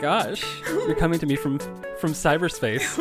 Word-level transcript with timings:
gosh, 0.00 0.44
you're 0.66 0.94
coming 0.94 1.18
to 1.18 1.26
me 1.26 1.34
from 1.36 1.58
from 1.98 2.12
cyberspace, 2.12 2.96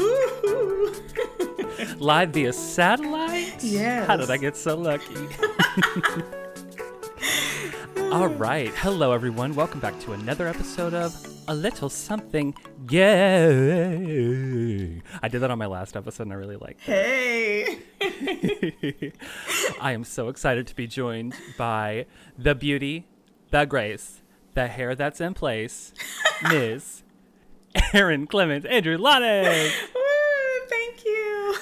live 2.00 2.32
via 2.32 2.52
satellite. 2.52 3.64
Yes. 3.64 4.08
How 4.08 4.18
did 4.18 4.32
I 4.32 4.38
get 4.38 4.58
so 4.58 4.76
lucky? 4.76 5.16
All 8.12 8.28
right, 8.28 8.70
hello 8.76 9.12
everyone. 9.12 9.54
Welcome 9.54 9.80
back 9.80 10.00
to 10.02 10.14
another 10.14 10.48
episode 10.48 10.96
of 10.96 11.14
A 11.48 11.54
Little 11.54 11.90
Something 11.90 12.56
Yay. 12.90 13.04
I 15.22 15.28
did 15.28 15.40
that 15.42 15.52
on 15.52 15.60
my 15.60 15.68
last 15.68 15.96
episode, 15.96 16.24
and 16.24 16.34
I 16.34 16.38
really 16.38 16.56
liked 16.56 16.82
Hey. 16.82 17.78
I 19.82 19.92
am 19.92 20.04
so 20.04 20.30
excited 20.30 20.66
to 20.68 20.76
be 20.76 20.88
joined 20.88 21.36
by 21.58 22.08
the 22.38 22.56
beauty, 22.56 23.06
the 23.52 23.66
grace, 23.66 24.22
the 24.58 24.68
hair 24.68 24.96
that's 24.96 25.22
in 25.22 25.36
place, 25.36 25.94
Ms. 26.50 27.04
Erin 27.94 28.26
Clemons, 28.26 28.66
Andrew 28.66 28.98
Lonnie. 28.98 29.44
Woo, 29.44 29.70
oh, 29.96 30.66
thank 30.68 31.06
you. 31.06 31.56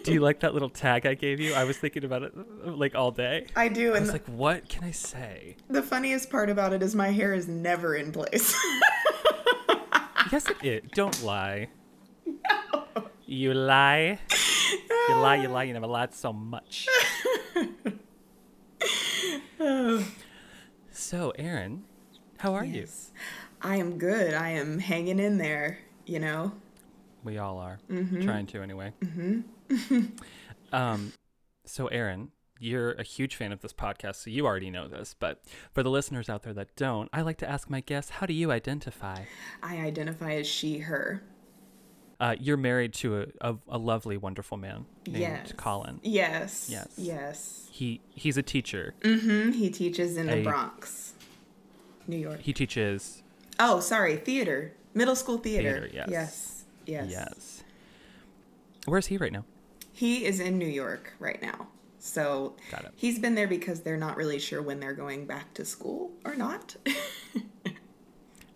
Do 0.04 0.12
you 0.12 0.20
like 0.20 0.38
that 0.40 0.52
little 0.54 0.70
tag 0.70 1.04
I 1.04 1.14
gave 1.14 1.40
you? 1.40 1.52
I 1.54 1.64
was 1.64 1.78
thinking 1.78 2.04
about 2.04 2.22
it 2.22 2.32
like 2.64 2.94
all 2.94 3.10
day. 3.10 3.46
I 3.56 3.66
do, 3.66 3.92
I 3.92 4.00
was 4.00 4.12
like, 4.12 4.24
what 4.26 4.68
can 4.68 4.84
I 4.84 4.92
say? 4.92 5.56
the 5.68 5.82
funniest 5.82 6.30
part 6.30 6.48
about 6.48 6.72
it 6.72 6.80
is 6.80 6.94
my 6.94 7.08
hair 7.08 7.34
is 7.34 7.48
never 7.48 7.96
in 7.96 8.12
place. 8.12 8.56
Yes, 10.30 10.46
it 10.48 10.56
is. 10.62 10.82
Don't 10.92 11.22
lie. 11.24 11.68
No. 12.24 12.84
You 13.26 13.52
lie. 13.52 14.20
You 15.08 15.14
lie, 15.16 15.36
you 15.36 15.48
lie, 15.48 15.64
you 15.64 15.72
never 15.72 15.86
lied 15.86 16.14
so 16.14 16.32
much. 16.32 16.86
so, 20.90 21.30
Erin, 21.30 21.84
how 22.38 22.54
are 22.54 22.64
you? 22.64 22.80
Yes. 22.80 23.10
I 23.60 23.76
am 23.76 23.98
good. 23.98 24.34
I 24.34 24.50
am 24.50 24.78
hanging 24.78 25.18
in 25.18 25.38
there, 25.38 25.78
you 26.06 26.18
know. 26.18 26.52
We 27.24 27.38
all 27.38 27.58
are. 27.58 27.78
Mm-hmm. 27.90 28.22
Trying 28.22 28.46
to, 28.46 28.62
anyway. 28.62 28.92
um, 30.72 31.12
so, 31.64 31.88
Erin, 31.88 32.30
you're 32.60 32.92
a 32.92 33.02
huge 33.02 33.34
fan 33.36 33.52
of 33.52 33.60
this 33.60 33.72
podcast, 33.72 34.16
so 34.16 34.30
you 34.30 34.46
already 34.46 34.70
know 34.70 34.88
this. 34.88 35.14
But 35.18 35.42
for 35.72 35.82
the 35.82 35.90
listeners 35.90 36.28
out 36.28 36.42
there 36.44 36.54
that 36.54 36.74
don't, 36.76 37.08
I 37.12 37.22
like 37.22 37.38
to 37.38 37.48
ask 37.48 37.68
my 37.68 37.80
guests, 37.80 38.12
how 38.12 38.26
do 38.26 38.32
you 38.32 38.50
identify? 38.52 39.24
I 39.62 39.78
identify 39.78 40.34
as 40.34 40.46
she, 40.46 40.78
her. 40.78 41.22
Uh, 42.20 42.34
you're 42.40 42.56
married 42.56 42.92
to 42.94 43.20
a, 43.20 43.26
a, 43.40 43.56
a 43.68 43.78
lovely, 43.78 44.16
wonderful 44.16 44.56
man 44.56 44.86
named 45.06 45.18
Yes. 45.18 45.52
Colin. 45.56 46.00
Yes. 46.02 46.68
Yes. 46.68 46.88
Yes. 46.96 47.68
He 47.70 48.00
he's 48.10 48.36
a 48.36 48.42
teacher. 48.42 48.94
Mm-hmm. 49.02 49.52
He 49.52 49.70
teaches 49.70 50.16
in 50.16 50.26
the 50.26 50.42
Bronx, 50.42 51.14
New 52.08 52.16
York. 52.16 52.40
He 52.40 52.52
teaches 52.52 53.22
Oh, 53.60 53.80
sorry, 53.80 54.16
theater. 54.16 54.72
Middle 54.94 55.14
school 55.16 55.38
theater. 55.38 55.88
Theater, 55.88 55.90
yes. 55.92 56.08
Yes. 56.10 56.64
Yes. 56.86 57.06
Yes. 57.10 57.64
Where's 58.86 59.06
he 59.06 59.16
right 59.18 59.32
now? 59.32 59.44
He 59.92 60.24
is 60.24 60.40
in 60.40 60.58
New 60.58 60.66
York 60.68 61.12
right 61.18 61.40
now. 61.42 61.68
So 61.98 62.54
Got 62.70 62.84
it. 62.84 62.92
he's 62.96 63.18
been 63.18 63.34
there 63.34 63.48
because 63.48 63.80
they're 63.80 63.96
not 63.96 64.16
really 64.16 64.38
sure 64.38 64.62
when 64.62 64.78
they're 64.80 64.92
going 64.94 65.26
back 65.26 65.52
to 65.54 65.64
school 65.64 66.10
or 66.24 66.34
not. 66.34 66.76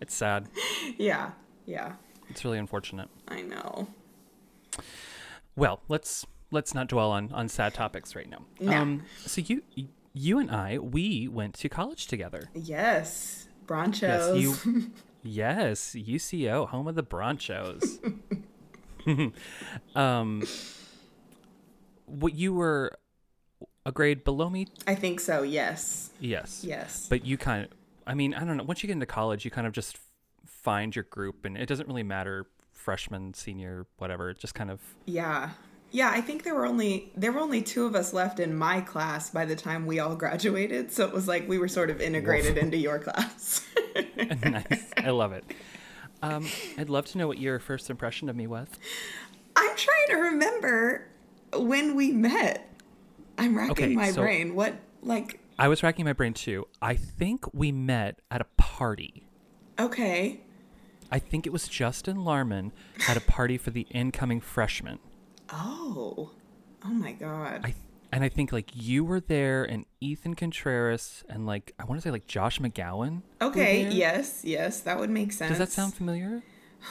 It's 0.01 0.13
sad. 0.15 0.47
yeah. 0.97 1.31
Yeah. 1.65 1.93
It's 2.29 2.43
really 2.43 2.57
unfortunate. 2.57 3.07
I 3.29 3.41
know. 3.41 3.87
Well, 5.55 5.79
let's 5.87 6.25
let's 6.51 6.73
not 6.73 6.87
dwell 6.89 7.11
on 7.11 7.31
on 7.31 7.47
sad 7.47 7.73
topics 7.73 8.13
right 8.13 8.29
now. 8.29 8.43
No. 8.59 8.73
Um, 8.73 9.03
so 9.25 9.39
you 9.39 9.61
you 9.75 9.87
and 10.39 10.51
I 10.51 10.77
we 10.77 11.27
went 11.27 11.55
to 11.55 11.69
college 11.69 12.07
together. 12.07 12.49
Yes. 12.53 12.63
Yes, 12.63 13.47
Bronchos. 13.65 14.41
you. 14.41 14.91
yes, 15.23 15.95
UCO, 15.97 16.67
home 16.67 16.87
of 16.87 16.95
the 16.95 17.03
Bronchos. 17.03 17.99
um, 19.95 20.43
what 22.05 22.35
you 22.35 22.53
were 22.53 22.97
a 23.85 23.91
grade 23.91 24.23
below 24.23 24.49
me? 24.49 24.67
I 24.87 24.95
think 24.95 25.19
so. 25.19 25.43
Yes. 25.43 26.11
Yes. 26.19 26.63
Yes. 26.63 27.07
But 27.09 27.25
you 27.25 27.37
kind 27.37 27.65
of, 27.65 27.71
I 28.05 28.13
mean, 28.13 28.33
I 28.33 28.43
don't 28.43 28.57
know. 28.57 28.63
Once 28.63 28.83
you 28.83 28.87
get 28.87 28.93
into 28.93 29.05
college, 29.05 29.45
you 29.45 29.51
kind 29.51 29.67
of 29.67 29.73
just 29.73 29.97
find 30.45 30.95
your 30.95 31.03
group, 31.03 31.45
and 31.45 31.57
it 31.57 31.67
doesn't 31.67 31.87
really 31.87 32.03
matter 32.03 32.45
freshman, 32.71 33.33
senior, 33.33 33.85
whatever. 33.97 34.29
It 34.29 34.39
just 34.39 34.55
kind 34.55 34.69
of 34.69 34.81
yeah. 35.05 35.51
Yeah, 35.95 36.09
I 36.11 36.21
think 36.21 36.43
there 36.43 36.55
were 36.55 36.65
only 36.65 37.11
there 37.15 37.31
were 37.31 37.39
only 37.39 37.61
two 37.61 37.85
of 37.85 37.93
us 37.95 38.13
left 38.13 38.39
in 38.39 38.55
my 38.57 38.81
class 38.81 39.29
by 39.29 39.45
the 39.45 39.55
time 39.55 39.85
we 39.85 39.99
all 39.99 40.15
graduated, 40.15 40.91
so 40.91 41.05
it 41.07 41.13
was 41.13 41.27
like 41.27 41.47
we 41.47 41.59
were 41.59 41.67
sort 41.67 41.91
of 41.91 42.01
integrated 42.01 42.57
into 42.57 42.77
your 42.77 42.97
class. 42.97 43.65
nice. 44.43 44.91
I 44.97 45.11
love 45.11 45.33
it. 45.33 45.45
Um, 46.23 46.47
I'd 46.79 46.89
love 46.89 47.05
to 47.07 47.17
know 47.19 47.27
what 47.27 47.37
your 47.37 47.59
first 47.59 47.89
impression 47.91 48.27
of 48.27 48.35
me 48.35 48.47
was. 48.47 48.67
I'm 49.55 49.75
trying 49.77 50.07
to 50.09 50.15
remember 50.15 51.07
when 51.55 51.95
we 51.95 52.11
met. 52.11 52.67
I'm 53.37 53.55
racking 53.55 53.71
Okay, 53.71 53.95
my 53.95 54.11
so- 54.11 54.21
brain. 54.23 54.55
What 54.55 54.73
like 55.03 55.39
I 55.59 55.67
was 55.67 55.83
racking 55.83 56.05
my 56.05 56.13
brain 56.13 56.33
too. 56.33 56.67
I 56.81 56.95
think 56.95 57.53
we 57.53 57.71
met 57.71 58.19
at 58.31 58.41
a 58.41 58.45
party. 58.57 59.27
okay. 59.79 60.41
I 61.11 61.19
think 61.19 61.45
it 61.45 61.53
was 61.53 61.67
Justin 61.67 62.17
Larman 62.23 62.71
at 63.07 63.15
a 63.15 63.21
party 63.21 63.59
for 63.59 63.69
the 63.69 63.81
incoming 63.91 64.41
freshmen. 64.41 64.97
Oh. 65.53 66.31
Oh 66.85 66.89
my 66.89 67.13
god. 67.13 67.61
I 67.63 67.73
and 68.11 68.23
I 68.23 68.29
think 68.29 68.51
like 68.51 68.71
you 68.75 69.03
were 69.03 69.19
there 69.19 69.63
and 69.63 69.85
Ethan 70.01 70.35
Contreras 70.35 71.23
and 71.29 71.45
like 71.45 71.73
I 71.79 71.85
want 71.85 71.99
to 72.01 72.07
say 72.07 72.11
like 72.11 72.27
Josh 72.27 72.59
McGowan. 72.59 73.21
okay, 73.41 73.87
yes, 73.89 74.41
yes, 74.43 74.81
that 74.81 74.99
would 74.99 75.09
make 75.09 75.31
sense. 75.31 75.49
Does 75.49 75.57
that 75.59 75.71
sound 75.71 75.93
familiar? 75.93 76.43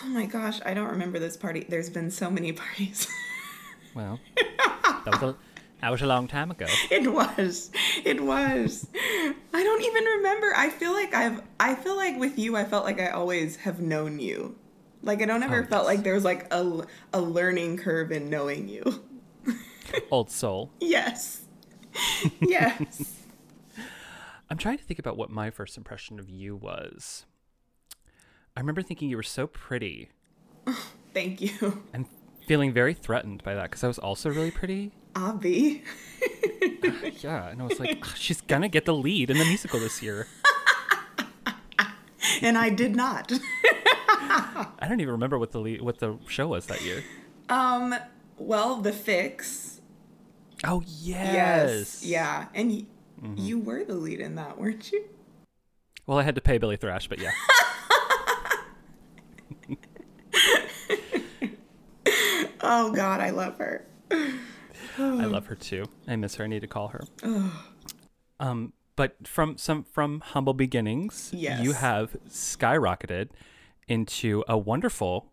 Oh 0.05 0.09
my 0.09 0.27
gosh, 0.27 0.61
I 0.65 0.73
don't 0.75 0.89
remember 0.89 1.19
this 1.19 1.37
party. 1.37 1.67
There's 1.69 1.91
been 1.91 2.11
so 2.11 2.31
many 2.31 2.53
parties. 2.53 3.07
Well, 3.95 4.21
that 5.05 5.05
was 5.07 5.23
a 5.23 5.37
that 5.83 5.91
was 5.91 6.01
a 6.01 6.07
long 6.07 6.27
time 6.27 6.51
ago. 6.51 6.65
it 6.91 7.13
was. 7.13 7.71
It 8.07 8.23
was. 8.25 8.87
I 8.95 9.35
don't 9.63 9.83
even 9.83 10.05
remember. 10.05 10.55
I 10.57 10.71
feel 10.71 10.93
like 10.95 11.13
I've 11.15 11.43
I 11.61 11.75
feel 11.75 11.95
like 11.95 12.19
with 12.19 12.39
you 12.39 12.57
I 12.57 12.65
felt 12.65 12.87
like 12.87 12.99
I 12.99 13.09
always 13.09 13.57
have 13.57 13.81
known 13.81 14.19
you. 14.19 14.57
Like 15.03 15.21
I 15.23 15.25
don't 15.27 15.43
ever 15.43 15.63
Oh, 15.63 15.67
felt 15.67 15.83
yes. 15.85 15.95
like 15.97 16.05
there 16.05 16.15
was 16.15 16.25
like 16.25 16.53
a 16.53 16.85
a 17.13 17.21
learning 17.21 17.77
curve 17.79 18.13
in 18.13 18.31
knowing 18.31 18.69
you. 18.69 19.05
Old 20.11 20.31
soul. 20.31 20.71
Yes. 20.81 21.41
Yes. 22.41 23.19
I'm 24.49 24.57
trying 24.59 24.79
to 24.79 24.85
think 24.85 24.99
about 24.99 25.17
what 25.17 25.31
my 25.31 25.51
first 25.51 25.77
impression 25.77 26.19
of 26.19 26.29
you 26.31 26.55
was. 26.57 27.25
I 28.57 28.61
remember 28.61 28.83
thinking 28.83 29.09
you 29.11 29.17
were 29.17 29.23
so 29.23 29.47
pretty 29.47 30.11
Thank 31.15 31.41
you. 31.41 31.83
and 31.93 32.07
feeling 32.47 32.73
very 32.73 32.95
threatened 32.95 33.43
by 33.45 33.55
that 33.55 33.65
because 33.71 33.83
I 33.85 33.89
was 33.89 33.99
also 33.99 34.31
really 34.31 34.51
pretty. 34.51 34.93
Abby. 35.17 35.83
Ah, 36.85 37.11
yeah, 37.21 37.49
and 37.49 37.63
I 37.63 37.65
was 37.65 37.79
like, 37.79 37.99
"Ugh, 38.03 38.17
she's 38.17 38.41
gonna 38.41 38.69
get 38.69 38.85
the 38.87 38.95
lead 38.95 39.31
in 39.31 39.39
the 39.39 39.45
musical 39.45 39.79
this 39.79 40.03
year. 40.03 40.27
And 42.41 42.57
I 42.59 42.71
did 42.71 42.97
not. 42.97 43.33
I 44.29 44.87
don't 44.89 45.01
even 45.01 45.13
remember 45.13 45.39
what 45.39 45.53
the 45.53 45.59
lead, 45.61 45.83
what 45.83 45.99
the 45.99 46.19
show 46.29 46.49
was 46.49 46.67
that 46.67 46.83
year. 46.83 47.03
Um 47.49 47.95
well, 48.39 48.77
the 48.77 48.93
fix. 48.93 49.81
Oh 50.65 50.83
yes, 50.87 51.35
Yes. 51.35 52.05
Yeah. 52.05 52.47
And 52.55 52.71
y- 52.71 52.85
Mm-hmm. 53.23 53.37
you 53.39 53.61
were 53.61 53.85
the 53.85 53.95
lead 53.95 54.19
in 54.19 54.35
that, 54.35 54.59
weren't 54.59 54.91
you? 54.91 55.05
Well, 56.09 56.19
I 56.19 56.25
had 56.25 56.35
to 56.35 56.41
pay 56.41 56.59
Billy 56.59 56.77
Thrash, 56.77 57.07
but 57.09 57.21
yeah. 57.21 57.31
Oh 62.65 62.93
god, 62.93 63.21
I 63.21 63.31
love 63.31 63.59
her. 63.59 63.85
I 64.99 65.25
love 65.25 65.47
her 65.47 65.55
too. 65.57 65.87
I 66.07 66.17
miss 66.17 66.37
her. 66.37 66.45
I 66.45 66.47
need 66.47 66.61
to 66.61 66.67
call 66.69 66.89
her. 66.89 67.03
um, 68.41 68.73
but 68.97 69.27
from 69.27 69.57
some 69.59 69.85
from 69.85 70.21
humble 70.21 70.55
beginnings, 70.55 71.31
yes. 71.35 71.61
you 71.63 71.73
have 71.73 72.17
skyrocketed 72.29 73.31
into 73.89 74.45
a 74.49 74.57
wonderful, 74.57 75.33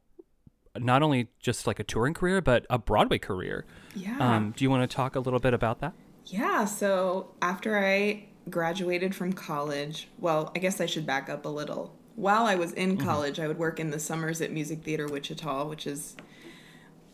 not 0.78 1.02
only 1.02 1.30
just 1.40 1.68
like 1.68 1.80
a 1.80 1.84
touring 1.84 2.14
career, 2.14 2.42
but 2.42 2.66
a 2.70 2.78
Broadway 2.78 3.18
career. 3.18 3.66
Yeah. 3.96 4.18
Um, 4.20 4.54
do 4.56 4.64
you 4.64 4.70
want 4.70 4.90
to 4.90 4.94
talk 4.94 5.16
a 5.16 5.20
little 5.20 5.40
bit 5.40 5.54
about 5.54 5.80
that? 5.80 5.94
Yeah, 6.26 6.66
so 6.66 7.32
after 7.42 7.78
I 7.78 8.26
graduated 8.50 9.16
from 9.16 9.34
college, 9.34 10.10
well, 10.20 10.52
I 10.56 10.60
guess 10.60 10.80
I 10.80 10.86
should 10.86 11.06
back 11.06 11.30
up 11.30 11.46
a 11.46 11.50
little. 11.50 11.96
While 12.16 12.46
I 12.46 12.56
was 12.56 12.74
in 12.74 12.98
college, 12.98 13.40
I 13.40 13.48
would 13.48 13.58
work 13.58 13.80
in 13.80 13.92
the 13.92 14.00
summers 14.00 14.42
at 14.42 14.52
Music 14.52 14.84
Theater 14.84 15.08
Wichita, 15.08 15.66
which 15.68 15.88
is, 15.88 16.18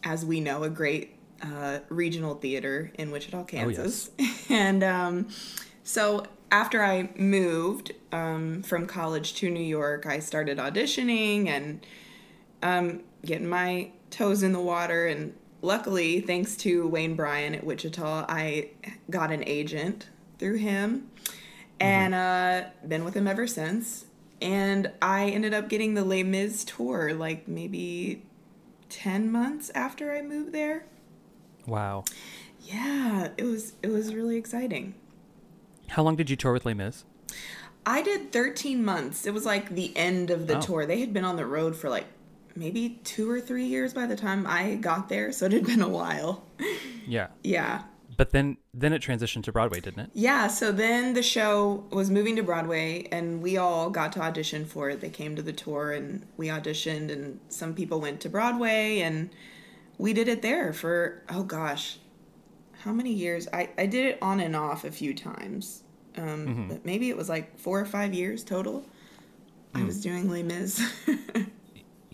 as 0.04 0.26
we 0.26 0.40
know, 0.40 0.64
a 0.64 0.70
great 0.70 1.16
uh, 1.42 1.80
regional 1.90 2.36
theater 2.36 2.92
in 2.98 3.12
Wichita, 3.12 3.44
Kansas. 3.44 4.10
Oh, 4.10 4.24
yes. 4.24 4.46
and 4.50 4.84
um, 4.84 5.28
so 5.84 6.26
after 6.56 6.82
I 6.82 7.10
moved 7.18 7.92
um, 8.14 8.64
from 8.64 8.86
college 8.88 9.34
to 9.36 9.50
New 9.50 9.60
York, 9.60 10.06
I 10.06 10.20
started 10.20 10.58
auditioning 10.58 11.48
and 11.48 11.86
um, 12.64 13.02
getting 13.26 13.50
my 13.50 13.90
toes 14.10 14.42
in 14.42 14.54
the 14.54 14.62
water. 14.62 15.06
And 15.06 15.34
luckily, 15.62 16.22
thanks 16.22 16.56
to 16.58 16.88
Wayne 16.88 17.16
Bryan 17.18 17.56
at 17.56 17.66
Wichita, 17.66 18.26
I 18.30 18.70
got 19.10 19.34
an 19.34 19.44
agent 19.46 20.08
through 20.40 20.56
him 20.56 21.12
and 21.82 22.16
uh, 22.16 22.70
been 22.88 23.04
with 23.04 23.16
him 23.16 23.28
ever 23.28 23.48
since. 23.48 24.06
and 24.42 24.92
I 25.02 25.30
ended 25.30 25.54
up 25.54 25.68
getting 25.68 25.94
the 25.94 26.06
Les 26.06 26.24
Mis 26.24 26.64
tour 26.64 27.14
like 27.14 27.50
maybe 27.50 28.24
10 28.90 29.30
months 29.30 29.72
after 29.76 30.14
I 30.14 30.22
moved 30.22 30.54
there. 30.54 30.86
Wow. 31.68 32.06
Yeah, 32.62 33.30
it 33.38 33.44
was 33.44 33.74
it 33.84 33.90
was 33.90 34.14
really 34.14 34.38
exciting. 34.38 34.96
How 35.90 36.04
long 36.04 36.16
did 36.16 36.30
you 36.30 36.36
tour 36.36 36.54
with 36.54 36.66
Les 36.66 36.74
Mis? 36.74 37.04
I 37.86 38.02
did 38.02 38.32
13 38.32 38.84
months. 38.84 39.26
It 39.28 39.34
was 39.34 39.46
like 39.46 39.70
the 39.70 39.96
end 39.96 40.32
of 40.32 40.48
the 40.48 40.58
Oh. 40.58 40.62
tour. 40.62 40.86
They 40.86 41.00
had 41.00 41.14
been 41.14 41.26
on 41.26 41.36
the 41.36 41.46
road 41.46 41.76
for 41.76 41.90
like 41.90 42.06
maybe 42.56 43.00
2 43.04 43.30
or 43.30 43.40
3 43.40 43.66
years 43.66 43.94
by 43.94 44.06
the 44.08 44.16
time 44.16 44.46
I 44.48 44.76
got 44.76 45.10
there, 45.10 45.32
so 45.32 45.46
it 45.46 45.52
had 45.52 45.66
been 45.66 45.82
a 45.82 45.90
while. 45.90 46.46
Yeah. 47.08 47.28
Yeah. 47.44 47.84
But 48.18 48.32
then 48.32 48.58
then 48.74 48.94
it 48.94 49.02
transitioned 49.02 49.44
to 49.44 49.52
Broadway, 49.52 49.80
didn't 49.82 50.00
it? 50.00 50.10
Yeah, 50.14 50.48
so 50.48 50.72
then 50.72 51.14
the 51.14 51.22
show 51.24 51.84
was 51.92 52.10
moving 52.10 52.36
to 52.38 52.44
Broadway 52.44 53.08
and 53.12 53.42
we 53.42 53.58
all 53.58 53.90
got 53.90 54.12
to 54.14 54.22
audition 54.22 54.66
for 54.66 54.90
it. 54.90 55.02
They 55.02 55.10
came 55.10 55.36
to 55.36 55.42
the 55.42 55.54
tour 55.54 55.92
and 55.92 56.26
we 56.38 56.48
auditioned 56.48 57.12
and 57.12 57.40
some 57.50 57.74
people 57.74 58.00
went 58.00 58.22
to 58.22 58.30
Broadway 58.30 59.00
and 59.02 59.30
we 59.98 60.14
did 60.14 60.28
it 60.30 60.42
there 60.42 60.72
for 60.74 61.24
oh 61.30 61.44
gosh. 61.44 62.00
How 62.86 62.94
many 62.94 63.12
years? 63.12 63.48
I, 63.52 63.70
I 63.78 63.86
did 63.88 64.06
it 64.06 64.20
on 64.22 64.40
and 64.40 64.56
off 64.56 64.84
a 64.86 64.92
few 64.92 65.14
times. 65.14 65.84
Um, 66.18 66.68
but 66.70 66.86
maybe 66.86 67.10
it 67.10 67.18
was 67.18 67.28
like 67.28 67.58
four 67.60 67.80
or 67.80 67.86
five 67.86 68.14
years 68.14 68.44
total. 68.44 68.86
I 69.74 69.84
was 69.84 70.02
doing 70.02 70.30
Les 70.30 70.44
Mis. 70.44 70.82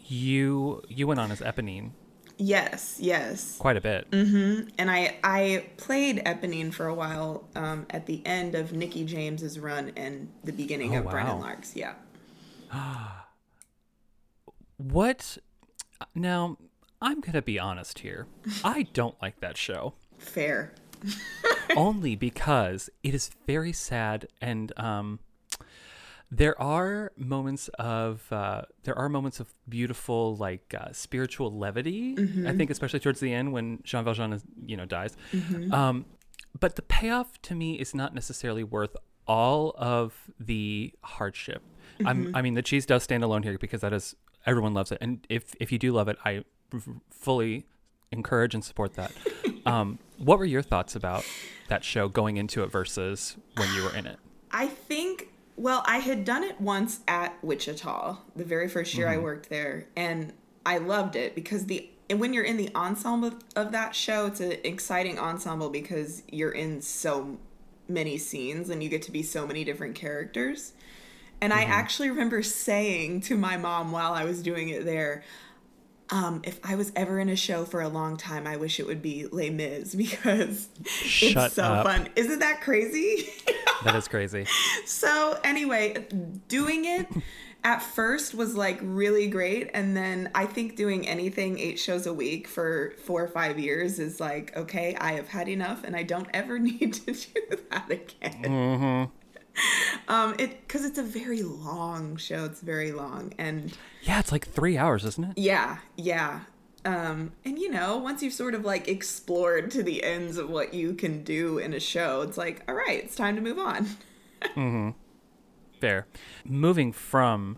You 0.07 0.81
you 0.89 1.07
went 1.07 1.21
on 1.21 1.31
as 1.31 1.39
Eponine 1.39 1.91
yes, 2.37 2.97
yes. 2.99 3.55
quite 3.57 3.77
a 3.77 3.81
bit. 3.81 4.07
and 4.11 4.91
I 4.91 5.15
I 5.23 5.67
played 5.77 6.17
Eponine 6.25 6.73
for 6.73 6.87
a 6.87 6.93
while 6.93 7.47
um, 7.55 7.85
at 7.89 8.07
the 8.07 8.21
end 8.25 8.53
of 8.55 8.73
Nikki 8.73 9.05
James's 9.05 9.57
run 9.57 9.93
and 9.95 10.27
the 10.43 10.51
beginning 10.51 10.95
Oh, 10.95 10.99
of 10.99 11.09
Brennyn 11.09 11.35
wow. 11.37 11.41
Lark's. 11.41 11.75
Yeah. 11.77 11.93
What 14.77 15.37
now 16.15 16.57
I'm 17.01 17.21
gonna 17.21 17.41
be 17.41 17.59
honest 17.59 17.99
here. 17.99 18.27
I 18.63 18.83
don't 18.93 19.15
like 19.21 19.39
that 19.41 19.55
show. 19.57 19.93
Fair. 20.21 20.73
only 21.75 22.15
because 22.15 22.89
it 23.03 23.15
is 23.15 23.31
very 23.47 23.73
sad 23.73 24.27
and 24.39 24.71
um 24.77 25.19
there 26.33 26.59
are 26.61 27.11
moments 27.17 27.67
of 27.77 28.31
uh, 28.31 28.61
there 28.83 28.97
are 28.97 29.09
moments 29.09 29.41
of 29.41 29.53
beautiful 29.67 30.35
like 30.37 30.73
uh, 30.79 30.91
spiritual 30.93 31.57
levity 31.57 32.15
i 32.47 32.53
think 32.55 32.69
especially 32.69 32.99
towards 32.99 33.19
the 33.19 33.33
end 33.33 33.51
when 33.51 33.79
jean 33.83 34.03
valjean 34.05 34.31
is, 34.31 34.43
you 34.65 34.77
know 34.77 34.85
dies. 34.85 35.17
Um, 35.71 36.05
but 36.57 36.75
the 36.75 36.81
payoff 36.81 37.41
to 37.43 37.55
me 37.55 37.79
is 37.79 37.93
not 37.93 38.13
necessarily 38.13 38.63
worth 38.63 38.95
all 39.27 39.73
of 39.77 40.29
the 40.39 40.93
hardship. 41.03 41.61
I'm, 42.05 42.33
i 42.35 42.41
mean 42.41 42.53
the 42.53 42.61
cheese 42.61 42.85
does 42.85 43.03
stand 43.03 43.23
alone 43.23 43.43
here 43.43 43.57
because 43.57 43.81
that 43.81 43.91
is 43.93 44.15
everyone 44.45 44.73
loves 44.73 44.91
it. 44.91 44.99
And 45.01 45.25
if 45.29 45.53
if 45.59 45.71
you 45.71 45.77
do 45.77 45.91
love 45.91 46.07
it 46.07 46.17
i 46.23 46.43
fully 47.09 47.65
encourage 48.11 48.53
and 48.53 48.63
support 48.63 48.93
that 48.95 49.11
um, 49.65 49.99
what 50.17 50.39
were 50.39 50.45
your 50.45 50.61
thoughts 50.61 50.95
about 50.95 51.25
that 51.67 51.83
show 51.83 52.07
going 52.07 52.37
into 52.37 52.63
it 52.63 52.71
versus 52.71 53.37
when 53.55 53.73
you 53.73 53.83
were 53.83 53.95
in 53.95 54.05
it 54.05 54.19
I 54.51 54.67
think. 54.67 55.29
Well, 55.57 55.83
I 55.85 55.97
had 55.99 56.25
done 56.25 56.43
it 56.43 56.59
once 56.59 57.01
at 57.07 57.41
Wichita, 57.43 58.17
the 58.35 58.45
very 58.45 58.67
first 58.67 58.95
year 58.95 59.07
I 59.07 59.17
worked 59.17 59.49
there, 59.49 59.85
and 59.95 60.33
I 60.65 60.77
loved 60.77 61.15
it 61.15 61.35
because 61.35 61.65
the 61.65 61.89
and 62.09 62.19
when 62.19 62.33
you're 62.33 62.43
in 62.43 62.57
the 62.57 62.69
ensemble 62.75 63.33
of 63.55 63.71
that 63.71 63.95
show, 63.95 64.25
it's 64.25 64.41
an 64.41 64.57
exciting 64.63 65.17
ensemble 65.17 65.69
because 65.69 66.23
you're 66.29 66.51
in 66.51 66.81
so 66.81 67.37
many 67.87 68.17
scenes 68.17 68.69
and 68.69 68.83
you 68.83 68.89
get 68.89 69.01
to 69.03 69.11
be 69.11 69.23
so 69.23 69.47
many 69.47 69.63
different 69.63 69.95
characters. 69.95 70.73
And 71.39 71.53
I 71.53 71.63
actually 71.63 72.09
remember 72.09 72.43
saying 72.43 73.21
to 73.21 73.37
my 73.37 73.55
mom 73.55 73.91
while 73.91 74.13
I 74.13 74.25
was 74.25 74.41
doing 74.41 74.69
it 74.69 74.83
there, 74.83 75.23
um, 76.11 76.41
if 76.43 76.59
I 76.63 76.75
was 76.75 76.91
ever 76.95 77.19
in 77.19 77.29
a 77.29 77.35
show 77.35 77.65
for 77.65 77.81
a 77.81 77.87
long 77.87 78.17
time, 78.17 78.45
I 78.45 78.57
wish 78.57 78.79
it 78.79 78.85
would 78.85 79.01
be 79.01 79.27
Les 79.31 79.49
Mis 79.49 79.95
because 79.95 80.69
Shut 80.85 81.47
it's 81.47 81.55
so 81.55 81.63
up. 81.63 81.85
fun. 81.85 82.09
Isn't 82.15 82.39
that 82.39 82.61
crazy? 82.61 83.29
that 83.83 83.95
is 83.95 84.07
crazy 84.07 84.45
so 84.85 85.39
anyway, 85.43 86.05
doing 86.47 86.85
it 86.85 87.07
at 87.63 87.81
first 87.81 88.33
was 88.33 88.55
like 88.55 88.79
really 88.81 89.27
great, 89.27 89.69
and 89.73 89.95
then 89.95 90.29
I 90.33 90.45
think 90.45 90.75
doing 90.75 91.07
anything 91.07 91.59
eight 91.59 91.79
shows 91.79 92.07
a 92.07 92.13
week 92.13 92.47
for 92.47 92.93
four 93.03 93.23
or 93.23 93.27
five 93.27 93.59
years 93.59 93.99
is 93.99 94.19
like 94.19 94.55
okay, 94.55 94.95
I 94.99 95.13
have 95.13 95.27
had 95.27 95.47
enough, 95.47 95.83
and 95.83 95.95
I 95.95 96.03
don't 96.03 96.27
ever 96.33 96.59
need 96.69 96.93
to 96.93 97.13
do 97.13 97.57
that 97.69 97.91
again. 97.91 98.43
mm-hmm. 98.43 99.20
Um, 100.07 100.35
it 100.39 100.61
because 100.67 100.85
it's 100.85 100.97
a 100.97 101.03
very 101.03 101.41
long 101.43 102.15
show. 102.17 102.45
It's 102.45 102.61
very 102.61 102.91
long, 102.91 103.33
and 103.37 103.75
yeah 104.03 104.19
it's 104.19 104.31
like 104.31 104.47
three 104.47 104.77
hours 104.77 105.03
isn't 105.05 105.23
it 105.31 105.37
yeah, 105.37 105.77
yeah. 105.97 106.41
Um, 106.83 107.33
and 107.45 107.59
you 107.59 107.69
know, 107.69 107.97
once 107.97 108.23
you've 108.23 108.33
sort 108.33 108.55
of 108.55 108.65
like 108.65 108.87
explored 108.87 109.69
to 109.71 109.83
the 109.83 110.03
ends 110.03 110.37
of 110.37 110.49
what 110.49 110.73
you 110.73 110.93
can 110.95 111.23
do 111.23 111.59
in 111.59 111.73
a 111.73 111.79
show, 111.79 112.21
it's 112.21 112.37
like, 112.37 112.63
all 112.67 112.73
right, 112.75 113.03
it's 113.03 113.15
time 113.15 113.35
to 113.35 113.41
move 113.41 113.59
on. 113.59 113.87
Mm-hmm. 114.55 114.89
Fair. 115.79 116.07
Moving 116.43 116.91
from 116.91 117.57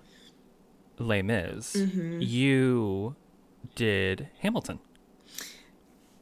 Les 0.99 1.21
Mis, 1.21 1.73
Mm-hmm. 1.77 2.19
you 2.21 3.15
did 3.75 4.27
Hamilton. 4.39 4.79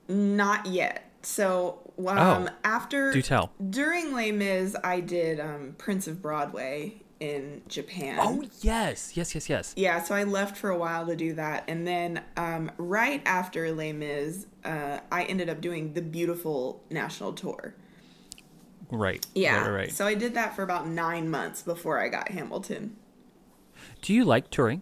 Not 0.07 0.67
yet. 0.67 1.09
So, 1.23 1.79
um, 2.09 2.47
Oh, 2.49 2.55
after 2.63 3.11
Do 3.13 3.21
tell. 3.21 3.51
during 3.69 4.13
Les 4.13 4.31
Mis, 4.31 4.75
I 4.83 4.99
did 4.99 5.39
um, 5.39 5.75
Prince 5.77 6.07
of 6.07 6.21
Broadway 6.21 7.01
in 7.19 7.61
Japan. 7.67 8.17
Oh 8.19 8.43
yes, 8.61 9.15
yes, 9.15 9.35
yes, 9.35 9.47
yes. 9.49 9.73
Yeah, 9.77 10.01
so 10.01 10.15
I 10.15 10.23
left 10.23 10.57
for 10.57 10.69
a 10.71 10.77
while 10.77 11.05
to 11.05 11.15
do 11.15 11.33
that, 11.33 11.63
and 11.67 11.85
then 11.87 12.21
um, 12.35 12.71
right 12.77 13.21
after 13.25 13.71
Les 13.71 13.93
Mis, 13.93 14.47
uh, 14.65 14.99
I 15.11 15.23
ended 15.25 15.47
up 15.49 15.61
doing 15.61 15.93
the 15.93 16.01
beautiful 16.01 16.81
national 16.89 17.33
tour. 17.33 17.75
Right. 18.89 19.25
Yeah, 19.35 19.61
Right, 19.67 19.69
right, 19.71 19.91
so 19.91 20.05
I 20.05 20.15
did 20.15 20.33
that 20.33 20.55
for 20.55 20.63
about 20.63 20.87
nine 20.87 21.29
months 21.29 21.61
before 21.61 21.99
I 22.01 22.09
got 22.09 22.29
Hamilton. 22.29 22.97
Do 24.01 24.13
you 24.13 24.25
like 24.25 24.49
touring? 24.49 24.81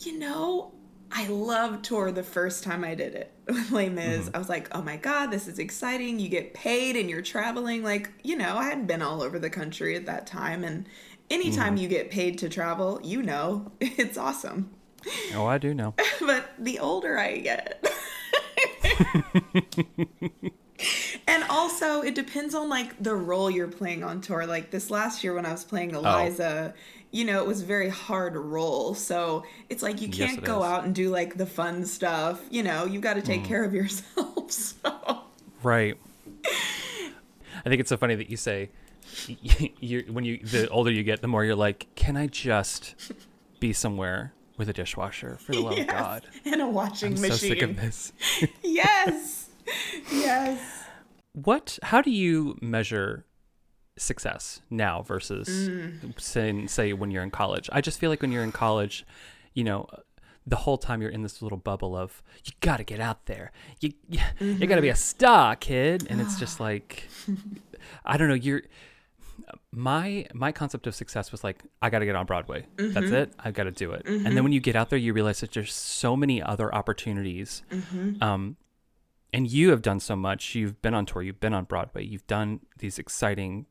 You 0.00 0.18
know, 0.18 0.72
I 1.10 1.26
loved 1.28 1.84
tour 1.84 2.12
the 2.12 2.22
first 2.22 2.64
time 2.64 2.84
I 2.84 2.94
did 2.94 3.14
it 3.14 3.32
Les 3.70 3.88
Mis. 3.88 4.26
Mm-hmm. 4.26 4.36
I 4.36 4.38
was 4.38 4.48
like, 4.48 4.68
oh 4.76 4.82
my 4.82 4.96
God, 4.96 5.30
this 5.30 5.48
is 5.48 5.58
exciting. 5.58 6.18
You 6.18 6.28
get 6.28 6.54
paid 6.54 6.96
and 6.96 7.08
you're 7.08 7.22
traveling. 7.22 7.82
Like, 7.82 8.10
you 8.22 8.36
know, 8.36 8.56
I 8.56 8.64
hadn't 8.64 8.86
been 8.86 9.02
all 9.02 9.22
over 9.22 9.38
the 9.38 9.50
country 9.50 9.96
at 9.96 10.06
that 10.06 10.26
time. 10.26 10.64
And 10.64 10.86
anytime 11.30 11.74
Mm-hmm. 11.74 11.82
you 11.82 11.88
get 11.88 12.10
paid 12.10 12.38
to 12.38 12.48
travel, 12.48 13.00
you 13.02 13.22
know, 13.22 13.72
it's 13.80 14.18
awesome. 14.18 14.70
Oh, 15.34 15.46
I 15.46 15.58
do 15.58 15.72
know. 15.74 15.94
But 16.20 16.50
the 16.58 16.78
older 16.80 17.16
I 17.18 17.38
get, 17.38 17.82
and 21.26 21.44
also 21.48 22.02
it 22.02 22.14
depends 22.14 22.54
on 22.54 22.68
like 22.68 23.02
the 23.02 23.14
role 23.14 23.50
you're 23.50 23.68
playing 23.68 24.04
on 24.04 24.20
tour. 24.20 24.46
Like 24.46 24.70
this 24.70 24.90
last 24.90 25.24
year 25.24 25.34
when 25.34 25.46
I 25.46 25.52
was 25.52 25.64
playing 25.64 25.94
Oh. 25.94 26.72
You 27.10 27.24
know, 27.24 27.40
it 27.42 27.46
was 27.46 27.62
a 27.62 27.64
very 27.66 27.88
hard 27.88 28.36
role. 28.36 28.94
So 28.94 29.44
it's 29.70 29.82
like 29.82 30.02
you 30.02 30.08
can't 30.08 30.38
it 30.38 30.44
go 30.44 30.58
is. 30.58 30.64
out 30.70 30.84
and 30.84 30.94
do 30.94 31.08
like 31.10 31.36
the 31.38 31.46
fun 31.46 31.84
stuff. 31.86 32.40
You 32.50 32.62
know, 32.62 32.84
you've 32.84 33.02
got 33.02 33.14
to 33.14 33.22
Mm. 33.22 33.24
take 33.24 33.44
care 33.44 33.64
of 33.64 33.72
yourself. 33.80 34.50
So 34.52 35.22
Right. 35.62 35.96
I 36.44 37.68
think 37.68 37.80
it's 37.80 37.88
so 37.88 37.96
funny 37.96 38.14
that 38.14 38.30
you 38.30 38.36
say 38.36 38.70
you 39.80 40.04
when 40.10 40.24
you 40.24 40.38
the 40.38 40.68
older 40.68 40.90
you 40.90 41.02
get, 41.02 41.22
the 41.22 41.28
more 41.28 41.44
you're 41.44 41.56
like, 41.56 41.86
can 41.94 42.16
I 42.16 42.26
just 42.26 42.94
be 43.58 43.72
somewhere 43.72 44.32
with 44.56 44.68
a 44.68 44.72
dishwasher 44.72 45.38
for 45.40 45.52
the 45.52 45.60
love 45.60 45.72
Yes. 45.78 45.82
of 45.88 45.88
God? 45.88 46.26
and 46.44 46.60
a 46.60 46.68
washing 46.68 47.14
I'm 47.14 47.20
machine. 47.20 47.30
so 47.36 47.46
sick 47.48 47.62
of 47.62 47.76
this. 47.76 48.12
yes. 48.62 49.48
Yes. 50.12 50.60
what? 51.32 51.78
How 51.82 52.00
do 52.02 52.10
you 52.10 52.58
measure 52.60 53.24
success 53.98 54.60
now 54.70 55.02
versus 55.02 55.48
Mm. 55.48 56.20
say 56.20 56.66
say 56.66 56.92
when 56.92 57.10
you're 57.10 57.22
in 57.22 57.30
college? 57.30 57.68
I 57.72 57.80
just 57.80 57.98
feel 57.98 58.10
like 58.10 58.22
when 58.22 58.32
you're 58.32 58.44
in 58.44 58.52
college, 58.52 59.04
you 59.54 59.64
know. 59.64 59.86
The 60.46 60.56
whole 60.56 60.78
time 60.78 61.02
you're 61.02 61.10
in 61.10 61.20
this 61.22 61.42
little 61.42 61.58
bubble 61.58 61.94
of 61.94 62.22
you 62.42 62.52
got 62.60 62.78
to 62.78 62.82
get 62.84 63.00
out 63.00 63.26
there, 63.26 63.52
you 63.80 63.92
you, 64.08 64.20
you 64.40 64.66
got 64.66 64.76
to 64.76 64.80
be 64.80 64.88
a 64.88 64.96
star, 64.96 65.54
kid, 65.56 66.06
and 66.08 66.22
it's 66.22 66.38
just 66.38 66.58
like 66.68 67.06
I 68.02 68.16
don't 68.16 68.28
know. 68.28 68.34
You're 68.34 68.62
my 69.72 70.26
my 70.34 70.50
concept 70.52 70.86
of 70.86 70.94
success 70.94 71.30
was 71.32 71.44
like 71.44 71.62
I 71.82 71.90
got 71.90 71.98
to 71.98 72.06
get 72.06 72.16
on 72.16 72.24
Broadway. 72.26 72.64
That's 72.76 73.10
it. 73.10 73.32
I 73.38 73.50
got 73.50 73.64
to 73.64 73.70
do 73.70 73.92
it. 73.92 74.06
And 74.06 74.24
then 74.36 74.42
when 74.42 74.52
you 74.52 74.60
get 74.60 74.74
out 74.74 74.88
there, 74.90 74.98
you 74.98 75.12
realize 75.12 75.40
that 75.40 75.52
there's 75.52 75.74
so 75.74 76.16
many 76.16 76.42
other 76.42 76.74
opportunities. 76.74 77.62
Um, 78.22 78.56
and 79.32 79.50
you 79.50 79.68
have 79.70 79.82
done 79.82 80.00
so 80.00 80.16
much. 80.16 80.54
You've 80.54 80.80
been 80.80 80.94
on 80.94 81.04
tour. 81.04 81.20
You've 81.22 81.40
been 81.40 81.52
on 81.52 81.64
Broadway. 81.64 82.04
You've 82.04 82.26
done 82.26 82.60
these 82.78 82.98
exciting 82.98 83.66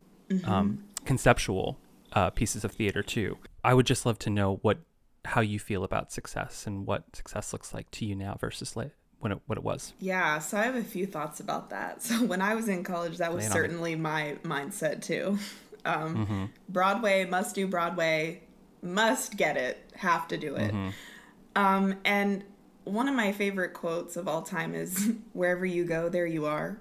um, 0.45 0.83
conceptual 1.05 1.77
uh, 2.13 2.29
pieces 2.31 2.63
of 2.63 2.71
theater 2.71 3.01
too. 3.03 3.37
I 3.63 3.73
would 3.73 3.85
just 3.85 4.05
love 4.05 4.19
to 4.19 4.29
know 4.29 4.59
what 4.61 4.79
how 5.25 5.41
you 5.41 5.59
feel 5.59 5.83
about 5.83 6.11
success 6.13 6.65
and 6.65 6.85
what 6.87 7.13
success 7.15 7.51
looks 7.51 7.73
like 7.73 7.91
to 7.91 8.05
you 8.05 8.15
now 8.15 8.37
versus 8.39 8.75
like 8.77 8.91
when 9.19 9.31
it 9.33 9.39
what 9.45 9.57
it 9.57 9.63
was. 9.63 9.93
Yeah, 9.99 10.39
so 10.39 10.57
I 10.57 10.63
have 10.63 10.75
a 10.75 10.83
few 10.83 11.05
thoughts 11.05 11.39
about 11.39 11.69
that. 11.71 12.01
So 12.07 12.23
when 12.23 12.41
I 12.41 12.55
was 12.55 12.67
in 12.69 12.83
college, 12.83 13.17
that 13.17 13.33
was 13.33 13.43
Lay 13.43 13.45
it 13.47 13.51
on 13.51 13.57
me. 13.61 13.67
certainly 13.67 13.95
my 13.95 14.37
mindset 14.43 15.01
too. 15.01 15.37
Um, 15.85 16.15
Mm-hmm. 16.17 16.45
Broadway 16.67 17.23
must 17.25 17.55
do 17.55 17.65
Broadway, 17.65 18.41
must 18.81 19.37
get 19.37 19.55
it, 19.55 19.89
have 19.95 20.27
to 20.27 20.37
do 20.37 20.55
it. 20.57 20.73
Um, 21.55 21.95
and 22.03 22.43
one 22.83 23.07
of 23.07 23.15
my 23.15 23.31
favorite 23.31 23.73
quotes 23.73 24.17
of 24.17 24.27
all 24.27 24.41
time 24.41 24.75
is 24.75 25.11
wherever 25.33 25.65
you 25.65 25.85
go, 25.85 26.09
there 26.09 26.25
you 26.25 26.45
are. 26.45 26.77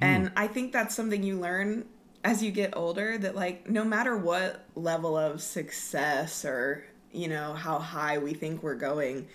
And 0.00 0.32
I 0.36 0.46
think 0.46 0.72
that's 0.72 0.94
something 0.94 1.22
you 1.22 1.38
learn 1.38 1.84
as 2.24 2.42
you 2.42 2.50
get 2.50 2.74
older 2.74 3.18
that 3.18 3.36
like 3.36 3.68
no 3.68 3.84
matter 3.84 4.16
what 4.16 4.64
level 4.74 5.16
of 5.16 5.42
success 5.42 6.44
or 6.44 6.84
you 7.12 7.28
know 7.28 7.52
how 7.52 7.78
high 7.78 8.18
we 8.18 8.32
think 8.32 8.62
we're 8.62 8.74
going, 8.74 9.28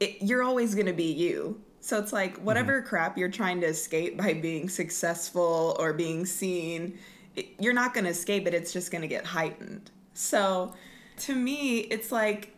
it, 0.00 0.20
you're 0.20 0.42
always 0.42 0.74
going 0.74 0.86
to 0.86 0.92
be 0.92 1.12
you. 1.12 1.60
So 1.80 1.98
it's 1.98 2.12
like 2.12 2.36
whatever 2.38 2.82
crap 2.82 3.16
you're 3.16 3.30
trying 3.30 3.60
to 3.60 3.66
escape 3.66 4.16
by 4.18 4.34
being 4.34 4.68
successful 4.68 5.76
or 5.78 5.92
being 5.92 6.26
seen, 6.26 6.98
it, 7.36 7.46
you're 7.58 7.74
not 7.74 7.94
going 7.94 8.04
to 8.04 8.10
escape 8.10 8.46
it. 8.46 8.54
It's 8.54 8.72
just 8.72 8.90
going 8.90 9.02
to 9.02 9.08
get 9.08 9.24
heightened. 9.24 9.90
So 10.14 10.74
to 11.18 11.34
me, 11.34 11.80
it's 11.80 12.10
like, 12.10 12.56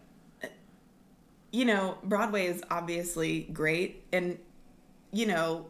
you 1.52 1.64
know, 1.64 1.98
Broadway 2.04 2.46
is 2.46 2.62
obviously 2.70 3.48
great. 3.52 4.04
And, 4.12 4.38
you 5.12 5.26
know, 5.26 5.66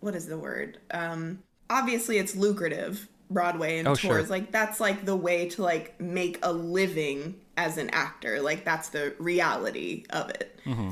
what 0.00 0.14
is 0.14 0.26
the 0.26 0.38
word? 0.38 0.78
Um, 0.92 1.40
obviously, 1.70 2.18
it's 2.18 2.36
lucrative. 2.36 3.08
Broadway 3.32 3.78
and 3.78 3.86
Oh, 3.86 3.94
tours 3.94 4.00
sure. 4.00 4.22
like 4.26 4.50
that's 4.50 4.80
like 4.80 5.04
the 5.04 5.14
way 5.14 5.48
to 5.50 5.62
like 5.62 6.00
make 6.00 6.40
a 6.42 6.52
living 6.52 7.36
as 7.56 7.78
an 7.78 7.88
actor 7.90 8.40
like 8.40 8.64
that's 8.64 8.88
the 8.88 9.14
reality 9.20 10.04
of 10.10 10.30
it 10.30 10.58
mm-hmm. 10.66 10.90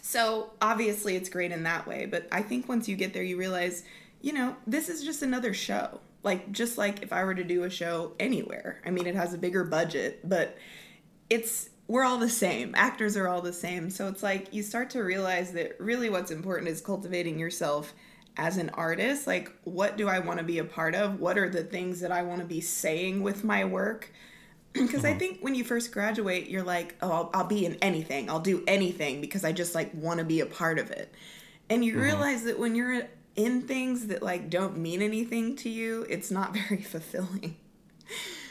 so 0.00 0.50
obviously 0.62 1.14
it's 1.16 1.28
great 1.28 1.52
in 1.52 1.64
that 1.64 1.86
way, 1.86 2.06
but 2.06 2.26
I 2.32 2.42
think 2.42 2.68
once 2.68 2.88
you 2.88 2.96
get 2.96 3.12
there, 3.12 3.22
you 3.22 3.36
realize, 3.36 3.84
you 4.20 4.32
know, 4.32 4.56
this 4.66 4.88
is 4.88 5.02
just 5.04 5.22
another 5.22 5.52
show. 5.52 6.00
Like, 6.22 6.50
just 6.52 6.78
like 6.78 7.02
if 7.02 7.12
I 7.12 7.24
were 7.24 7.34
to 7.34 7.44
do 7.44 7.64
a 7.64 7.70
show 7.70 8.12
anywhere, 8.18 8.80
I 8.86 8.90
mean, 8.90 9.06
it 9.06 9.14
has 9.14 9.34
a 9.34 9.38
bigger 9.38 9.64
budget, 9.64 10.20
but 10.26 10.56
it's, 11.28 11.68
we're 11.86 12.04
all 12.04 12.18
the 12.18 12.30
same. 12.30 12.72
Actors 12.76 13.14
are 13.16 13.28
all 13.28 13.42
the 13.42 13.52
same. 13.52 13.90
So 13.90 14.08
it's 14.08 14.22
like 14.22 14.54
you 14.54 14.62
start 14.62 14.88
to 14.90 15.00
realize 15.02 15.52
that 15.52 15.78
really 15.78 16.08
what's 16.08 16.30
important 16.30 16.68
is 16.68 16.80
cultivating 16.80 17.38
yourself 17.38 17.92
as 18.36 18.56
an 18.56 18.70
artist. 18.70 19.26
Like, 19.26 19.52
what 19.64 19.96
do 19.96 20.08
I 20.08 20.18
want 20.18 20.38
to 20.38 20.44
be 20.44 20.58
a 20.58 20.64
part 20.64 20.94
of? 20.94 21.20
What 21.20 21.38
are 21.38 21.48
the 21.48 21.64
things 21.64 22.00
that 22.00 22.12
I 22.12 22.22
want 22.22 22.40
to 22.40 22.46
be 22.46 22.60
saying 22.60 23.22
with 23.22 23.44
my 23.44 23.64
work? 23.64 24.12
because 24.72 25.04
I 25.04 25.14
think 25.14 25.38
when 25.40 25.54
you 25.54 25.62
first 25.62 25.92
graduate, 25.92 26.48
you're 26.48 26.64
like, 26.64 26.96
oh, 27.00 27.10
I'll, 27.10 27.30
I'll 27.32 27.46
be 27.46 27.64
in 27.64 27.74
anything. 27.76 28.28
I'll 28.28 28.40
do 28.40 28.64
anything 28.66 29.20
because 29.20 29.44
I 29.44 29.52
just 29.52 29.74
like 29.74 29.92
want 29.94 30.18
to 30.18 30.24
be 30.24 30.40
a 30.40 30.46
part 30.46 30.78
of 30.78 30.90
it. 30.90 31.14
And 31.70 31.84
you 31.84 31.98
realize 31.98 32.42
that 32.44 32.58
when 32.58 32.74
you're 32.74 33.02
in 33.36 33.62
things 33.62 34.08
that 34.08 34.22
like 34.22 34.50
don't 34.50 34.76
mean 34.76 35.00
anything 35.00 35.56
to 35.56 35.68
you, 35.68 36.06
it's 36.08 36.30
not 36.30 36.54
very 36.68 36.82
fulfilling. 36.82 37.56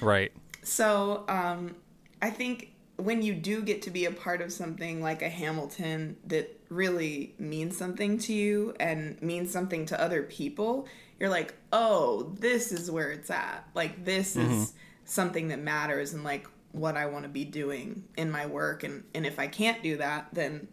Right. 0.01 0.31
So 0.63 1.25
um, 1.27 1.75
I 2.21 2.29
think 2.29 2.71
when 2.95 3.21
you 3.21 3.33
do 3.33 3.61
get 3.61 3.81
to 3.83 3.91
be 3.91 4.05
a 4.05 4.11
part 4.11 4.41
of 4.41 4.51
something 4.53 5.01
like 5.01 5.21
a 5.21 5.29
Hamilton 5.29 6.15
that 6.27 6.59
really 6.73 7.35
means 7.37 7.77
something 7.77 8.17
to 8.19 8.33
you 8.33 8.73
and 8.79 9.21
means 9.21 9.51
something 9.51 9.85
to 9.87 10.01
other 10.01 10.23
people, 10.23 10.87
you're 11.19 11.29
like, 11.29 11.53
oh, 11.71 12.33
this 12.39 12.71
is 12.71 12.89
where 12.89 13.11
it's 13.11 13.29
at. 13.29 13.67
Like, 13.73 14.03
this 14.05 14.35
is 14.35 14.51
mm-hmm. 14.51 14.77
something 15.05 15.49
that 15.49 15.59
matters 15.59 16.13
and 16.13 16.23
like 16.23 16.47
what 16.71 16.97
I 16.97 17.05
want 17.05 17.23
to 17.23 17.29
be 17.29 17.45
doing 17.45 18.03
in 18.17 18.31
my 18.31 18.45
work. 18.45 18.83
And, 18.83 19.03
and 19.13 19.25
if 19.25 19.39
I 19.39 19.47
can't 19.47 19.81
do 19.83 19.97
that, 19.97 20.27
then 20.33 20.67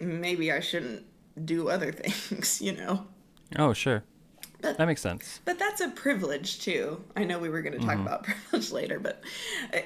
maybe 0.00 0.52
I 0.52 0.60
shouldn't 0.60 1.06
do 1.44 1.68
other 1.68 1.92
things, 1.92 2.60
you 2.60 2.72
know? 2.72 3.06
Oh, 3.56 3.72
sure. 3.72 4.02
But- 4.60 4.78
That 4.78 4.86
makes 4.86 5.00
sense. 5.00 5.40
But 5.44 5.58
that's 5.58 5.80
a 5.80 5.88
privilege 5.90 6.60
too. 6.60 7.02
I 7.14 7.24
know 7.24 7.38
we 7.38 7.48
were 7.48 7.62
going 7.62 7.78
to 7.78 7.78
talk 7.78 7.96
mm-hmm. 7.96 8.06
about 8.06 8.24
privilege 8.24 8.72
later, 8.72 8.98
but 8.98 9.22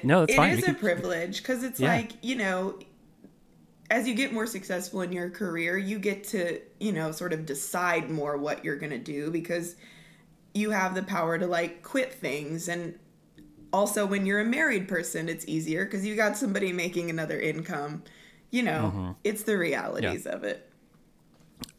No, 0.03 0.21
that's 0.21 0.33
it 0.33 0.37
fine. 0.37 0.57
is 0.57 0.67
a 0.67 0.73
privilege 0.73 1.37
because 1.37 1.63
it's 1.63 1.79
Yeah. 1.79 1.93
like 1.93 2.13
you 2.21 2.35
know, 2.35 2.79
as 3.91 4.07
you 4.07 4.15
get 4.15 4.33
more 4.33 4.47
successful 4.47 5.01
in 5.01 5.11
your 5.11 5.29
career, 5.29 5.77
you 5.77 5.99
get 5.99 6.23
to 6.29 6.59
you 6.79 6.91
know 6.91 7.11
sort 7.11 7.33
of 7.33 7.45
decide 7.45 8.09
more 8.09 8.37
what 8.37 8.65
you're 8.65 8.77
going 8.77 8.91
to 8.91 8.97
do 8.97 9.29
because 9.29 9.75
you 10.53 10.71
have 10.71 10.95
the 10.95 11.03
power 11.03 11.37
to 11.37 11.45
like 11.45 11.83
quit 11.83 12.11
things 12.13 12.67
and 12.67 12.97
also 13.73 14.05
when 14.05 14.25
you're 14.25 14.41
a 14.41 14.45
married 14.45 14.85
person 14.87 15.29
it's 15.29 15.45
easier 15.47 15.85
because 15.85 16.05
you 16.05 16.13
got 16.15 16.35
somebody 16.35 16.73
making 16.73 17.09
another 17.09 17.39
income 17.39 18.03
you 18.49 18.61
know 18.61 18.91
Mm-hmm. 18.93 19.11
it's 19.23 19.43
the 19.43 19.57
realities 19.57 20.25
of 20.25 20.43
it 20.43 20.69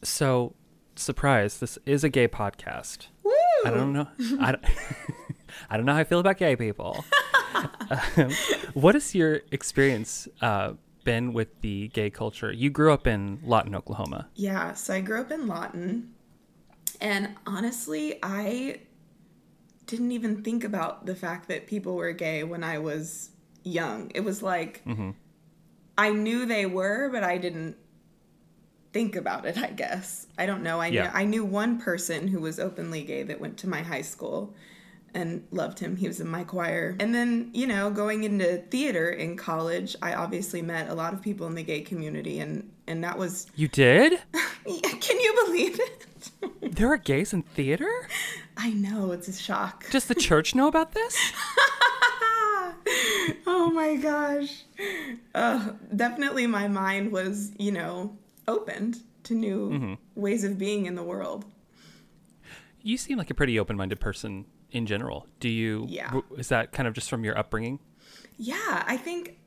So, 0.03 0.55
surprise, 0.97 1.59
this 1.59 1.79
is 1.87 2.03
a 2.05 2.09
gay 2.09 2.29
podcast. 2.29 3.09
Woo! 3.25 3.33
I 3.67 3.71
don't 3.71 3.93
know. 3.93 4.09
I 4.41 4.53
don't, 4.53 4.65
I 5.71 5.77
don't 5.77 5.85
know 5.87 5.93
how 5.93 5.99
I 6.01 6.05
feel 6.05 6.19
about 6.21 6.39
gay 6.39 6.57
people. 6.57 7.05
um, 8.17 8.31
what 8.75 8.95
has 8.95 9.15
your 9.15 9.41
experience 9.51 10.29
uh, 10.41 10.73
been 11.05 11.33
with 11.33 11.61
the 11.61 11.89
gay 11.89 12.11
culture? 12.11 12.53
You 12.53 12.71
grew 12.71 12.93
up 12.93 13.07
in 13.07 13.41
Lawton, 13.45 13.75
Oklahoma. 13.75 14.29
Yeah, 14.35 14.75
so 14.75 14.95
I 14.95 15.01
grew 15.01 15.21
up 15.21 15.31
in 15.31 15.47
Lawton. 15.47 16.15
And 17.01 17.31
honestly, 17.47 18.19
I 18.23 18.81
didn't 19.87 20.13
even 20.13 20.43
think 20.43 20.65
about 20.65 21.07
the 21.07 21.15
fact 21.15 21.49
that 21.49 21.67
people 21.67 21.97
were 21.97 22.13
gay 22.13 22.45
when 22.45 22.63
I 22.65 22.79
was 22.79 23.31
young. 23.65 24.11
It 24.15 24.21
was 24.21 24.43
like 24.43 24.85
mm-hmm. 24.87 25.11
I 25.99 26.11
knew 26.11 26.47
they 26.47 26.67
were, 26.67 27.09
but 27.11 27.23
I 27.23 27.39
didn't 27.39 27.77
think 28.93 29.17
about 29.17 29.47
it, 29.47 29.59
I 29.59 29.71
guess. 29.71 30.27
I 30.39 30.47
don't 30.47 30.63
know. 30.63 30.81
I 30.81 30.89
Yeah. 30.89 31.05
knew 31.05 31.11
I 31.15 31.25
knew 31.25 31.45
one 31.45 31.79
person 31.79 32.29
who 32.29 32.41
was 32.41 32.59
openly 32.59 33.03
gay 33.03 33.23
that 33.25 33.41
went 33.41 33.59
to 33.59 33.69
my 33.69 33.83
high 33.83 34.03
school 34.03 34.55
and 35.15 35.47
loved 35.51 35.79
him. 35.79 35.97
He 35.97 36.07
was 36.09 36.21
in 36.21 36.29
my 36.29 36.45
choir. 36.45 36.97
And 37.01 37.15
then, 37.15 37.51
you 37.53 37.67
know, 37.67 37.91
going 37.91 38.25
into 38.25 38.59
theater 38.71 39.11
in 39.11 39.37
college, 39.37 39.95
I 40.03 40.15
obviously 40.15 40.63
met 40.63 40.89
a 40.89 40.95
lot 40.95 41.13
of 41.13 41.21
people 41.23 41.47
in 41.47 41.55
the 41.55 41.63
gay 41.63 41.81
community 41.83 42.39
and 42.41 42.71
and 42.87 43.03
that 43.05 43.17
was 43.19 43.47
You 43.57 43.69
did? 43.69 44.21
Can 44.65 45.21
you 45.21 45.35
believe 45.47 45.79
it? 45.81 46.07
There 46.77 46.91
are 46.93 46.97
gays 46.97 47.33
in 47.33 47.43
theater? 47.43 47.91
I 48.57 48.71
know, 48.71 49.13
it's 49.13 49.29
a 49.29 49.33
shock. 49.33 49.91
Does 49.91 50.07
the 50.07 50.15
church 50.15 50.55
know 50.55 50.67
about 50.69 50.93
this? 50.93 51.17
oh 53.47 53.71
my 53.75 53.97
gosh. 53.97 54.65
Uh, 55.35 55.71
definitely 55.95 56.47
my 56.47 56.69
mind 56.69 57.13
was, 57.13 57.53
you 57.59 57.73
know, 57.73 58.17
opened 58.49 58.99
to 59.25 59.35
new 59.35 59.71
Mm-hmm. 59.71 59.95
ways 60.15 60.45
of 60.45 60.59
being 60.59 60.87
in 60.87 60.95
the 60.95 61.03
world. 61.03 61.45
You 62.83 62.97
seem 62.97 63.17
like 63.19 63.31
a 63.31 63.35
pretty 63.35 63.59
open-minded 63.59 64.01
person 64.01 64.45
in 64.73 64.87
general. 64.87 65.27
Do 65.39 65.49
you? 65.49 65.87
Yeah. 65.89 66.21
Is 66.37 66.49
that 66.49 66.73
kind 66.73 66.89
of 66.89 66.95
just 66.95 67.09
from 67.09 67.25
your 67.25 67.39
upbringing? 67.39 67.79
Yeah, 68.37 68.83
I 68.87 68.97
think 68.97 69.39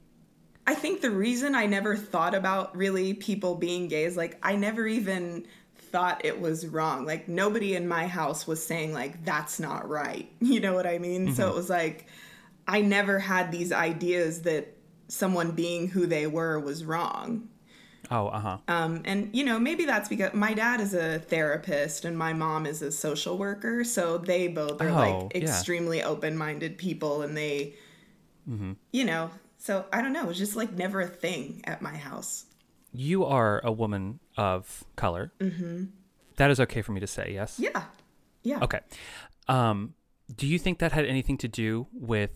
I 0.67 0.73
think 0.73 1.01
the 1.01 1.11
reason 1.11 1.53
I 1.53 1.65
never 1.65 1.95
thought 1.95 2.33
about 2.33 2.75
really 2.75 3.13
people 3.13 3.55
being 3.55 3.87
gay 3.87 4.05
is 4.05 4.15
like 4.15 4.37
I 4.41 4.55
never 4.55 4.87
even 4.87 5.45
thought 5.77 6.23
it 6.23 6.39
was 6.39 6.65
wrong. 6.67 7.05
Like 7.05 7.27
nobody 7.27 7.75
in 7.75 7.87
my 7.87 8.07
house 8.07 8.47
was 8.47 8.65
saying 8.65 8.93
like 8.93 9.25
that's 9.25 9.59
not 9.59 9.87
right. 9.89 10.31
You 10.39 10.59
know 10.59 10.73
what 10.73 10.87
I 10.87 10.99
mean? 10.99 11.35
So 11.35 11.43
mm-hmm. 11.43 11.51
it 11.51 11.55
was 11.55 11.69
like 11.69 12.07
I 12.67 12.81
never 12.81 13.19
had 13.19 13.51
these 13.51 13.71
ideas 13.71 14.43
that 14.43 14.75
someone 15.07 15.51
being 15.51 15.87
who 15.87 16.07
they 16.07 16.25
were 16.25 16.59
was 16.59 16.83
wrong. 16.83 17.49
Oh, 18.11 18.27
uh 18.27 18.39
huh. 18.39 18.57
Um, 18.67 19.01
and 19.05 19.29
you 19.33 19.43
know, 19.43 19.59
maybe 19.59 19.85
that's 19.85 20.09
because 20.09 20.33
my 20.33 20.53
dad 20.53 20.81
is 20.81 20.93
a 20.93 21.19
therapist 21.19 22.05
and 22.05 22.17
my 22.17 22.33
mom 22.33 22.65
is 22.65 22.81
a 22.81 22.91
social 22.91 23.37
worker, 23.37 23.83
so 23.83 24.17
they 24.17 24.47
both 24.47 24.81
are 24.81 24.89
Oh, 24.89 24.93
like 24.95 25.35
yeah. 25.35 25.41
extremely 25.43 26.03
open-minded 26.03 26.77
people, 26.77 27.21
and 27.21 27.35
they, 27.35 27.75
you 28.91 29.05
know, 29.05 29.31
so 29.57 29.85
I 29.91 30.01
don't 30.01 30.13
know, 30.13 30.21
it 30.23 30.27
was 30.27 30.37
just 30.37 30.55
like 30.55 30.73
never 30.73 31.01
a 31.01 31.07
thing 31.07 31.61
at 31.65 31.81
my 31.81 31.95
house. 31.95 32.45
You 32.93 33.25
are 33.25 33.59
a 33.63 33.71
woman 33.71 34.19
of 34.37 34.83
color. 34.95 35.33
Mm-hmm. 35.39 35.85
That 36.37 36.51
is 36.51 36.59
okay 36.59 36.81
for 36.81 36.91
me 36.91 36.99
to 36.99 37.07
say, 37.07 37.31
yes? 37.33 37.59
Yeah, 37.59 37.83
yeah. 38.43 38.59
Okay. 38.61 38.79
Um, 39.47 39.95
do 40.33 40.47
you 40.47 40.59
think 40.59 40.79
that 40.79 40.91
had 40.91 41.05
anything 41.05 41.37
to 41.39 41.47
do 41.47 41.87
with 41.93 42.31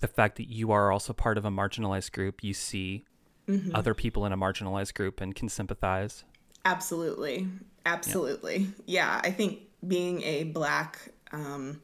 the 0.00 0.08
fact 0.08 0.36
that 0.36 0.48
you 0.48 0.70
are 0.72 0.92
also 0.92 1.12
part 1.12 1.38
of 1.38 1.44
a 1.44 1.50
marginalized 1.50 2.12
group? 2.12 2.42
You 2.44 2.52
see 2.54 3.04
Mm-hmm. 3.48 3.74
other 3.74 3.92
people 3.92 4.24
in 4.24 4.32
a 4.32 4.38
marginalized 4.38 4.94
group 4.94 5.20
and 5.20 5.34
can 5.34 5.48
sympathize? 5.48 6.24
Absolutely, 6.64 7.46
absolutely. 7.84 8.68
Yeah, 8.86 9.20
I 9.22 9.30
think 9.30 9.60
being 9.86 10.22
a 10.22 10.44
black 10.44 11.10
um, 11.32 11.82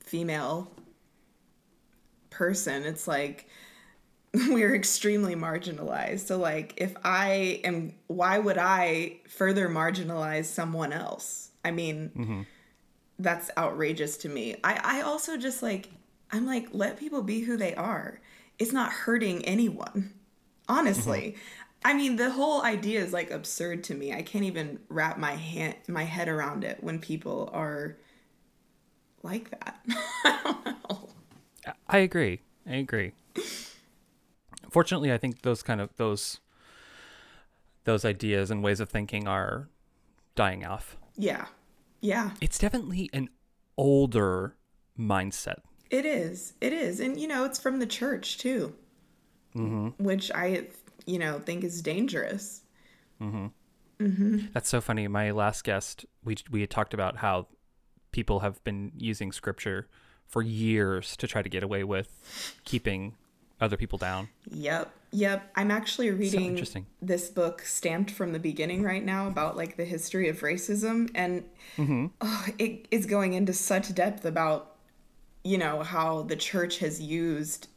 female 0.00 0.72
person, 2.30 2.84
it's 2.84 3.06
like 3.06 3.48
we're 4.34 4.74
extremely 4.74 5.34
marginalized. 5.34 6.20
So, 6.20 6.38
like, 6.38 6.74
if 6.76 6.94
I 7.04 7.60
am, 7.64 7.94
why 8.06 8.38
would 8.38 8.58
I 8.58 9.18
further 9.28 9.68
marginalize 9.68 10.44
someone 10.46 10.92
else? 10.92 11.50
I 11.64 11.70
mean, 11.72 12.46
that's 13.18 13.50
outrageous 13.56 14.16
to 14.18 14.28
me. 14.28 14.56
I, 14.64 14.80
I 14.82 15.00
also 15.02 15.36
just 15.36 15.62
like, 15.62 15.90
I'm 16.32 16.46
like, 16.46 16.68
let 16.72 16.98
people 16.98 17.22
be 17.22 17.40
who 17.40 17.56
they 17.56 17.74
are. 17.74 18.20
It's 18.58 18.72
not 18.72 18.92
hurting 18.92 19.44
anyone, 19.44 20.12
honestly. 20.70 21.20
Mm-hmm. 21.20 21.40
I 21.82 21.94
mean, 21.94 22.16
the 22.16 22.30
whole 22.30 22.62
idea 22.62 23.00
is 23.00 23.12
like 23.12 23.30
absurd 23.30 23.84
to 23.84 23.94
me. 23.94 24.12
I 24.12 24.22
can't 24.22 24.44
even 24.44 24.80
wrap 24.88 25.18
my 25.18 25.32
hand, 25.32 25.76
my 25.88 26.04
head 26.04 26.28
around 26.28 26.62
it 26.62 26.82
when 26.82 26.98
people 26.98 27.48
are 27.52 27.96
like 29.22 29.50
that. 29.50 29.80
I 30.24 30.40
don't 30.44 30.66
know. 30.66 31.08
I 31.88 31.98
agree. 31.98 32.42
I 32.66 32.76
agree. 32.76 33.12
Fortunately, 34.70 35.12
I 35.12 35.18
think 35.18 35.42
those 35.42 35.62
kind 35.62 35.80
of 35.80 35.90
those 35.96 36.40
those 37.84 38.04
ideas 38.04 38.50
and 38.50 38.62
ways 38.62 38.78
of 38.78 38.90
thinking 38.90 39.26
are 39.26 39.68
dying 40.34 40.66
off. 40.66 40.96
Yeah. 41.16 41.46
Yeah. 42.00 42.32
It's 42.40 42.58
definitely 42.58 43.10
an 43.12 43.30
older 43.76 44.54
mindset. 44.98 45.60
It 45.90 46.04
is. 46.04 46.54
It 46.60 46.72
is. 46.72 47.00
And, 47.00 47.18
you 47.18 47.26
know, 47.26 47.44
it's 47.44 47.58
from 47.58 47.78
the 47.80 47.86
church, 47.86 48.38
too, 48.38 48.74
Mm-hmm. 49.56 50.02
which 50.02 50.30
I, 50.32 50.66
you 51.06 51.18
know, 51.18 51.38
think 51.40 51.64
is 51.64 51.82
dangerous. 51.82 52.62
mm-hmm 53.20 53.46
That's 54.54 54.68
so 54.68 54.80
funny. 54.80 55.08
My 55.08 55.30
last 55.30 55.64
guest, 55.64 56.06
we 56.24 56.36
we 56.50 56.60
had 56.62 56.70
talked 56.70 56.94
about 56.94 57.18
how 57.18 57.48
people 58.12 58.40
have 58.40 58.62
been 58.64 58.92
using 58.96 59.30
scripture 59.32 59.88
for 60.26 60.42
years 60.42 61.16
to 61.16 61.26
try 61.26 61.42
to 61.42 61.48
get 61.48 61.62
away 61.62 61.84
with 61.84 62.08
keeping 62.64 63.16
other 63.60 63.76
people 63.76 63.98
down. 63.98 64.28
Yep. 64.50 64.90
Yep. 65.12 65.50
I'm 65.56 65.70
actually 65.70 66.10
reading 66.10 66.46
interesting. 66.46 66.86
this 67.02 67.28
book 67.28 67.62
stamped 67.62 68.10
from 68.10 68.32
the 68.32 68.38
beginning 68.38 68.82
right 68.82 69.04
now 69.04 69.26
about 69.26 69.56
like 69.56 69.76
the 69.76 69.84
history 69.84 70.28
of 70.28 70.40
racism 70.40 71.10
and 71.14 71.44
oh, 72.20 72.46
it 72.58 72.86
is 72.90 73.06
going 73.06 73.34
into 73.34 73.52
such 73.52 73.92
depth 73.94 74.24
about 74.24 74.76
you 75.42 75.58
know 75.58 75.82
how 75.82 76.22
the 76.22 76.36
church 76.36 76.78
has 76.78 77.00
used 77.00 77.68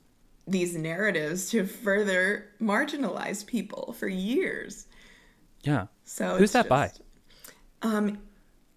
these 0.47 0.75
narratives 0.75 1.50
to 1.51 1.65
further 1.65 2.50
marginalize 2.62 3.45
people 3.45 3.93
for 3.97 4.07
years. 4.07 4.88
Yeah. 5.62 5.88
So 6.03 6.38
Who's 6.38 6.51
that 6.51 6.67
by? 6.67 6.91
Um, 7.81 8.19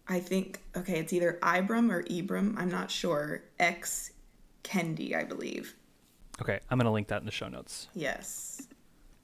I 0.09 0.21
think 0.21 0.61
okay, 0.77 0.99
it's 0.99 1.13
either 1.13 1.39
Ibram 1.43 1.93
or 1.93 2.03
Ibram. 2.05 2.55
I'm 2.57 2.71
not 2.71 2.91
sure. 2.91 3.43
X 3.59 4.13
Kendi, 4.63 5.17
I 5.17 5.25
believe. 5.25 5.75
Okay, 6.41 6.61
I'm 6.71 6.79
gonna 6.79 6.93
link 6.93 7.09
that 7.09 7.21
in 7.21 7.27
the 7.27 7.33
show 7.33 7.49
notes. 7.49 7.89
Yes. 7.95 8.69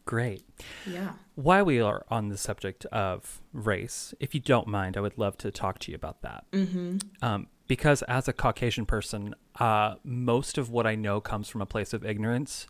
Great. 0.04 0.42
Yeah. 0.84 1.12
While 1.36 1.64
we 1.64 1.80
are 1.80 2.04
on 2.10 2.28
the 2.28 2.36
subject 2.36 2.84
of 2.86 3.40
race, 3.52 4.14
if 4.18 4.34
you 4.34 4.40
don't 4.40 4.66
mind, 4.66 4.96
I 4.96 5.00
would 5.00 5.16
love 5.16 5.38
to 5.38 5.50
talk 5.52 5.78
to 5.80 5.92
you 5.92 5.94
about 5.94 6.22
that. 6.22 6.44
Mm-hmm. 6.50 6.98
Um, 7.22 7.46
because 7.72 8.02
as 8.02 8.28
a 8.28 8.34
Caucasian 8.34 8.84
person, 8.84 9.34
uh, 9.58 9.94
most 10.04 10.58
of 10.58 10.68
what 10.68 10.86
I 10.86 10.94
know 10.94 11.22
comes 11.22 11.48
from 11.48 11.62
a 11.62 11.64
place 11.64 11.94
of 11.94 12.04
ignorance, 12.04 12.66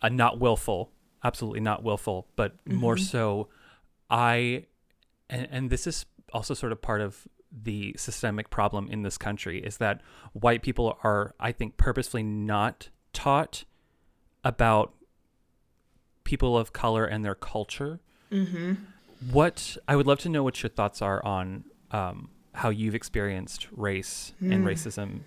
uh, 0.00 0.08
not 0.08 0.40
willful, 0.40 0.90
absolutely 1.22 1.60
not 1.60 1.82
willful, 1.82 2.26
but 2.34 2.54
more 2.64 2.96
so, 2.96 3.48
I, 4.08 4.64
and, 5.28 5.46
and 5.50 5.68
this 5.68 5.86
is 5.86 6.06
also 6.32 6.54
sort 6.54 6.72
of 6.72 6.80
part 6.80 7.02
of 7.02 7.28
the 7.52 7.94
systemic 7.98 8.48
problem 8.48 8.88
in 8.90 9.02
this 9.02 9.18
country 9.18 9.58
is 9.58 9.76
that 9.76 10.00
white 10.32 10.62
people 10.62 10.98
are, 11.04 11.34
I 11.38 11.52
think, 11.52 11.76
purposefully 11.76 12.22
not 12.22 12.88
taught 13.12 13.64
about 14.42 14.94
people 16.24 16.56
of 16.56 16.72
color 16.72 17.04
and 17.04 17.22
their 17.22 17.34
culture. 17.34 18.00
Mm-hmm. 18.32 18.72
What 19.30 19.76
I 19.86 19.96
would 19.96 20.06
love 20.06 20.20
to 20.20 20.30
know 20.30 20.42
what 20.42 20.62
your 20.62 20.70
thoughts 20.70 21.02
are 21.02 21.22
on 21.26 21.64
um, 21.90 22.30
how 22.54 22.70
you've 22.70 22.94
experienced 22.94 23.68
race 23.72 24.32
and 24.40 24.64
racism, 24.64 25.20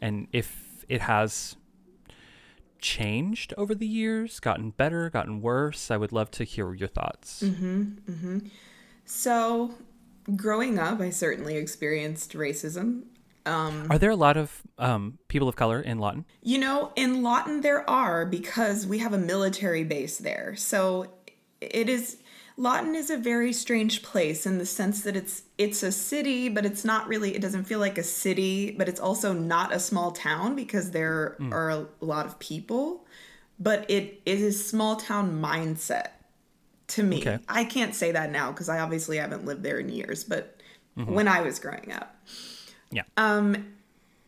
and 0.00 0.28
if 0.32 0.84
it 0.88 1.00
has 1.02 1.56
changed 2.78 3.54
over 3.56 3.74
the 3.74 3.86
years, 3.86 4.38
gotten 4.40 4.70
better, 4.70 5.10
gotten 5.10 5.40
worse. 5.40 5.90
I 5.90 5.96
would 5.96 6.12
love 6.12 6.30
to 6.32 6.44
hear 6.44 6.74
your 6.74 6.88
thoughts. 6.88 7.42
So, 9.04 9.74
growing 10.34 10.78
up, 10.78 11.00
I 11.00 11.10
certainly 11.10 11.56
experienced 11.56 12.32
racism. 12.34 13.04
Um, 13.44 13.86
Are 13.90 13.98
there 13.98 14.10
a 14.10 14.16
lot 14.16 14.36
of 14.36 14.62
um, 14.78 15.18
people 15.28 15.48
of 15.48 15.54
color 15.54 15.80
in 15.80 15.98
Lawton? 15.98 16.24
you 16.42 16.58
know, 16.58 16.92
in 16.96 17.22
Lawton, 17.22 17.60
there 17.60 17.88
are 17.88 18.26
because 18.26 18.86
we 18.86 18.98
have 18.98 19.12
a 19.12 19.18
military 19.18 19.84
base 19.84 20.18
there. 20.18 20.54
So, 20.56 21.12
it 21.60 21.88
is. 21.88 22.18
Lawton 22.56 22.94
is 22.94 23.10
a 23.10 23.16
very 23.16 23.52
strange 23.52 24.02
place 24.02 24.46
in 24.46 24.58
the 24.58 24.66
sense 24.66 25.02
that 25.02 25.14
it's 25.14 25.42
it's 25.58 25.82
a 25.82 25.92
city, 25.92 26.48
but 26.48 26.64
it's 26.64 26.84
not 26.84 27.06
really. 27.06 27.34
It 27.34 27.42
doesn't 27.42 27.64
feel 27.64 27.78
like 27.78 27.98
a 27.98 28.02
city, 28.02 28.70
but 28.70 28.88
it's 28.88 29.00
also 29.00 29.32
not 29.32 29.74
a 29.74 29.78
small 29.78 30.12
town 30.12 30.56
because 30.56 30.92
there 30.92 31.36
are 31.52 31.70
a 31.70 31.86
lot 32.00 32.26
of 32.26 32.38
people. 32.38 33.04
But 33.58 33.90
it 33.90 34.20
is 34.24 34.42
a 34.42 34.52
small 34.52 34.96
town 34.96 35.40
mindset 35.40 36.08
to 36.88 37.02
me. 37.02 37.20
Okay. 37.20 37.38
I 37.48 37.64
can't 37.64 37.94
say 37.94 38.12
that 38.12 38.30
now 38.30 38.52
because 38.52 38.68
I 38.68 38.80
obviously 38.80 39.18
haven't 39.18 39.44
lived 39.44 39.62
there 39.62 39.78
in 39.78 39.88
years, 39.88 40.24
but 40.24 40.60
when 40.94 41.28
I 41.28 41.42
was 41.42 41.58
growing 41.58 41.92
up. 41.92 42.16
Yeah. 42.90 43.02
Um 43.16 43.74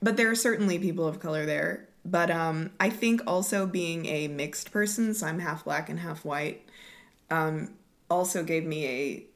But 0.02 0.16
there 0.16 0.30
are 0.30 0.34
certainly 0.34 0.78
people 0.78 1.06
of 1.06 1.18
color 1.18 1.46
there. 1.46 1.88
But 2.04 2.30
um, 2.30 2.70
I 2.80 2.88
think 2.88 3.20
also 3.26 3.66
being 3.66 4.06
a 4.06 4.28
mixed 4.28 4.70
person, 4.70 5.12
so 5.12 5.26
I'm 5.26 5.40
half 5.40 5.64
black 5.64 5.90
and 5.90 6.00
half 6.00 6.24
white, 6.24 6.66
um, 7.30 7.74
also 8.10 8.42
gave 8.42 8.64
me 8.64 8.86
a 8.86 9.26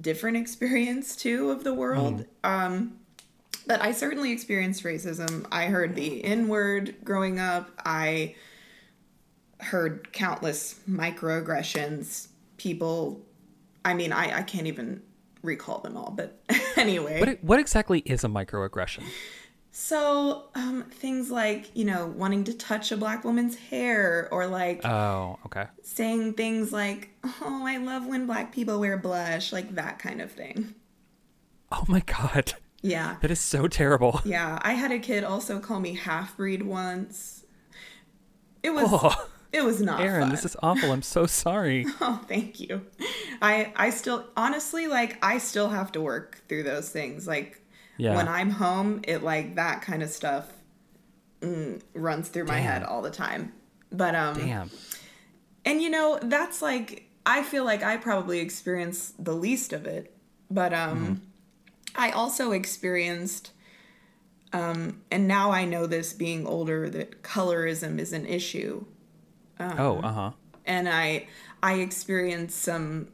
different 0.00 0.36
experience 0.36 1.16
too 1.16 1.50
of 1.50 1.64
the 1.64 1.74
world. 1.74 2.26
Um, 2.42 2.98
but 3.66 3.80
I 3.80 3.92
certainly 3.92 4.32
experienced 4.32 4.84
racism. 4.84 5.46
I 5.50 5.66
heard 5.66 5.94
the 5.94 6.22
N 6.24 6.48
word 6.48 6.96
growing 7.02 7.38
up. 7.40 7.70
I 7.84 8.34
heard 9.60 10.12
countless 10.12 10.80
microaggressions. 10.88 12.28
People, 12.56 13.20
I 13.84 13.94
mean, 13.94 14.12
I, 14.12 14.38
I 14.38 14.42
can't 14.42 14.66
even 14.66 15.02
recall 15.42 15.78
them 15.78 15.96
all. 15.96 16.10
But 16.10 16.38
anyway. 16.76 17.20
what 17.20 17.42
what 17.42 17.58
exactly 17.58 18.00
is 18.00 18.24
a 18.24 18.28
microaggression? 18.28 19.04
So, 19.76 20.44
um, 20.54 20.84
things 20.88 21.32
like, 21.32 21.68
you 21.76 21.84
know, 21.84 22.06
wanting 22.06 22.44
to 22.44 22.54
touch 22.54 22.92
a 22.92 22.96
black 22.96 23.24
woman's 23.24 23.56
hair 23.56 24.28
or 24.30 24.46
like 24.46 24.86
Oh, 24.86 25.36
okay. 25.46 25.66
saying 25.82 26.34
things 26.34 26.72
like, 26.72 27.10
oh, 27.24 27.64
I 27.66 27.78
love 27.78 28.06
when 28.06 28.24
black 28.24 28.52
people 28.52 28.78
wear 28.78 28.96
blush, 28.96 29.52
like 29.52 29.74
that 29.74 29.98
kind 29.98 30.20
of 30.20 30.30
thing. 30.30 30.76
Oh 31.72 31.82
my 31.88 31.98
god, 32.06 32.54
Yeah. 32.82 33.16
that 33.20 33.32
is 33.32 33.40
so 33.40 33.66
terrible. 33.66 34.20
Yeah. 34.24 34.60
I 34.62 34.74
had 34.74 34.92
a 34.92 34.98
kid 35.00 35.24
also 35.24 35.58
call 35.58 35.80
me 35.80 35.94
half 35.94 36.36
breed 36.36 36.62
once. 36.62 37.44
It 38.62 38.70
was, 38.70 38.86
Oh, 38.88 39.26
it 39.52 39.64
was 39.64 39.82
not 39.82 40.00
Erin, 40.00 40.20
fun. 40.22 40.30
this 40.30 40.44
is 40.44 40.56
awful. 40.62 40.92
I'm 40.92 41.02
so 41.02 41.26
sorry. 41.26 41.84
Oh, 42.00 42.20
thank 42.28 42.60
you. 42.60 42.82
I 43.42 43.72
I 43.74 43.90
still 43.90 44.24
honestly 44.36 44.86
like 44.86 45.18
I 45.20 45.38
still 45.38 45.70
have 45.70 45.90
to 45.92 46.00
work 46.00 46.42
through 46.48 46.62
those 46.62 46.90
things. 46.90 47.26
Like 47.26 47.60
Yeah. 47.96 48.16
when 48.16 48.28
I'm 48.28 48.50
home, 48.50 49.02
it 49.04 49.22
like 49.22 49.54
that 49.56 49.82
kind 49.82 50.02
of 50.02 50.10
stuff 50.10 50.52
mm, 51.40 51.80
runs 51.94 52.28
through 52.28 52.46
my 52.46 52.58
head 52.58 52.82
all 52.82 53.02
the 53.02 53.10
time. 53.10 53.52
But 53.92 54.14
um 54.14 54.36
Damn. 54.36 54.70
and 55.64 55.80
you 55.80 55.90
know, 55.90 56.18
that's 56.22 56.60
like 56.62 57.08
I 57.26 57.42
feel 57.42 57.64
like 57.64 57.82
I 57.82 57.96
probably 57.96 58.40
experienced 58.40 59.24
the 59.24 59.34
least 59.34 59.72
of 59.72 59.86
it. 59.86 60.14
But 60.50 60.72
um 60.72 61.22
I 61.94 62.10
also 62.10 62.52
experienced 62.52 63.52
um 64.52 65.00
and 65.10 65.28
now 65.28 65.50
I 65.52 65.64
know 65.64 65.86
this 65.86 66.12
being 66.12 66.46
older 66.46 66.90
that 66.90 67.22
colorism 67.22 67.98
is 67.98 68.12
an 68.12 68.26
issue 68.26 68.84
oh, 69.60 69.98
uh 69.98 70.12
huh. 70.12 70.30
and 70.64 70.88
I 70.88 71.26
I 71.62 71.74
experienced 71.74 72.60
some 72.60 73.08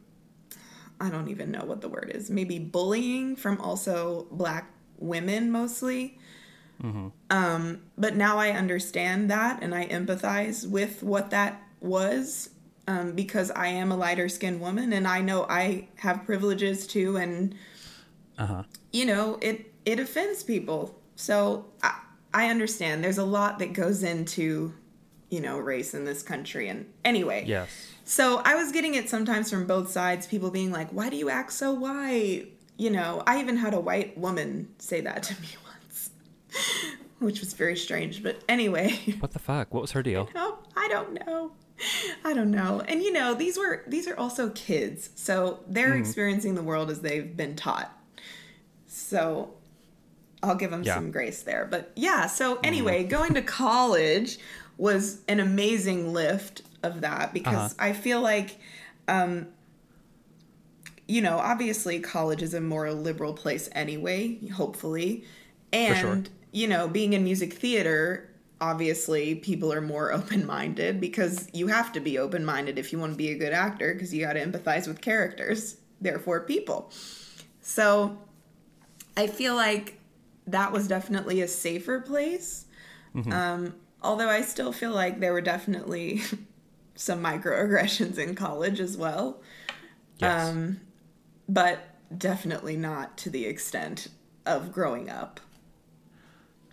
I 1.01 1.09
don't 1.09 1.27
even 1.29 1.51
know 1.51 1.65
what 1.65 1.81
the 1.81 1.89
word 1.89 2.11
is. 2.13 2.29
Maybe 2.29 2.59
bullying 2.59 3.35
from 3.35 3.59
also 3.59 4.27
black 4.31 4.71
women 4.97 5.51
mostly. 5.51 6.17
Um, 7.29 7.81
but 7.97 8.15
now 8.15 8.37
I 8.39 8.51
understand 8.51 9.29
that 9.29 9.61
and 9.61 9.75
I 9.75 9.87
empathize 9.87 10.67
with 10.67 11.03
what 11.03 11.29
that 11.29 11.61
was 11.79 12.49
um, 12.87 13.11
because 13.13 13.51
I 13.51 13.67
am 13.67 13.91
a 13.91 13.95
lighter 13.95 14.27
skinned 14.27 14.61
woman 14.61 14.91
and 14.91 15.07
I 15.07 15.21
know 15.21 15.45
I 15.47 15.89
have 15.97 16.25
privileges 16.25 16.87
too 16.87 17.17
and 17.17 17.53
Uh 18.39 18.45
huh. 18.47 18.63
you 18.91 19.05
know 19.05 19.37
it 19.41 19.71
it 19.85 19.99
offends 19.99 20.41
people. 20.43 20.99
So 21.15 21.65
I, 21.83 21.99
I 22.33 22.49
understand. 22.49 23.03
There's 23.03 23.19
a 23.19 23.25
lot 23.25 23.59
that 23.59 23.73
goes 23.73 24.01
into 24.01 24.73
you 25.29 25.39
know 25.41 25.59
race 25.59 25.93
in 25.93 26.03
this 26.05 26.23
country 26.23 26.67
and 26.67 26.91
anyway 27.05 27.45
Yes. 27.47 27.90
So 28.11 28.41
I 28.43 28.55
was 28.55 28.73
getting 28.73 28.95
it 28.95 29.09
sometimes 29.09 29.49
from 29.49 29.65
both 29.65 29.89
sides, 29.89 30.27
people 30.27 30.51
being 30.51 30.69
like, 30.69 30.89
why 30.89 31.09
do 31.09 31.15
you 31.15 31.29
act 31.29 31.53
so 31.53 31.71
white? 31.71 32.47
You 32.75 32.89
know, 32.89 33.23
I 33.25 33.39
even 33.39 33.55
had 33.55 33.73
a 33.73 33.79
white 33.79 34.17
woman 34.17 34.67
say 34.79 34.99
that 34.99 35.23
to 35.23 35.41
me 35.41 35.47
once, 35.63 36.09
which 37.19 37.39
was 37.39 37.53
very 37.53 37.77
strange. 37.77 38.21
But 38.21 38.43
anyway, 38.49 38.99
What 39.19 39.31
the 39.31 39.39
fuck? 39.39 39.73
What 39.73 39.79
was 39.79 39.93
her 39.93 40.03
deal? 40.03 40.27
no, 40.35 40.57
I 40.75 40.89
don't 40.89 41.25
know. 41.25 41.53
I 42.25 42.33
don't 42.33 42.51
know. 42.51 42.81
And 42.85 43.01
you 43.01 43.13
know, 43.13 43.33
these 43.33 43.57
were 43.57 43.85
these 43.87 44.09
are 44.09 44.17
also 44.17 44.49
kids. 44.49 45.11
So 45.15 45.61
they're 45.69 45.91
mm-hmm. 45.91 46.01
experiencing 46.01 46.55
the 46.55 46.63
world 46.63 46.91
as 46.91 46.99
they've 46.99 47.37
been 47.37 47.55
taught. 47.55 47.97
So 48.87 49.53
I'll 50.43 50.55
give 50.55 50.71
them 50.71 50.83
Yeah. 50.83 50.95
some 50.95 51.11
grace 51.11 51.43
there. 51.43 51.65
But 51.65 51.93
yeah, 51.95 52.27
so 52.27 52.55
mm-hmm. 52.55 52.65
anyway, 52.65 53.03
going 53.05 53.35
to 53.35 53.41
college 53.41 54.37
was 54.77 55.21
an 55.29 55.39
amazing 55.39 56.11
lift 56.11 56.63
of 56.83 57.01
that 57.01 57.33
because 57.33 57.75
I 57.77 57.93
feel 57.93 58.21
like 58.21 58.59
um 59.07 59.47
you 61.07 61.21
know, 61.21 61.39
obviously 61.39 61.99
college 61.99 62.41
is 62.41 62.53
a 62.53 62.61
more 62.61 62.89
liberal 62.93 63.33
place 63.33 63.67
anyway, 63.73 64.47
hopefully. 64.47 65.25
And 65.73 65.97
sure. 65.97 66.23
you 66.53 66.69
know, 66.69 66.87
being 66.87 67.11
in 67.11 67.25
music 67.25 67.51
theater, 67.51 68.31
obviously 68.61 69.35
people 69.35 69.73
are 69.73 69.81
more 69.81 70.13
open-minded 70.13 71.01
because 71.01 71.49
you 71.51 71.67
have 71.67 71.91
to 71.91 71.99
be 71.99 72.17
open-minded 72.17 72.77
if 72.77 72.93
you 72.93 72.99
want 72.99 73.11
to 73.11 73.17
be 73.17 73.31
a 73.31 73.37
good 73.37 73.51
actor 73.51 73.93
because 73.93 74.13
you 74.13 74.23
got 74.23 74.33
to 74.33 74.45
empathize 74.45 74.87
with 74.87 75.01
characters 75.01 75.77
therefore 75.99 76.41
people 76.41 76.91
so 77.59 78.17
i 79.17 79.27
feel 79.27 79.55
like 79.55 79.99
that 80.47 80.71
was 80.71 80.87
definitely 80.87 81.41
a 81.41 81.47
safer 81.47 81.99
place 81.99 82.65
um, 83.31 83.75
although 84.01 84.29
i 84.29 84.41
still 84.41 84.71
feel 84.71 84.91
like 84.91 85.19
there 85.19 85.33
were 85.33 85.41
definitely 85.41 86.21
some 86.95 87.21
microaggressions 87.23 88.17
in 88.17 88.35
college 88.35 88.79
as 88.79 88.97
well 88.97 89.41
Yes. 90.17 90.49
um, 90.49 90.81
but 91.49 91.79
definitely 92.17 92.77
not 92.77 93.17
to 93.19 93.29
the 93.29 93.45
extent 93.45 94.07
of 94.45 94.71
growing 94.71 95.09
up 95.09 95.39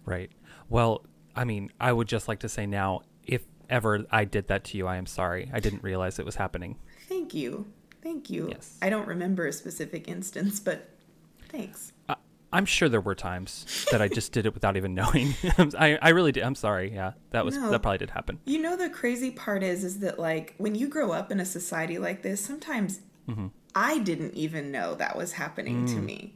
Right. 0.05 0.31
Well, 0.71 1.05
I 1.37 1.45
mean, 1.45 1.71
I 1.79 1.93
would 1.93 2.09
just 2.09 2.29
like 2.29 2.39
to 2.41 2.49
say 2.49 2.65
now, 2.67 3.03
if 3.27 3.43
ever 3.69 4.07
I 4.11 4.25
did 4.25 4.49
that 4.49 4.65
to 4.65 4.79
you, 4.79 4.87
I 4.87 4.97
am 4.97 5.05
sorry. 5.05 5.51
I 5.53 5.61
didn't 5.61 5.83
realize 5.83 6.19
it 6.19 6.25
was 6.25 6.37
happening. 6.37 6.77
Thank 7.11 7.35
you. 7.35 7.67
Thank 8.03 8.31
you. 8.31 8.49
Yes. 8.49 8.79
I 8.81 8.89
don't 8.89 9.07
remember 9.07 9.47
a 9.47 9.53
specific 9.53 10.09
instance, 10.09 10.61
but 10.61 10.89
thanks. 11.51 11.93
I'm 12.53 12.65
sure 12.65 12.89
there 12.89 13.01
were 13.01 13.15
times 13.15 13.87
that 13.91 14.01
I 14.01 14.09
just 14.09 14.33
did 14.33 14.47
it 14.47 14.55
without 14.55 14.77
even 14.77 14.95
knowing. 15.01 15.35
I, 15.79 15.99
I 16.01 16.11
really 16.11 16.33
did. 16.33 16.43
I'm 16.43 16.55
sorry. 16.55 16.93
Yeah, 16.93 17.13
that 17.31 17.45
was 17.45 17.57
No. 17.57 17.71
that 17.71 17.81
probably 17.81 17.99
did 17.99 18.11
happen. 18.11 18.39
You 18.45 18.61
know 18.61 18.77
the 18.77 18.89
crazy 18.91 19.31
part 19.31 19.63
is 19.63 19.85
is 19.85 19.99
that 20.01 20.19
like 20.19 20.55
when 20.59 20.75
you 20.75 20.89
grow 20.89 21.13
up 21.13 21.31
in 21.31 21.41
a 21.41 21.45
society 21.45 21.99
like 21.99 22.23
this, 22.23 22.41
sometimes 22.41 23.01
mm-hmm. 23.29 23.49
I 23.75 23.99
didn't 23.99 24.35
even 24.35 24.73
know 24.73 24.95
that 24.95 25.17
was 25.17 25.33
happening 25.33 25.87
to 25.87 25.97
mm. 25.97 26.05
me. 26.05 26.35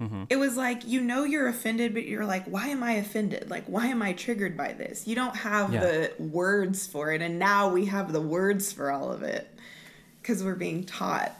Mm-hmm. 0.00 0.24
It 0.28 0.36
was 0.36 0.56
like 0.56 0.86
you 0.86 1.00
know 1.00 1.24
you're 1.24 1.48
offended, 1.48 1.94
but 1.94 2.04
you're 2.04 2.26
like, 2.26 2.44
why 2.46 2.68
am 2.68 2.82
I 2.82 2.92
offended? 2.94 3.48
Like, 3.48 3.64
why 3.66 3.86
am 3.86 4.02
I 4.02 4.12
triggered 4.12 4.56
by 4.56 4.72
this? 4.72 5.06
You 5.06 5.14
don't 5.14 5.36
have 5.36 5.72
Yeah. 5.72 5.80
the 5.80 6.12
words 6.18 6.86
for 6.86 7.12
it, 7.12 7.22
and 7.22 7.38
now 7.38 7.70
we 7.70 7.86
have 7.86 8.12
the 8.12 8.20
words 8.20 8.72
for 8.72 8.90
all 8.90 9.10
of 9.12 9.22
it 9.22 9.48
because 10.20 10.42
we're 10.44 10.54
being 10.56 10.84
taught. 10.84 11.32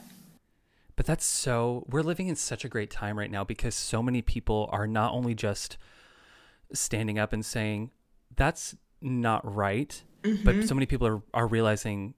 But 0.96 1.06
that's 1.06 1.26
so 1.26 1.84
we're 1.88 2.02
living 2.02 2.28
in 2.28 2.36
such 2.36 2.64
a 2.64 2.68
great 2.68 2.90
time 2.90 3.18
right 3.18 3.30
now 3.30 3.44
because 3.44 3.74
so 3.74 4.02
many 4.02 4.22
people 4.22 4.68
are 4.72 4.86
not 4.86 5.12
only 5.12 5.34
just 5.34 5.76
standing 6.72 7.18
up 7.18 7.32
and 7.32 7.44
saying 7.44 7.90
that's 8.34 8.74
not 9.00 9.54
right, 9.54 10.02
but 10.22 10.30
mm-hmm. 10.32 10.62
so 10.62 10.74
many 10.74 10.86
people 10.86 11.06
are, 11.06 11.22
are 11.34 11.46
realizing 11.46 12.14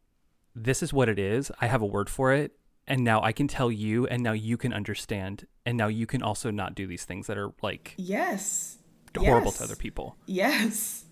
this 0.55 0.83
is 0.83 0.93
what 0.93 1.09
it 1.09 1.19
is. 1.19 1.51
I 1.61 1.67
have 1.67 1.83
a 1.83 1.87
word 1.87 2.09
for 2.09 2.33
it. 2.33 2.53
And 2.87 3.05
now 3.05 3.21
I 3.23 3.33
can 3.33 3.49
tell 3.49 3.71
you, 3.71 4.07
and 4.07 4.23
now 4.23 4.33
you 4.33 4.57
can 4.57 4.73
understand, 4.73 5.47
and 5.67 5.77
now 5.77 5.89
you 5.89 6.07
can 6.07 6.23
also 6.23 6.51
not 6.51 6.75
do 6.75 6.87
these 6.87 7.05
things 7.05 7.27
that 7.27 7.37
are 7.37 7.53
like 7.61 7.95
Yes. 7.99 8.79
horrible 9.15 9.49
Yes. 9.49 9.59
to 9.59 9.65
other 9.65 9.77
people. 9.77 10.17
Yes. 10.25 11.05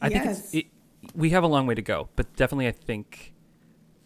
I 0.00 0.08
think 0.08 0.24
yes. 0.24 0.38
it's, 0.38 0.54
it, 0.54 0.66
we 1.14 1.30
have 1.30 1.44
a 1.44 1.46
long 1.46 1.66
way 1.66 1.74
to 1.74 1.82
go, 1.82 2.08
but 2.16 2.34
definitely 2.34 2.66
I 2.66 2.72
think 2.72 3.34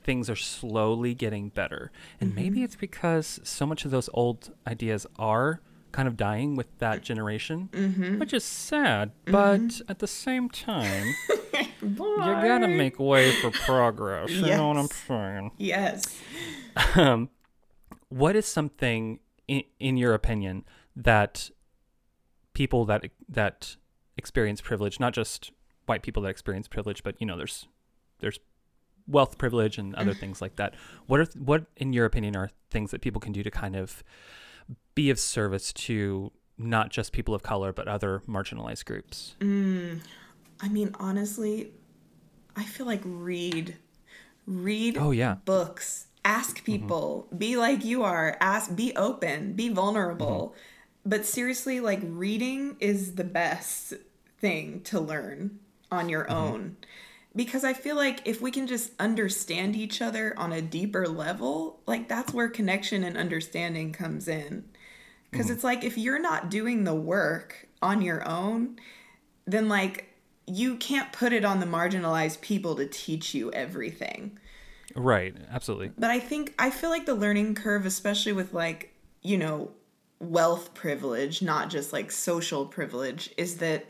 things 0.04 0.28
are 0.30 0.36
slowly 0.36 1.14
getting 1.14 1.48
better. 1.50 1.90
And 2.20 2.30
Mm-hmm. 2.32 2.40
maybe 2.40 2.62
it's 2.62 2.76
because 2.76 3.40
so 3.44 3.66
much 3.66 3.84
of 3.84 3.90
those 3.90 4.08
old 4.14 4.52
ideas 4.66 5.06
are 5.18 5.60
kind 5.92 6.08
of 6.08 6.16
dying 6.16 6.56
with 6.56 6.66
that 6.78 7.02
generation, 7.02 7.68
Mm-hmm. 7.72 8.18
which 8.18 8.32
is 8.32 8.44
sad. 8.44 9.12
But 9.26 9.80
at 9.88 9.98
the 9.98 10.06
same 10.06 10.48
time, 10.48 11.14
you 11.82 11.94
gotta 11.96 12.68
make 12.68 12.98
way 12.98 13.32
for 13.32 13.50
progress. 13.50 14.30
You 14.30 14.46
know 14.46 14.68
what 14.68 14.76
I'm 14.78 14.86
saying? 14.88 15.50
Yes. 15.58 16.04
Um, 16.96 17.28
what 18.08 18.36
is 18.36 18.46
something, 18.46 19.20
in, 19.48 19.62
in 19.78 19.96
your 19.96 20.14
opinion, 20.14 20.64
that 20.96 21.50
people 22.54 22.84
that 22.86 23.04
that 23.28 23.76
experience 24.16 24.60
privilege, 24.60 24.98
not 25.00 25.12
just 25.14 25.50
white 25.86 26.02
people 26.02 26.22
that 26.22 26.28
experience 26.30 26.68
privilege, 26.68 27.02
but 27.02 27.16
you 27.20 27.26
know, 27.26 27.36
there's 27.36 27.66
there's 28.20 28.38
wealth 29.06 29.38
privilege 29.38 29.78
and 29.78 29.94
other 29.94 30.12
mm. 30.12 30.20
things 30.20 30.40
like 30.40 30.56
that. 30.56 30.74
What 31.06 31.20
are 31.20 31.26
what, 31.38 31.66
in 31.76 31.92
your 31.92 32.04
opinion, 32.04 32.36
are 32.36 32.50
things 32.70 32.90
that 32.90 33.00
people 33.00 33.20
can 33.20 33.32
do 33.32 33.42
to 33.42 33.50
kind 33.50 33.76
of 33.76 34.02
be 34.94 35.10
of 35.10 35.18
service 35.18 35.72
to 35.72 36.32
not 36.58 36.90
just 36.90 37.12
people 37.12 37.34
of 37.34 37.42
color 37.42 37.72
but 37.72 37.88
other 37.88 38.22
marginalized 38.28 38.84
groups? 38.84 39.36
Mm. 39.40 40.00
I 40.60 40.68
mean, 40.68 40.94
honestly, 40.98 41.72
I 42.56 42.64
feel 42.64 42.86
like 42.86 43.00
read, 43.04 43.76
read 44.46 44.96
Oh, 44.96 45.10
yeah. 45.10 45.36
books, 45.44 46.06
ask 46.24 46.56
mm-hmm. 46.56 46.64
people, 46.64 47.26
be 47.36 47.56
like 47.56 47.84
you 47.84 48.04
are, 48.04 48.36
ask, 48.40 48.74
be 48.74 48.94
open, 48.94 49.54
be 49.54 49.68
vulnerable. 49.68 50.54
Mm-hmm. 50.54 51.08
But 51.10 51.26
seriously, 51.26 51.80
like 51.80 52.00
reading 52.04 52.76
is 52.78 53.16
the 53.16 53.24
best 53.24 53.94
thing 54.38 54.82
to 54.82 55.00
learn 55.00 55.58
on 55.90 56.08
your 56.08 56.24
mm-hmm. 56.24 56.34
own. 56.34 56.76
Because 57.34 57.64
I 57.64 57.72
feel 57.72 57.96
like 57.96 58.20
if 58.26 58.42
we 58.42 58.50
can 58.50 58.66
just 58.66 58.92
understand 59.00 59.74
each 59.74 60.02
other 60.02 60.34
on 60.36 60.52
a 60.52 60.60
deeper 60.60 61.08
level, 61.08 61.80
like 61.86 62.08
that's 62.08 62.34
where 62.34 62.48
connection 62.48 63.04
and 63.04 63.16
understanding 63.16 63.92
comes 63.92 64.28
in. 64.28 64.64
Because 65.30 65.46
mm-hmm. 65.46 65.54
it's 65.54 65.64
like 65.64 65.82
if 65.82 65.96
you're 65.96 66.20
not 66.20 66.50
doing 66.50 66.84
the 66.84 66.94
work 66.94 67.68
on 67.80 68.02
your 68.02 68.26
own, 68.28 68.76
then 69.46 69.68
like 69.68 70.08
you 70.46 70.76
can't 70.76 71.12
put 71.12 71.32
it 71.32 71.44
on 71.44 71.60
the 71.60 71.66
marginalized 71.66 72.40
people 72.40 72.74
to 72.76 72.86
teach 72.86 73.34
you 73.34 73.50
everything. 73.52 74.38
Right. 74.94 75.34
Absolutely. 75.50 75.92
But 75.96 76.10
I 76.10 76.20
think 76.20 76.54
I 76.58 76.70
feel 76.70 76.90
like 76.90 77.06
the 77.06 77.14
learning 77.14 77.54
curve, 77.54 77.86
especially 77.86 78.32
with 78.32 78.52
like, 78.52 78.94
you 79.22 79.38
know, 79.38 79.70
wealth 80.18 80.74
privilege, 80.74 81.42
not 81.42 81.70
just 81.70 81.92
like 81.92 82.10
social 82.10 82.66
privilege, 82.66 83.32
is 83.36 83.56
that 83.58 83.86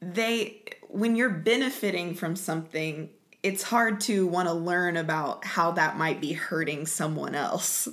they 0.00 0.62
when 0.88 1.16
you're 1.16 1.30
benefiting 1.30 2.14
from 2.14 2.36
something, 2.36 3.10
it's 3.42 3.62
hard 3.64 4.00
to 4.02 4.26
want 4.26 4.48
to 4.48 4.54
learn 4.54 4.96
about 4.96 5.44
how 5.44 5.70
that 5.72 5.96
might 5.96 6.20
be 6.20 6.32
hurting 6.32 6.86
someone 6.86 7.34
else. 7.34 7.88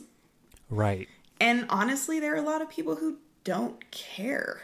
Right. 0.70 1.08
And 1.40 1.66
honestly, 1.70 2.20
there 2.20 2.34
are 2.34 2.38
a 2.38 2.42
lot 2.42 2.62
of 2.62 2.70
people 2.70 2.96
who 2.96 3.18
don't 3.44 3.90
care. 3.92 4.62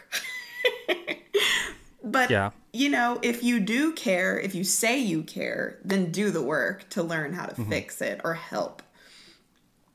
but 2.04 2.30
Yeah. 2.30 2.50
you 2.72 2.88
know, 2.88 3.18
if 3.22 3.42
you 3.42 3.60
do 3.60 3.92
care, 3.92 4.38
if 4.40 4.54
you 4.54 4.64
say 4.64 4.98
you 4.98 5.22
care, 5.22 5.78
then 5.84 6.10
do 6.10 6.30
the 6.30 6.42
work 6.42 6.88
to 6.90 7.02
learn 7.02 7.32
how 7.34 7.46
to 7.46 7.54
fix 7.66 8.00
it 8.02 8.20
or 8.24 8.34
help. 8.34 8.82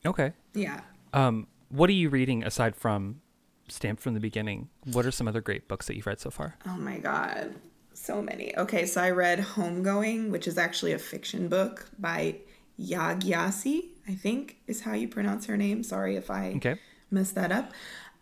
Okay. 0.06 0.32
Yeah. 0.54 0.82
Um, 1.14 1.48
what 1.70 1.90
are 1.90 1.94
you 1.94 2.10
reading 2.10 2.44
aside 2.44 2.76
from 2.76 3.22
Stamped 3.68 4.02
from 4.02 4.14
the 4.14 4.20
Beginning? 4.22 4.70
What 4.86 5.06
are 5.06 5.12
some 5.12 5.28
other 5.28 5.42
great 5.42 5.68
books 5.68 5.88
that 5.88 5.96
you've 5.98 6.08
read 6.08 6.20
so 6.22 6.30
far? 6.30 6.56
Oh 6.66 6.78
my 6.78 6.98
god. 7.00 7.56
So 8.00 8.22
many. 8.22 8.56
Okay, 8.56 8.86
so 8.86 9.02
I 9.02 9.10
read 9.10 9.40
Homegoing, 9.40 10.30
which 10.30 10.48
is 10.48 10.58
actually 10.58 10.94
a 10.94 11.00
fiction 11.00 11.48
book 11.50 11.90
by 11.98 12.36
Yaa 12.80 13.20
Gyasi, 13.20 13.86
I 14.08 14.14
think 14.14 14.58
is 14.68 14.82
how 14.82 14.94
you 14.94 15.08
pronounce 15.08 15.48
her 15.48 15.58
name. 15.58 15.84
Sorry 15.84 16.16
if 16.16 16.30
I 16.30 16.54
Okay. 16.58 16.78
messed 17.10 17.34
that 17.36 17.52
up. 17.52 17.72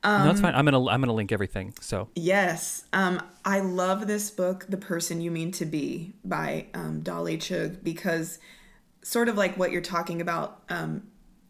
no, 0.03 0.23
that's 0.25 0.39
fine. 0.39 0.55
I'm 0.55 0.65
gonna 0.65 0.87
I'm 0.87 1.01
gonna 1.01 1.13
link 1.13 1.31
everything. 1.31 1.73
So 1.81 2.07
Yes. 2.15 2.85
Um, 2.93 3.21
I 3.43 3.59
love 3.59 4.07
this 4.07 4.31
book, 4.31 4.65
The 4.69 4.77
Person 4.77 5.19
You 5.19 5.29
Mean 5.29 5.51
to 5.51 5.65
Be 5.65 6.13
by 6.23 6.67
um, 6.73 7.01
Dolly 7.01 7.37
Chugh, 7.37 7.83
because 7.83 8.39
sort 9.03 9.27
of 9.29 9.35
like 9.35 9.57
what 9.57 9.71
you're 9.71 9.81
talking 9.81 10.21
about, 10.21 10.61
um, 10.69 11.03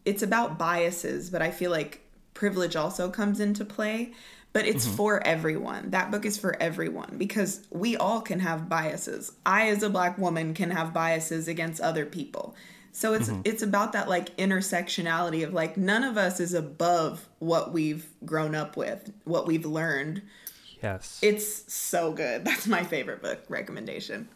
it's 0.04 0.22
about 0.22 0.58
biases, 0.58 1.30
but 1.30 1.42
I 1.42 1.50
feel 1.52 1.70
like 1.70 2.00
privilege 2.34 2.74
also 2.76 3.08
comes 3.08 3.38
into 3.40 3.64
play. 3.64 4.12
But 4.56 4.66
it's 4.66 4.86
for 4.86 5.22
everyone. 5.26 5.90
That 5.90 6.10
book 6.10 6.24
is 6.24 6.38
for 6.38 6.56
everyone 6.62 7.16
because 7.18 7.60
we 7.70 7.94
all 7.94 8.22
can 8.22 8.40
have 8.40 8.70
biases. 8.70 9.32
I, 9.44 9.68
as 9.68 9.82
a 9.82 9.90
black 9.90 10.16
woman, 10.16 10.54
can 10.54 10.70
have 10.70 10.94
biases 10.94 11.46
against 11.46 11.78
other 11.82 12.06
people. 12.06 12.54
So 12.92 13.12
it's 13.12 13.30
it's 13.44 13.62
about 13.62 13.92
that 13.92 14.08
like 14.08 14.34
intersectionality 14.38 15.44
of 15.44 15.52
like 15.52 15.76
none 15.76 16.04
of 16.04 16.16
us 16.16 16.40
is 16.40 16.54
above 16.54 17.28
what 17.38 17.74
we've 17.74 18.06
grown 18.24 18.54
up 18.54 18.78
with, 18.78 19.12
what 19.24 19.46
we've 19.46 19.66
learned. 19.66 20.22
yes. 20.82 21.18
It's 21.20 21.70
so 21.70 22.12
good. 22.12 22.44
That's 22.46 22.66
my 22.66 22.82
favorite 22.82 23.20
book 23.20 23.40
recommendation. 23.50 24.26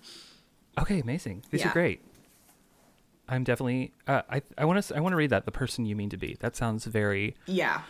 okay, 0.79 1.01
amazing. 1.01 1.45
These 1.51 1.63
Yeah. 1.63 1.71
are 1.71 1.73
great. 1.73 2.03
I'm 3.27 3.43
definitely. 3.45 3.95
Uh, 4.07 4.21
I 4.29 4.43
I 4.59 4.67
want 4.67 4.85
to 4.85 4.95
I 4.95 5.01
want 5.01 5.13
to 5.15 5.17
read 5.17 5.31
that. 5.31 5.47
The 5.47 5.53
person 5.53 5.87
you 5.87 5.97
mean 5.97 6.11
to 6.11 6.19
be. 6.19 6.37
That 6.41 6.57
sounds 6.57 6.85
very. 6.85 7.37
Yeah. 7.47 7.81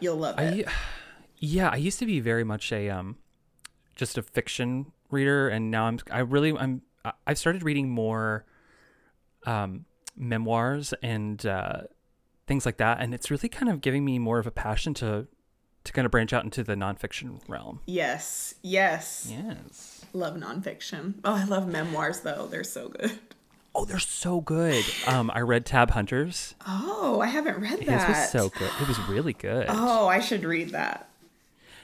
You'll 0.00 0.16
love 0.16 0.38
it. 0.38 0.66
I, 0.66 0.72
yeah, 1.38 1.68
I 1.68 1.76
used 1.76 1.98
to 1.98 2.06
be 2.06 2.20
very 2.20 2.44
much 2.44 2.72
a 2.72 2.88
um, 2.90 3.16
just 3.94 4.18
a 4.18 4.22
fiction 4.22 4.92
reader, 5.10 5.48
and 5.48 5.70
now 5.70 5.84
I'm. 5.86 5.98
I 6.10 6.20
really 6.20 6.56
I'm. 6.56 6.82
I've 7.26 7.38
started 7.38 7.62
reading 7.62 7.88
more, 7.88 8.44
um, 9.44 9.84
memoirs 10.16 10.92
and 11.02 11.44
uh, 11.46 11.82
things 12.46 12.66
like 12.66 12.78
that, 12.78 13.00
and 13.00 13.14
it's 13.14 13.30
really 13.30 13.48
kind 13.48 13.70
of 13.70 13.80
giving 13.80 14.04
me 14.04 14.18
more 14.18 14.38
of 14.38 14.46
a 14.46 14.50
passion 14.50 14.92
to, 14.94 15.26
to 15.84 15.92
kind 15.92 16.04
of 16.04 16.10
branch 16.10 16.32
out 16.32 16.44
into 16.44 16.64
the 16.64 16.74
nonfiction 16.74 17.40
realm. 17.48 17.80
yes. 17.86 18.54
Yes. 18.62 19.30
Yes. 19.30 20.04
Love 20.12 20.34
nonfiction. 20.36 21.14
Oh, 21.24 21.34
I 21.34 21.44
love 21.44 21.68
memoirs 21.68 22.20
though. 22.20 22.46
They're 22.50 22.64
so 22.64 22.88
good. 22.88 23.18
Oh, 23.78 23.84
they're 23.84 23.98
so 23.98 24.40
good. 24.40 24.82
Um, 25.06 25.30
I 25.34 25.40
read 25.40 25.66
Tab 25.66 25.90
Hunters. 25.90 26.54
Oh, 26.66 27.20
I 27.20 27.26
haven't 27.26 27.60
read 27.60 27.80
that. 27.80 27.86
that. 27.86 28.08
was 28.08 28.30
so 28.30 28.48
good. 28.48 28.70
It 28.80 28.88
was 28.88 28.98
really 29.00 29.34
good. 29.34 29.66
Oh, 29.68 30.08
I 30.08 30.20
should 30.20 30.44
read 30.44 30.70
that. 30.70 31.10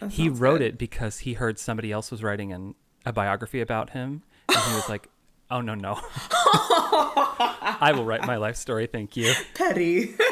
He 0.08 0.28
wrote 0.28 0.58
good. 0.58 0.62
it 0.74 0.78
because 0.78 1.20
he 1.20 1.34
heard 1.34 1.58
somebody 1.58 1.92
else 1.92 2.10
was 2.10 2.22
writing 2.22 2.52
an, 2.52 2.74
a 3.06 3.12
biography 3.12 3.60
about 3.60 3.90
him, 3.90 4.22
and 4.48 4.58
he 4.58 4.74
was 4.74 4.88
like, 4.88 5.08
"Oh 5.50 5.60
no, 5.60 5.74
no, 5.74 6.00
I 6.30 7.92
will 7.94 8.04
write 8.04 8.26
my 8.26 8.36
life 8.36 8.56
story, 8.56 8.86
thank 8.86 9.16
you." 9.16 9.32
Petty. 9.54 10.14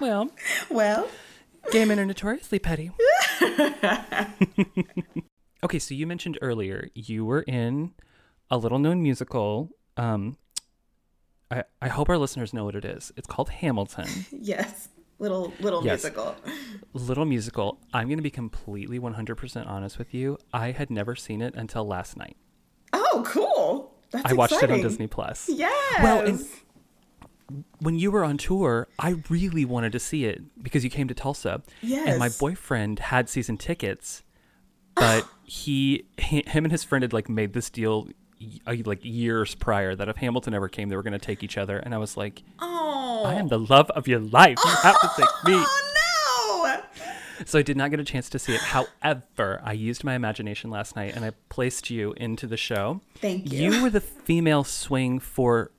Well, 0.00 0.30
well, 0.70 1.08
gay 1.72 1.84
men 1.84 2.00
are 2.00 2.06
notoriously 2.06 2.58
petty. 2.58 2.90
okay, 5.62 5.78
so 5.78 5.94
you 5.94 6.06
mentioned 6.06 6.38
earlier 6.40 6.88
you 6.94 7.26
were 7.26 7.42
in 7.42 7.92
a 8.50 8.56
little-known 8.56 9.02
musical. 9.02 9.68
Um, 9.98 10.38
I 11.50 11.64
I 11.82 11.88
hope 11.88 12.08
our 12.08 12.16
listeners 12.16 12.54
know 12.54 12.64
what 12.64 12.76
it 12.76 12.86
is. 12.86 13.12
It's 13.16 13.26
called 13.26 13.50
Hamilton. 13.50 14.08
yes. 14.32 14.88
Little 15.20 15.52
little 15.60 15.84
Yes. 15.84 16.02
musical. 16.02 16.34
little 16.94 17.24
musical. 17.26 17.78
I'm 17.94 18.08
going 18.08 18.18
to 18.18 18.22
be 18.22 18.30
completely 18.30 18.98
100% 18.98 19.66
honest 19.68 19.98
with 19.98 20.12
you. 20.12 20.38
I 20.52 20.72
had 20.72 20.90
never 20.90 21.14
seen 21.14 21.40
it 21.42 21.54
until 21.54 21.84
last 21.84 22.16
night. 22.16 22.36
Oh, 22.92 23.22
cool. 23.26 23.94
That's 24.10 24.24
I 24.32 24.34
watched 24.34 24.60
it 24.62 24.70
on. 24.70 24.80
Disney 24.80 25.06
Plus. 25.06 25.48
Yes. 25.48 26.02
Well, 26.02 26.26
and- 26.26 26.44
When 27.80 27.96
you 27.98 28.10
were 28.10 28.24
on 28.24 28.38
tour, 28.38 28.88
I 28.98 29.16
really 29.28 29.64
wanted 29.64 29.92
to 29.92 29.98
see 29.98 30.24
it 30.24 30.40
because 30.62 30.84
you 30.84 30.90
came 30.90 31.06
to 31.08 31.14
Tulsa. 31.14 31.62
yes. 31.82 32.08
And 32.08 32.18
my 32.18 32.28
boyfriend 32.40 32.98
had 33.00 33.28
season 33.28 33.56
tickets, 33.58 34.22
but 34.94 35.26
he, 35.44 36.06
he 36.16 36.44
him 36.46 36.64
and 36.64 36.72
his 36.72 36.82
friend 36.84 37.02
had 37.02 37.12
like 37.12 37.28
made 37.28 37.52
this 37.52 37.68
deal 37.68 38.08
like 38.66 39.04
years 39.04 39.54
prior 39.54 39.94
that 39.94 40.08
if 40.08 40.16
Hamilton 40.16 40.54
ever 40.54 40.68
came, 40.68 40.88
they 40.88 40.96
were 40.96 41.02
going 41.02 41.12
to 41.12 41.18
take 41.18 41.42
each 41.42 41.58
other. 41.58 41.78
And 41.78 41.94
I 41.94 41.98
was 41.98 42.16
like, 42.16 42.42
oh. 42.58 43.24
I 43.26 43.34
am 43.34 43.48
the 43.48 43.58
love 43.58 43.90
of 43.90 44.08
your 44.08 44.20
life. 44.20 44.58
You 44.64 44.70
have 44.82 45.00
to 45.00 45.10
take 45.16 45.28
me. 45.44 45.64
Oh 46.52 46.76
no. 46.76 47.46
So 47.46 47.58
I 47.58 47.62
did 47.62 47.76
not 47.76 47.90
get 47.90 48.00
a 48.00 48.04
chance 48.04 48.28
to 48.30 48.38
see 48.38 48.54
it. 48.54 48.60
However, 48.60 49.60
I 49.64 49.72
used 49.72 50.04
my 50.04 50.14
imagination 50.14 50.70
last 50.70 50.94
night 50.94 51.16
and 51.16 51.24
I 51.24 51.32
placed 51.48 51.90
you 51.90 52.12
into 52.18 52.46
the 52.46 52.56
show. 52.56 53.00
Thank 53.16 53.50
you. 53.50 53.72
You 53.72 53.82
were 53.82 53.90
the 53.90 54.00
female 54.00 54.64
swing 54.64 55.18
for 55.18 55.70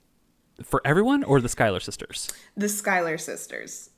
for 0.64 0.82
everyone 0.86 1.24
or 1.24 1.40
the 1.40 1.50
Schuyler 1.50 1.80
sisters? 1.80 2.32
The 2.58 2.70
Schuyler 2.70 3.18
sisters. 3.18 3.92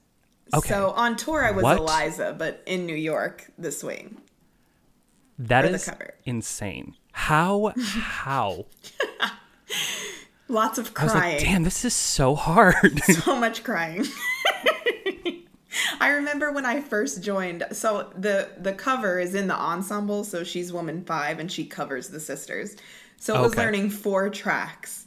Okay. 0.53 0.69
So 0.69 0.91
on 0.91 1.15
tour 1.15 1.43
I 1.45 1.51
was 1.51 1.63
What? 1.63 1.77
Eliza, 1.77 2.35
but 2.37 2.61
in 2.65 2.85
New 2.85 2.95
York, 2.95 3.49
the 3.57 3.71
swing. 3.71 4.21
That 5.39 5.65
is 5.65 5.89
insane. 6.25 6.95
How 7.13 7.73
how? 7.77 8.65
Lots 10.49 10.77
of 10.77 10.91
I 10.97 11.03
was 11.03 11.13
crying. 11.13 11.35
like, 11.37 11.43
damn, 11.43 11.63
this 11.63 11.85
is 11.85 11.93
so 11.93 12.35
hard. 12.35 12.99
so 13.23 13.35
much 13.39 13.63
crying. 13.63 14.05
I 15.99 16.09
remember 16.09 16.51
when 16.51 16.65
I 16.65 16.81
first 16.81 17.23
joined. 17.23 17.63
So 17.71 18.11
the 18.17 18.49
the 18.57 18.73
cover 18.73 19.19
is 19.19 19.33
in 19.35 19.47
the 19.47 19.55
ensemble. 19.55 20.23
So 20.23 20.43
she's 20.43 20.71
woman 20.73 21.03
five, 21.05 21.39
and 21.39 21.51
she 21.51 21.65
covers 21.65 22.09
the 22.09 22.19
sisters. 22.19 22.75
So 23.17 23.35
I 23.35 23.39
was 23.41 23.53
Okay. 23.53 23.61
learning 23.63 23.89
four 23.89 24.29
tracks, 24.29 25.05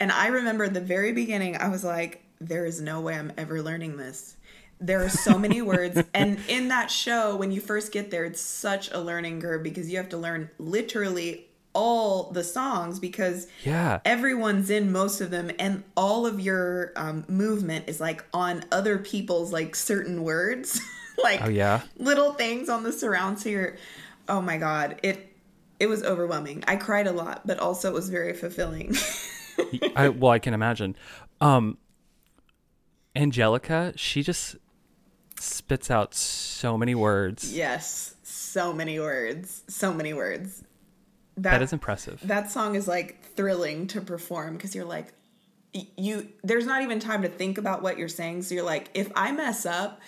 and 0.00 0.10
I 0.10 0.28
remember 0.28 0.68
the 0.68 0.80
very 0.80 1.12
beginning. 1.12 1.56
I 1.56 1.68
was 1.68 1.84
like, 1.84 2.22
"There 2.40 2.64
is 2.64 2.80
no 2.80 3.00
way 3.02 3.14
I'm 3.14 3.32
ever 3.36 3.60
learning 3.62 3.98
this." 3.98 4.36
There 4.82 5.02
are 5.04 5.08
so 5.08 5.38
many 5.38 5.62
words, 5.62 6.02
and 6.14 6.38
in 6.48 6.68
that 6.68 6.90
show, 6.90 7.36
when 7.36 7.52
you 7.52 7.60
first 7.60 7.92
get 7.92 8.10
there, 8.10 8.24
it's 8.24 8.40
such 8.40 8.90
a 8.92 8.98
learning 8.98 9.40
curve 9.40 9.62
because 9.62 9.90
you 9.90 9.96
have 9.96 10.08
to 10.10 10.18
learn 10.18 10.50
literally 10.58 11.46
all 11.74 12.30
the 12.32 12.44
songs 12.44 12.98
because 12.98 13.46
yeah. 13.64 14.00
everyone's 14.04 14.68
in 14.68 14.92
most 14.92 15.22
of 15.22 15.30
them 15.30 15.50
and 15.58 15.82
all 15.96 16.26
of 16.26 16.38
your 16.38 16.92
um, 16.96 17.24
movement 17.28 17.88
is 17.88 17.98
like 17.98 18.22
on 18.34 18.62
other 18.70 18.98
people's 18.98 19.54
like 19.54 19.74
certain 19.74 20.22
words 20.22 20.82
like 21.24 21.40
Oh 21.42 21.48
yeah. 21.48 21.80
little 21.96 22.34
things 22.34 22.68
on 22.68 22.82
the 22.82 22.92
surround 22.92 23.38
so 23.38 23.48
you're 23.48 23.76
oh 24.28 24.42
my 24.42 24.58
god 24.58 25.00
it 25.02 25.34
it 25.80 25.86
was 25.86 26.02
overwhelming 26.02 26.62
i 26.68 26.76
cried 26.76 27.06
a 27.06 27.12
lot 27.12 27.46
but 27.46 27.58
also 27.58 27.88
it 27.88 27.94
was 27.94 28.10
very 28.10 28.34
fulfilling 28.34 28.94
I 29.96 30.08
well, 30.18 30.32
I 30.32 30.38
can 30.38 30.54
imagine. 30.54 30.96
Um 31.40 31.78
Angelica, 33.14 33.92
she 33.96 34.22
just 34.22 34.56
spits 35.42 35.90
out 35.90 36.14
so 36.14 36.78
many 36.78 36.94
words. 36.94 37.52
yes 37.52 38.14
so 38.22 38.72
many 38.72 38.98
words 39.00 39.62
so 39.68 39.92
many 39.92 40.12
words 40.14 40.62
that, 41.36 41.52
That 41.52 41.62
is 41.62 41.72
impressive. 41.72 42.20
that 42.24 42.50
song 42.50 42.74
is 42.74 42.86
like 42.86 43.22
thrilling 43.34 43.86
to 43.88 44.00
perform 44.00 44.56
because 44.56 44.74
you're 44.74 44.84
like 44.84 45.12
you 45.96 46.28
there's 46.44 46.66
not 46.66 46.82
even 46.82 47.00
time 47.00 47.22
to 47.22 47.28
think 47.28 47.56
about 47.56 47.82
what 47.82 47.96
you're 47.98 48.08
saying 48.08 48.42
so 48.42 48.54
you're 48.54 48.62
like 48.64 48.90
if 48.92 49.10
i 49.16 49.32
mess 49.32 49.64
up 49.64 50.00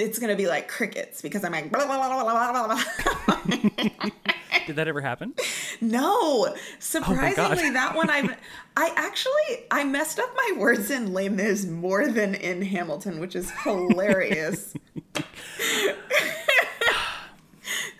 it's 0.00 0.18
gonna 0.18 0.36
be 0.36 0.46
like 0.46 0.68
crickets 0.68 1.22
because 1.22 1.44
i'm 1.44 1.52
like 1.52 1.70
blah, 1.70 1.86
blah, 1.86 1.96
blah, 1.96 2.24
blah, 2.24 2.66
blah, 2.66 2.66
blah. 2.66 4.10
Did 4.66 4.76
that 4.76 4.88
ever 4.88 5.00
happen? 5.00 5.34
no 5.80 6.54
surprisingly 6.78 7.64
God. 7.64 7.74
that 7.74 7.94
one 7.94 8.10
i 8.10 8.36
i 8.76 8.92
actually 8.96 9.66
i 9.70 9.84
messed 9.84 10.18
up 10.18 10.30
my 10.34 10.52
words 10.58 10.90
in 10.90 11.12
Les 11.12 11.28
Mis 11.28 11.66
more 11.66 12.08
than 12.08 12.34
in 12.34 12.62
hamilton 12.62 13.20
which 13.20 13.36
is 13.36 13.50
hilarious 13.62 14.74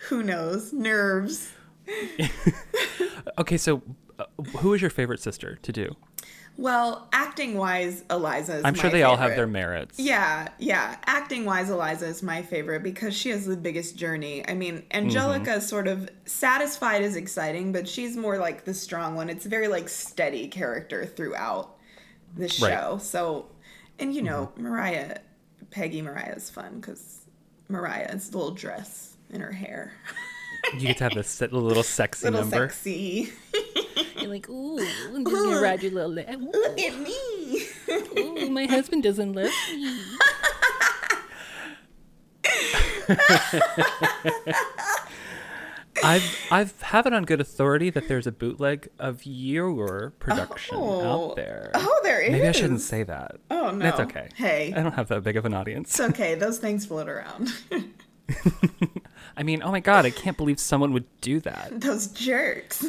who 0.09 0.23
knows 0.23 0.73
nerves 0.73 1.51
Okay, 3.37 3.57
so 3.57 3.81
uh, 4.17 4.25
who 4.57 4.73
is 4.73 4.81
your 4.81 4.89
favorite 4.89 5.19
sister 5.19 5.57
to 5.61 5.71
do? 5.71 5.95
Well 6.57 7.09
acting 7.11 7.57
wise 7.57 8.03
eliza 8.09 8.57
is 8.57 8.63
I'm 8.65 8.75
sure 8.75 8.89
they 8.89 9.03
all 9.03 9.17
have 9.17 9.35
their 9.35 9.45
merits. 9.47 9.99
Yeah, 9.99 10.47
yeah. 10.57 10.95
Acting 11.05 11.43
wise, 11.43 11.69
Eliza 11.69 12.05
is 12.07 12.23
my 12.23 12.41
favorite 12.41 12.81
because 12.81 13.13
she 13.15 13.29
has 13.29 13.45
the 13.45 13.57
biggest 13.57 13.97
journey. 13.97 14.47
I 14.47 14.53
mean, 14.53 14.83
Angelica 14.91 15.49
Mm-hmm. 15.49 15.57
is 15.59 15.67
sort 15.67 15.87
of 15.89 16.09
satisfied 16.25 17.01
is 17.01 17.15
exciting, 17.17 17.71
but 17.73 17.87
she's 17.89 18.15
more 18.15 18.37
like 18.37 18.63
the 18.63 18.73
strong 18.73 19.15
one. 19.15 19.29
It's 19.29 19.45
a 19.45 19.49
very 19.49 19.67
like 19.67 19.89
steady 19.89 20.47
character 20.47 21.05
throughout 21.05 21.75
the 22.35 22.43
Right. 22.43 22.51
Mm-hmm. 22.51 22.65
show. 22.93 22.97
So, 22.99 23.47
and 23.99 24.13
you 24.15 24.21
know, 24.21 24.51
Maria, 24.55 25.19
Peggy 25.71 26.01
Maria 26.01 26.33
is 26.35 26.49
fun 26.49 26.79
because 26.79 27.25
Maria's 27.67 28.33
little 28.33 28.51
dress 28.51 29.17
in 29.29 29.41
her 29.41 29.51
hair, 29.51 29.91
You 30.75 30.79
get 30.87 30.97
to 30.97 31.03
have 31.05 31.13
this 31.15 31.41
little 31.41 31.83
sexy 31.83 32.25
little 32.29 32.41
number. 32.41 32.69
sexy. 32.69 33.33
You're 34.25 34.33
like, 34.33 34.49
ooh, 34.49 34.79
I'm 35.13 35.23
just 35.23 35.35
gonna 35.35 35.61
ride 35.61 35.83
your 35.83 35.91
little 35.91 36.11
leg. 36.11 36.27
Look 36.41 36.79
at 36.79 36.99
me. 36.99 37.61
Ooh, 38.17 38.49
my 38.49 38.65
husband 38.65 39.03
doesn't 39.03 39.33
love 39.33 39.51
me. 39.71 39.99
I've 46.03 46.47
I've 46.51 46.81
have 46.81 47.05
it 47.07 47.13
on 47.13 47.23
good 47.23 47.39
authority 47.39 47.89
that 47.91 48.07
there's 48.07 48.27
a 48.27 48.31
bootleg 48.31 48.89
of 48.99 49.21
your 49.25 50.11
production 50.19 50.75
Oh. 50.77 51.29
out 51.29 51.35
there. 51.35 51.71
Oh, 51.73 51.99
there 52.03 52.19
is. 52.21 52.31
Maybe 52.31 52.47
I 52.47 52.51
shouldn't 52.51 52.81
say 52.81 53.03
that. 53.03 53.37
Oh 53.49 53.71
no, 53.71 53.79
That's 53.79 53.99
okay. 54.01 54.29
Hey, 54.35 54.73
I 54.75 54.83
don't 54.83 54.91
have 54.93 55.07
that 55.07 55.23
big 55.23 55.37
of 55.37 55.45
an 55.45 55.53
audience. 55.53 55.91
it's 55.91 56.09
okay. 56.09 56.35
Those 56.35 56.57
things 56.57 56.85
float 56.85 57.07
around. 57.07 57.53
I 59.37 59.43
mean, 59.43 59.61
oh 59.63 59.71
my 59.71 59.79
god, 59.79 60.05
I 60.05 60.09
can't 60.09 60.35
believe 60.37 60.59
someone 60.59 60.91
would 60.93 61.05
do 61.21 61.39
that. 61.41 61.71
Those 61.79 62.07
jerks. 62.07 62.83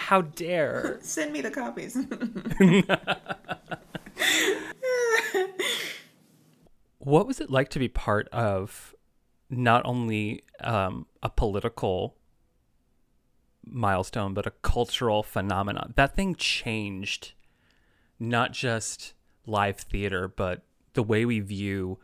How 0.00 0.22
dare? 0.22 0.98
Send 1.02 1.32
me 1.32 1.40
the 1.40 1.50
copies. 1.50 1.96
What 7.02 7.26
was 7.26 7.40
it 7.40 7.48
like 7.50 7.70
to 7.70 7.78
be 7.78 7.88
part 7.88 8.28
of 8.28 8.94
not 9.48 9.86
only 9.86 10.42
um, 10.60 11.06
a 11.22 11.30
political 11.30 12.14
milestone, 13.64 14.34
but 14.34 14.46
a 14.46 14.50
cultural 14.50 15.22
phenomenon? 15.22 15.94
That 15.96 16.14
thing 16.14 16.34
changed 16.34 17.32
not 18.18 18.52
just 18.52 19.14
live 19.46 19.78
theater, 19.78 20.28
but 20.28 20.62
the 20.92 21.02
way 21.02 21.24
we 21.24 21.40
view 21.40 21.98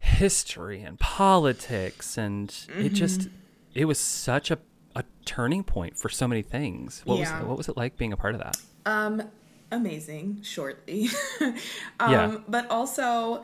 history 0.00 0.82
and 0.82 0.98
politics. 0.98 2.18
And 2.18 2.52
it 2.76 2.90
just, 2.90 3.28
it 3.72 3.84
was 3.84 4.00
such 4.00 4.50
a, 4.50 4.54
a 4.54 4.58
turning 5.24 5.64
point 5.64 5.96
for 5.96 6.08
so 6.08 6.26
many 6.28 6.42
things. 6.42 7.02
What, 7.04 7.18
Yeah. 7.18 7.38
was, 7.40 7.48
what 7.48 7.56
was 7.58 7.68
it 7.68 7.76
like 7.76 7.96
being 7.96 8.12
a 8.12 8.16
part 8.16 8.34
of 8.34 8.40
that? 8.40 8.56
um, 8.86 9.22
amazing. 9.70 10.40
Shortly, 10.42 11.08
um, 11.40 11.54
Yeah. 12.12 12.36
but 12.48 12.70
also, 12.70 13.42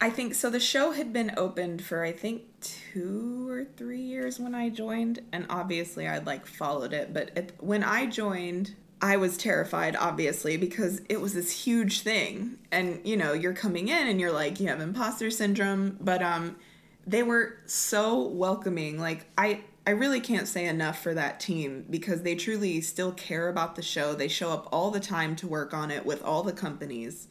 I 0.00 0.10
think 0.10 0.34
so. 0.34 0.50
The 0.50 0.60
show 0.60 0.92
had 0.92 1.12
been 1.12 1.32
opened 1.36 1.82
for 1.82 2.04
I 2.04 2.12
think 2.12 2.42
two 2.60 3.48
or 3.48 3.64
three 3.64 4.00
years 4.00 4.38
when 4.38 4.54
I 4.54 4.68
joined, 4.68 5.20
and 5.32 5.46
obviously 5.50 6.06
I'd 6.06 6.26
like 6.26 6.46
followed 6.46 6.92
it. 6.92 7.12
But 7.12 7.30
it, 7.36 7.52
when 7.60 7.82
I 7.82 8.06
joined, 8.06 8.74
I 9.00 9.16
was 9.16 9.36
terrified, 9.36 9.96
obviously, 9.96 10.56
because 10.56 11.02
it 11.08 11.20
was 11.20 11.34
this 11.34 11.50
huge 11.64 12.00
thing, 12.02 12.58
and 12.70 13.00
you 13.04 13.16
know, 13.16 13.32
you're 13.32 13.54
coming 13.54 13.88
in 13.88 14.06
and 14.06 14.20
you're 14.20 14.32
like, 14.32 14.60
you 14.60 14.68
have 14.68 14.80
imposter 14.80 15.30
syndrome, 15.30 15.96
but 16.00 16.22
um, 16.22 16.56
they 17.06 17.22
were 17.22 17.56
so 17.66 18.22
welcoming. 18.22 18.98
Like 19.00 19.26
I 19.36 19.62
I 19.88 19.92
really 19.92 20.20
can't 20.20 20.46
say 20.46 20.66
enough 20.66 21.02
for 21.02 21.14
that 21.14 21.40
team 21.40 21.86
because 21.88 22.20
they 22.20 22.34
truly 22.34 22.82
still 22.82 23.10
care 23.12 23.48
about 23.48 23.74
the 23.74 23.80
show. 23.80 24.12
They 24.12 24.28
show 24.28 24.50
up 24.50 24.68
all 24.70 24.90
the 24.90 25.00
time 25.00 25.34
to 25.36 25.46
work 25.46 25.72
on 25.72 25.90
it 25.90 26.04
with 26.04 26.22
all 26.22 26.42
the 26.42 26.52
companies. 26.52 27.26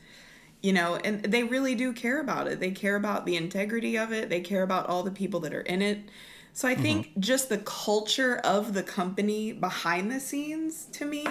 you 0.64 0.74
know, 0.74 0.96
and 0.96 1.22
they 1.22 1.44
really 1.44 1.76
do 1.76 1.94
care 1.94 2.20
about 2.20 2.48
it. 2.48 2.60
They 2.60 2.72
care 2.72 2.96
about 2.96 3.28
the 3.28 3.36
integrity 3.36 3.96
of 3.96 4.12
it. 4.12 4.30
They 4.30 4.42
care 4.42 4.64
about 4.64 4.88
all 4.88 5.04
the 5.04 5.12
people 5.12 5.40
that 5.42 5.54
are 5.54 5.62
in 5.62 5.84
it. 5.84 6.10
So 6.52 6.68
I 6.68 6.74
think 6.74 7.20
just 7.20 7.50
the 7.50 7.60
culture 7.60 8.38
of 8.38 8.74
the 8.74 8.82
company 8.82 9.54
behind 9.54 10.12
the 10.12 10.20
scenes 10.20 10.86
to 10.94 11.06
me 11.06 11.28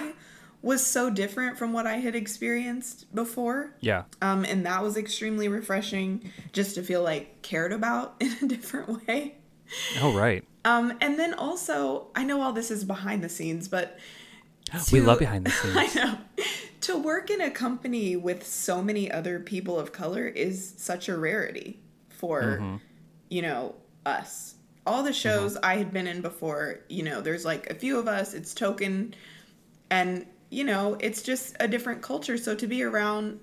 was 0.61 0.85
so 0.85 1.09
different 1.09 1.57
from 1.57 1.73
what 1.73 1.85
I 1.85 1.97
had 1.97 2.15
experienced 2.15 3.13
before. 3.13 3.73
Yeah. 3.81 4.03
Um, 4.21 4.45
and 4.45 4.65
that 4.65 4.81
was 4.81 4.95
extremely 4.95 5.49
refreshing 5.49 6.31
just 6.53 6.75
to 6.75 6.81
feel 6.81 7.03
like 7.03 7.41
cared 7.41 7.73
about 7.73 8.15
in 8.21 8.33
a 8.41 8.47
different 8.47 9.05
way. 9.05 9.35
Oh, 10.01 10.13
right. 10.15 10.45
Um, 10.67 10.93
and 10.99 11.17
then 11.17 11.33
also, 11.33 12.07
I 12.15 12.23
know 12.25 12.41
all 12.41 12.51
this 12.51 12.69
is 12.71 12.83
behind 12.83 13.23
the 13.23 13.29
scenes, 13.29 13.67
but 13.67 13.97
We 14.91 14.99
love 15.01 15.19
behind 15.19 15.45
the 15.45 15.51
scenes. 15.59 15.75
I 15.77 15.87
know. 15.95 16.17
To 16.81 16.97
work 16.97 17.29
in 17.29 17.41
a 17.41 17.49
company 17.49 18.15
with 18.15 18.45
so 18.45 18.81
many 18.81 19.09
other 19.11 19.39
people 19.39 19.79
of 19.79 19.91
color 19.91 20.27
is 20.27 20.73
such 20.77 21.07
a 21.09 21.17
rarity 21.17 21.79
for, 22.09 22.41
Mm-hmm. 22.41 22.75
you 23.29 23.41
know, 23.41 23.75
us. 24.05 24.55
All 24.85 25.03
the 25.03 25.13
shows 25.13 25.57
I 25.57 25.75
had 25.75 25.91
been 25.91 26.07
in 26.07 26.21
before, 26.21 26.79
you 26.89 27.03
know, 27.03 27.19
there's 27.21 27.43
like 27.45 27.69
a 27.69 27.75
few 27.75 27.97
of 27.99 28.07
us, 28.07 28.33
it's 28.33 28.53
token, 28.53 29.13
and, 29.89 30.25
you 30.49 30.63
know, 30.63 30.95
it's 31.01 31.21
just 31.21 31.55
a 31.59 31.67
different 31.67 32.01
culture. 32.01 32.37
So 32.37 32.55
to 32.55 32.67
be 32.67 32.83
around 32.83 33.39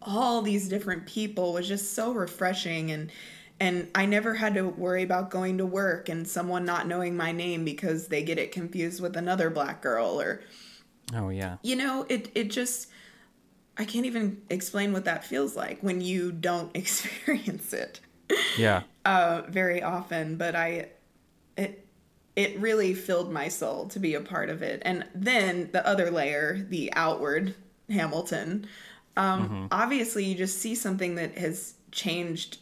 all 0.00 0.40
these 0.42 0.68
different 0.68 1.06
people 1.06 1.52
was 1.52 1.68
just 1.68 1.92
so 1.94 2.12
refreshing 2.12 2.90
and 2.92 3.10
and 3.58 3.88
I 3.94 4.04
never 4.06 4.34
had 4.34 4.54
to 4.54 4.62
worry 4.68 5.02
about 5.02 5.30
going 5.30 5.58
to 5.58 5.66
work 5.66 6.08
and 6.08 6.28
someone 6.28 6.64
not 6.64 6.86
knowing 6.86 7.16
my 7.16 7.32
name 7.32 7.64
because 7.64 8.08
they 8.08 8.22
get 8.22 8.38
it 8.38 8.52
confused 8.52 9.00
with 9.00 9.16
another 9.16 9.48
black 9.50 9.80
girl 9.82 10.20
or 10.20 10.42
Oh, 11.14 11.28
yeah. 11.28 11.56
you 11.62 11.76
know 11.76 12.04
it 12.08 12.30
it 12.34 12.50
just 12.50 12.88
i 13.78 13.84
can't 13.84 14.06
even 14.06 14.42
explain 14.50 14.92
what 14.92 15.04
that 15.04 15.24
feels 15.24 15.54
like 15.54 15.80
when 15.80 16.00
you 16.00 16.32
don't 16.32 16.74
experience 16.76 17.72
it 17.72 18.00
Yeah. 18.58 18.82
uh 19.04 19.42
very 19.48 19.82
often 19.84 20.36
but 20.36 20.56
i 20.56 20.88
it 21.56 21.86
it 22.34 22.58
really 22.58 22.92
filled 22.92 23.32
my 23.32 23.46
soul 23.48 23.86
to 23.88 24.00
be 24.00 24.14
a 24.14 24.20
part 24.20 24.50
of 24.50 24.62
it 24.62 24.82
and 24.84 25.06
then 25.14 25.70
the 25.72 25.86
other 25.86 26.10
layer 26.10 26.66
the 26.68 26.92
outward 26.94 27.54
hamilton 27.88 28.66
um 29.16 29.68
obviously 29.70 30.24
you 30.24 30.34
just 30.34 30.58
see 30.58 30.74
something 30.74 31.14
that 31.14 31.38
has 31.38 31.74
changed 31.92 32.58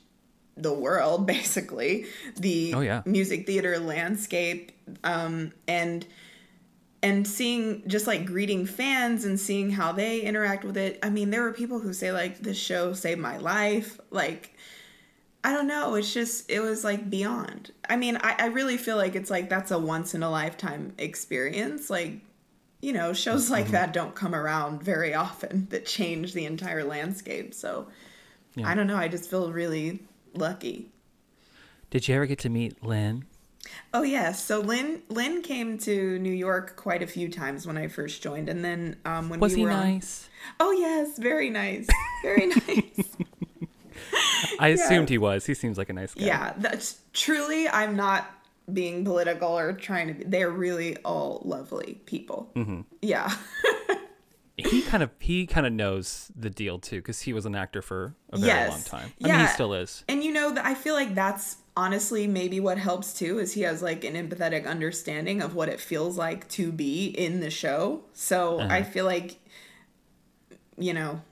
the 0.57 0.73
world 0.73 1.27
basically 1.37 2.07
the 2.37 2.73
Oh, 2.75 2.81
yeah. 2.81 3.03
music 3.05 3.47
theater 3.47 3.79
landscape 3.79 4.73
um 5.03 5.53
and 5.67 6.07
and 7.03 7.27
seeing 7.29 7.83
just 7.87 8.07
like 8.07 8.25
greeting 8.25 8.65
fans 8.65 9.25
and 9.27 9.39
seeing 9.39 9.71
how 9.71 9.93
they 9.93 10.23
interact 10.23 10.65
with 10.65 10.79
it. 10.79 10.99
I 11.03 11.11
mean, 11.11 11.29
there 11.29 11.43
were 11.43 11.53
people 11.53 11.79
who 11.79 11.93
say 11.93 12.13
like 12.13 12.39
this 12.39 12.57
show 12.57 12.95
saved 12.95 13.21
my 13.21 13.37
life. 13.37 14.01
Like, 14.11 14.55
I 15.43 15.53
don't 15.53 15.67
know. 15.67 15.97
It's 15.97 16.15
just 16.15 16.51
it 16.51 16.61
was 16.61 16.83
like 16.83 17.11
beyond. 17.11 17.73
I 17.91 17.97
mean, 17.97 18.17
I, 18.23 18.37
I 18.39 18.47
really 18.47 18.79
feel 18.79 18.97
like 18.97 19.15
it's 19.17 19.31
like 19.31 19.51
that's 19.51 19.71
a 19.71 19.79
once 19.79 20.15
in 20.15 20.23
a 20.23 20.31
lifetime 20.31 20.95
experience. 20.97 21.91
Like, 21.91 22.21
you 22.81 22.95
know, 22.95 23.13
shows 23.13 23.51
like 23.51 23.69
that 23.69 23.93
don't 23.93 24.15
come 24.15 24.35
around 24.35 24.83
very 24.83 25.13
often 25.15 25.67
that 25.71 25.85
change 25.85 26.33
the 26.33 26.47
entire 26.47 26.85
landscape. 26.85 27.53
So 27.53 27.87
Yeah. 28.55 28.67
I 28.71 28.75
don't 28.75 28.87
know. 28.87 28.97
I 28.97 29.09
just 29.09 29.29
feel 29.29 29.53
really 29.53 30.01
lucky. 30.37 30.91
Did 31.91 32.09
you 32.09 32.15
ever 32.17 32.27
get 32.27 32.39
to 32.41 32.49
meet 32.49 32.83
Lin? 32.83 33.25
Oh 33.95 34.03
yes, 34.03 34.45
so 34.45 34.61
Lin 34.61 35.03
Lin 35.09 35.41
came 35.43 35.79
to 35.79 36.19
New 36.19 36.33
York 36.33 36.77
quite 36.77 37.03
a 37.03 37.07
few 37.07 37.29
times 37.31 37.67
when 37.67 37.79
I 37.79 37.89
first 37.89 38.23
joined, 38.23 38.49
and 38.49 38.65
then 38.65 38.97
um, 39.05 39.29
when 39.31 39.41
Was 39.41 39.53
we 39.55 39.61
he 39.61 39.65
were 39.65 39.71
on- 39.73 39.81
nice? 39.95 40.29
Oh 40.61 40.73
yes, 40.73 41.19
very 41.19 41.49
nice, 41.51 41.89
very 42.23 42.47
nice. 42.69 43.17
I 44.61 44.69
assumed 44.69 45.09
he 45.09 45.19
was. 45.19 45.47
He 45.47 45.55
seems 45.55 45.79
like 45.79 45.89
a 45.89 45.93
nice 45.93 46.15
guy. 46.15 46.27
yeah, 46.27 46.53
that's 46.59 46.99
truly. 47.13 47.69
I'm 47.69 47.97
not 47.97 48.31
being 48.73 49.05
political 49.05 49.57
or 49.59 49.73
trying 49.73 50.09
to. 50.09 50.15
be 50.15 50.25
They're 50.25 50.51
really 50.51 50.97
all 50.99 51.41
lovely 51.45 52.01
people. 52.07 52.51
Mm-hmm. 52.55 52.83
Yeah, 53.03 53.35
He 54.57 54.83
kind 54.83 55.03
of 55.03 55.11
he 55.19 55.47
kind 55.47 55.67
of 55.67 55.73
knows 55.73 56.31
the 56.37 56.49
deal 56.51 56.79
too 56.79 56.97
because 56.97 57.23
he 57.23 57.33
was 57.33 57.45
an 57.45 57.55
actor 57.57 57.83
for 57.83 58.15
a 58.31 58.39
very 58.39 58.53
Yes. 58.53 58.71
long 58.71 58.83
time. 58.83 59.13
I 59.21 59.27
mean, 59.27 59.35
Yeah. 59.35 59.47
he 59.49 59.53
still 59.53 59.75
is. 59.75 60.05
and 60.09 60.23
you 60.23 60.33
know, 60.33 60.55
I 60.63 60.75
feel 60.75 60.95
like 60.95 61.15
that's 61.15 61.57
honestly 61.77 62.29
maybe 62.29 62.61
what 62.61 62.79
helps 62.79 63.13
too 63.15 63.41
is 63.41 63.55
he 63.55 63.63
has 63.63 63.83
like 63.83 64.05
an 64.05 64.15
empathetic 64.15 64.65
understanding 64.65 65.43
of 65.43 65.57
what 65.57 65.69
it 65.69 65.81
feels 65.81 66.17
like 66.17 66.49
to 66.51 66.71
be 66.71 67.07
in 67.07 67.41
the 67.41 67.51
show. 67.51 68.05
So 68.13 68.61
Uh-huh. 68.61 68.69
I 68.73 68.83
feel 68.85 69.05
like, 69.07 69.41
you 70.79 70.93
know, 70.95 71.23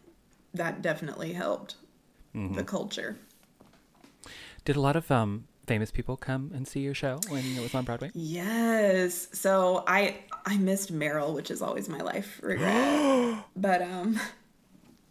that 0.54 0.82
definitely 0.82 1.32
helped 1.32 1.76
Mm-hmm. 2.34 2.54
the 2.54 2.64
culture. 2.64 3.18
Did 4.64 4.74
a 4.76 4.80
lot 4.80 4.96
of 4.96 5.10
um 5.10 5.46
famous 5.66 5.90
people 5.92 6.16
come 6.16 6.50
and 6.54 6.66
see 6.66 6.80
your 6.80 6.94
show 6.94 7.20
when 7.28 7.44
it 7.56 7.60
was 7.60 7.72
on 7.74 7.84
Broadway? 7.84 8.10
Yes. 8.14 9.28
So 9.32 9.84
I 9.86 10.16
I 10.44 10.56
missed 10.56 10.92
Meryl, 10.92 11.34
which 11.34 11.50
is 11.50 11.62
always 11.62 11.88
my 11.88 11.98
life 12.00 12.40
regret. 12.42 13.44
but 13.56 13.82
um 13.82 14.18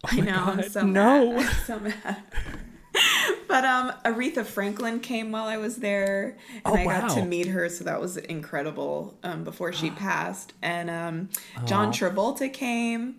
I 0.06 0.20
know 0.20 0.44
I'm 0.46 0.60
Oh 0.60 0.64
so 0.64 0.86
no. 0.86 1.32
mad. 1.34 1.46
I'm 1.46 1.66
so 1.66 1.80
mad. 1.80 2.24
but 3.48 3.64
um 3.66 3.94
Aretha 4.04 4.46
Franklin 4.46 5.00
came 5.00 5.32
while 5.32 5.46
I 5.46 5.58
was 5.58 5.78
there 5.78 6.38
and 6.54 6.62
Oh, 6.66 6.76
I 6.76 6.84
got 6.86 7.16
to 7.16 7.26
meet 7.26 7.48
her 7.48 7.70
so 7.70 7.84
that 7.86 8.02
was 8.02 8.18
incredible 8.18 9.18
um 9.24 9.44
before 9.44 9.72
she 9.74 9.90
passed. 10.08 10.54
And 10.62 10.90
um 10.90 11.30
John. 11.66 11.92
Travolta 11.94 12.52
came. 12.52 13.16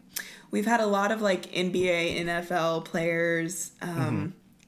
We've 0.50 0.66
had 0.66 0.80
a 0.80 0.86
lot 0.86 1.10
of 1.12 1.22
like 1.22 1.50
NBA, 1.52 2.24
NFL 2.24 2.84
players. 2.84 3.72
Um 3.80 3.88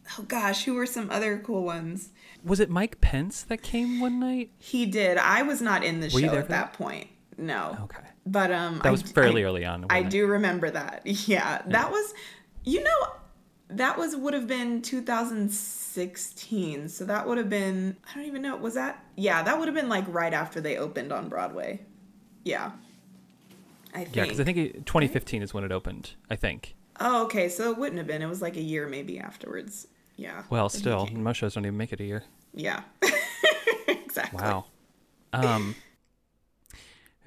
Mm-hmm. 0.06 0.20
oh 0.20 0.24
gosh, 0.28 0.64
who 0.64 0.74
were 0.74 0.86
some 0.86 1.10
other 1.10 1.38
cool 1.38 1.64
ones? 1.64 2.08
Was 2.42 2.60
it 2.60 2.68
Mike 2.70 3.00
Pence 3.00 3.42
that 3.42 3.62
came 3.62 4.00
one 4.00 4.20
night? 4.20 4.50
He 4.58 4.84
did. 4.86 5.16
I 5.18 5.42
was 5.42 5.60
not 5.62 5.82
in 5.82 6.00
the 6.00 6.10
Were 6.12 6.20
show 6.20 6.34
at 6.36 6.46
for 6.46 6.52
that 6.52 6.72
point. 6.74 7.08
No. 7.38 7.76
Okay. 7.84 7.98
But 8.26 8.50
um 8.52 8.76
That 8.78 8.86
I 8.86 8.90
was 8.90 9.02
d- 9.02 9.12
fairly 9.12 9.44
I- 9.44 9.48
early 9.48 9.64
on. 9.64 9.86
I 9.90 9.98
it? 10.00 10.10
do 10.10 10.26
remember 10.26 10.70
that. 10.70 11.02
Yeah. 11.04 11.62
That 11.66 11.90
was 11.90 12.14
you 12.64 12.82
know 12.82 13.12
that 13.68 13.98
was 13.98 14.14
would 14.16 14.34
have 14.34 14.46
been 14.46 14.82
2016. 14.82 16.88
So 16.88 17.04
that 17.04 17.26
would 17.26 17.38
have 17.38 17.48
been 17.50 17.96
I 18.10 18.14
don't 18.14 18.26
even 18.26 18.42
know. 18.42 18.56
Was 18.56 18.74
that 18.74 19.04
Yeah, 19.16 19.42
that 19.42 19.58
would 19.58 19.68
have 19.68 19.74
been 19.74 19.88
like 19.88 20.04
right 20.08 20.32
after 20.34 20.60
they 20.60 20.76
opened 20.76 21.12
on 21.12 21.28
Broadway. 21.28 21.80
Yeah. 22.44 22.72
I 23.94 24.04
think. 24.04 24.16
Yeah, 24.16 24.22
because 24.24 24.40
I 24.40 24.44
think 24.44 24.58
it, 24.58 24.86
2015 24.86 25.42
is 25.42 25.54
when 25.54 25.62
it 25.64 25.70
opened. 25.72 26.12
I 26.28 26.36
think. 26.36 26.74
Oh, 27.00 27.24
okay. 27.24 27.48
So 27.48 27.70
it 27.70 27.78
wouldn't 27.78 27.98
have 27.98 28.06
been. 28.08 28.22
It 28.22 28.28
was 28.28 28.42
like 28.42 28.56
a 28.56 28.60
year 28.60 28.88
maybe 28.88 29.18
afterwards. 29.20 29.86
Yeah. 30.16 30.42
Well, 30.50 30.68
still, 30.68 31.06
most 31.12 31.36
shows 31.38 31.54
don't 31.54 31.64
even 31.66 31.76
make 31.76 31.92
it 31.92 32.00
a 32.00 32.04
year. 32.04 32.22
Yeah. 32.54 32.82
exactly. 33.88 34.40
Wow. 34.42 34.66
Um, 35.32 35.74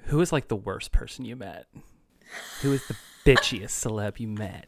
who 0.08 0.20
is 0.20 0.32
like 0.32 0.48
the 0.48 0.56
worst 0.56 0.92
person 0.92 1.24
you 1.24 1.36
met? 1.36 1.66
Who 2.62 2.72
is 2.72 2.86
the 2.88 2.96
bitchiest 3.24 3.70
celeb 3.70 4.18
you 4.20 4.28
met? 4.28 4.66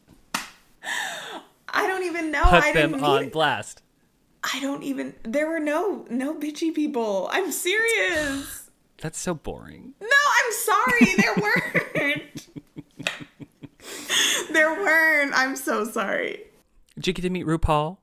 I 1.68 1.86
don't 1.86 2.04
even 2.04 2.30
know. 2.30 2.42
Put 2.44 2.62
I 2.64 2.72
them 2.72 2.92
didn't 2.92 3.04
on 3.04 3.22
need- 3.24 3.32
blast. 3.32 3.82
I 4.42 4.58
don't 4.60 4.82
even. 4.82 5.14
There 5.22 5.48
were 5.48 5.60
no 5.60 6.06
no 6.08 6.34
bitchy 6.34 6.74
people. 6.74 7.28
I'm 7.32 7.52
serious. 7.52 8.70
That's 8.98 9.18
so 9.18 9.34
boring. 9.34 9.92
No, 10.00 10.06
I'm 10.08 10.52
sorry. 10.52 11.14
There 11.16 11.34
weren't. 11.42 12.48
there 14.52 14.72
weren't. 14.74 15.32
I'm 15.34 15.56
so 15.56 15.84
sorry. 15.84 16.40
Did 16.96 17.06
you 17.06 17.12
get 17.12 17.22
to 17.22 17.30
meet 17.30 17.46
RuPaul? 17.46 17.98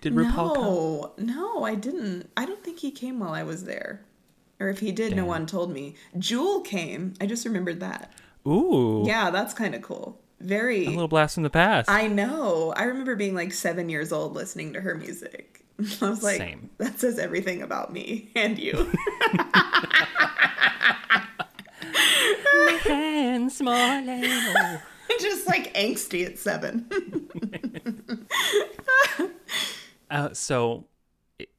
Did 0.00 0.14
RuPaul 0.14 0.54
come? 0.54 1.26
no, 1.26 1.34
no, 1.34 1.64
I 1.64 1.74
didn't. 1.74 2.30
I 2.36 2.44
don't 2.44 2.62
think 2.62 2.78
he 2.80 2.90
came 2.90 3.18
while 3.20 3.32
I 3.32 3.42
was 3.42 3.64
there, 3.64 4.04
or 4.60 4.68
if 4.68 4.80
he 4.80 4.92
did, 4.92 5.14
no 5.14 5.24
one 5.24 5.46
told 5.46 5.70
me. 5.70 5.94
Jewel 6.18 6.60
came. 6.60 7.14
I 7.20 7.26
just 7.26 7.44
remembered 7.44 7.80
that. 7.80 8.12
Ooh. 8.46 9.04
Yeah, 9.06 9.30
that's 9.30 9.54
kind 9.54 9.74
of 9.74 9.82
cool. 9.82 10.20
Very. 10.40 10.86
A 10.86 10.90
little 10.90 11.08
blast 11.08 11.34
from 11.34 11.42
the 11.42 11.50
past. 11.50 11.90
I 11.90 12.06
know. 12.06 12.72
I 12.76 12.84
remember 12.84 13.16
being 13.16 13.34
like 13.34 13.52
seven 13.52 13.88
years 13.88 14.12
old 14.12 14.34
listening 14.34 14.72
to 14.74 14.80
her 14.80 14.94
music. 14.94 15.64
I 16.02 16.08
was 16.08 16.22
like, 16.22 16.38
Same. 16.38 16.70
that 16.78 16.98
says 16.98 17.18
everything 17.18 17.62
about 17.62 17.92
me 17.92 18.30
and 18.34 18.58
you. 18.58 18.92
Hands 22.82 23.54
small. 23.54 24.02
Just 25.20 25.46
like 25.46 25.74
angsty 25.74 26.24
at 26.26 26.38
seven. 26.38 26.88
Uh, 30.10 30.32
so 30.32 30.84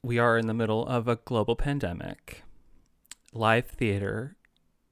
we 0.04 0.18
are 0.18 0.38
in 0.38 0.48
the 0.48 0.54
middle 0.54 0.86
of 0.86 1.08
a 1.08 1.18
global 1.18 1.56
pandemic. 1.56 2.44
Live 3.34 3.68
theater 3.68 4.36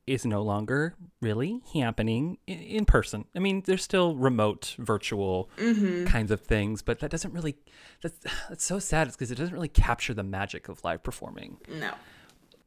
is 0.05 0.25
no 0.25 0.41
longer 0.41 0.95
really 1.21 1.61
happening 1.73 2.37
in, 2.47 2.59
in 2.59 2.85
person. 2.85 3.25
I 3.35 3.39
mean, 3.39 3.63
there's 3.65 3.83
still 3.83 4.15
remote, 4.15 4.75
virtual 4.77 5.49
mm-hmm. 5.57 6.05
kinds 6.05 6.31
of 6.31 6.41
things, 6.41 6.81
but 6.81 6.99
that 6.99 7.11
doesn't 7.11 7.33
really. 7.33 7.57
That's 8.01 8.19
that's 8.47 8.63
so 8.63 8.79
sad. 8.79 9.07
It's 9.07 9.17
because 9.17 9.31
it 9.31 9.35
doesn't 9.35 9.53
really 9.53 9.67
capture 9.67 10.13
the 10.13 10.23
magic 10.23 10.69
of 10.69 10.83
live 10.83 11.03
performing. 11.03 11.57
no. 11.69 11.91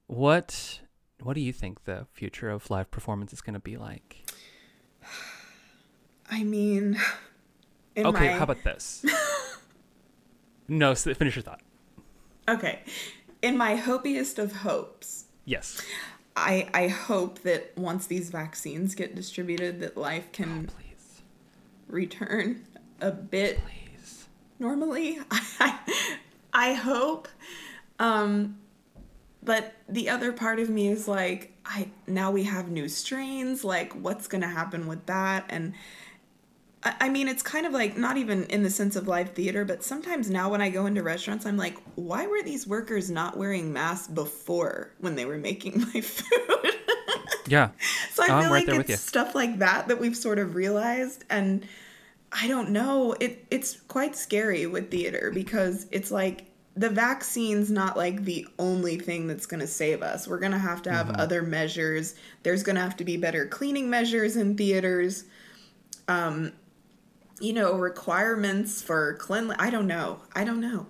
What 0.07 0.81
What 1.23 1.35
do 1.35 1.41
you 1.41 1.53
think 1.53 1.85
the 1.85 2.07
future 2.13 2.51
of 2.51 2.69
live 2.69 2.91
performance 2.91 3.33
is 3.33 3.41
going 3.41 3.55
to 3.55 3.61
be 3.61 3.77
like? 3.77 4.31
I 6.31 6.45
mean, 6.45 6.99
In 7.97 8.07
Okay, 8.07 8.29
my- 8.29 8.33
how 8.33 8.45
about 8.45 8.63
this? 8.65 9.05
no, 10.69 10.95
finish 10.95 11.37
your 11.37 11.43
thought. 11.43 11.61
Okay. 12.49 12.81
In 13.43 13.57
my 13.57 13.77
hopiest 13.77 14.39
of 14.39 14.53
hopes, 14.57 15.27
Yes. 15.51 15.83
I 16.37 16.69
I 16.73 16.87
hope 16.87 17.41
that 17.41 17.77
once 17.77 18.07
these 18.07 18.31
vaccines 18.31 18.95
get 18.95 19.17
distributed 19.17 19.81
that 19.81 19.97
life 19.97 20.31
can 20.31 20.69
Please. 20.69 21.23
return 21.89 22.65
a 23.01 23.11
bit 23.11 23.59
Please. 23.65 24.29
normally. 24.61 25.19
I, 25.31 25.77
I 26.53 26.73
hope. 26.75 27.27
Um, 27.99 28.59
but 29.43 29.73
the 29.89 30.09
other 30.09 30.33
part 30.33 30.61
of 30.61 30.71
me 30.71 30.87
is 30.87 31.09
like, 31.09 31.53
I 31.67 31.89
now 32.07 32.31
we 32.31 32.45
have 32.45 32.71
new 32.71 32.89
strains. 32.89 33.65
Like, 33.65 33.93
what's 33.95 34.29
gonna 34.29 34.49
happen 34.49 34.87
with 34.87 35.07
that? 35.07 35.47
And 35.49 35.75
I, 36.83 37.09
mean, 37.11 37.29
it's 37.29 37.43
kind 37.43 37.67
of 37.67 37.73
like 37.73 37.97
not 37.99 38.17
even 38.17 38.45
in 38.45 38.63
the 38.63 38.71
sense 38.71 38.97
of 38.97 39.07
live 39.07 39.31
theater, 39.35 39.65
but 39.67 39.85
sometimes 39.85 40.31
now 40.31 40.51
when 40.51 40.63
I 40.63 40.71
go 40.71 40.87
into 40.87 41.03
restaurants, 41.03 41.45
I'm 41.45 41.59
like, 41.59 41.77
why 41.95 42.27
were 42.27 42.43
these 42.43 42.67
workers 42.67 43.11
not 43.11 43.37
wearing 43.37 43.73
masks 43.73 44.09
before 44.09 44.91
when 44.99 45.15
they 45.15 45.27
were 45.27 45.37
making 45.39 45.81
my 45.95 46.01
food? 46.01 46.75
Yeah. 47.47 47.71
So 48.15 48.23
I 48.25 48.29
I'm 48.31 48.43
feel 48.43 48.51
right 48.51 48.51
like 48.51 48.67
there 48.67 48.75
it's 48.75 48.79
with 48.79 48.91
you. 48.91 48.97
stuff 48.97 49.35
like 49.35 49.59
that 49.61 49.89
that 49.89 49.99
we've 50.01 50.17
sort 50.17 50.39
of 50.39 50.55
realized, 50.55 51.25
and 51.31 51.67
I 52.33 52.49
don't 52.49 52.71
know. 52.71 53.13
It 53.21 53.47
it's 53.51 53.81
quite 53.89 54.15
scary 54.17 54.67
with 54.67 54.91
theater 54.91 55.31
because 55.35 55.87
it's 55.91 56.11
like 56.11 56.47
the 56.77 56.91
vaccine's 56.91 57.71
not 57.71 57.97
like 57.97 58.25
the 58.25 58.47
only 58.59 58.99
thing 58.99 59.27
that's 59.27 59.47
going 59.47 59.61
to 59.61 59.67
save 59.67 60.03
us. 60.03 60.29
We're 60.29 60.39
going 60.39 60.53
to 60.53 60.59
have 60.59 60.83
to 60.83 60.93
have 60.93 61.07
Mm-hmm. 61.09 61.21
other 61.21 61.43
measures. 61.43 62.15
There's 62.43 62.63
going 62.63 62.77
to 62.77 62.83
have 62.83 62.97
to 62.99 63.05
be 63.05 63.17
better 63.17 63.47
cleaning 63.47 63.89
measures 63.91 64.37
in 64.37 64.57
theaters. 64.57 65.25
Um, 66.09 66.53
you 67.41 67.53
know, 67.53 67.75
requirements 67.75 68.83
for 68.83 69.15
cleanliness. 69.15 69.57
I 69.61 69.71
don't 69.71 69.87
know. 69.87 70.21
I 70.35 70.45
don't 70.45 70.61
know 70.61 70.87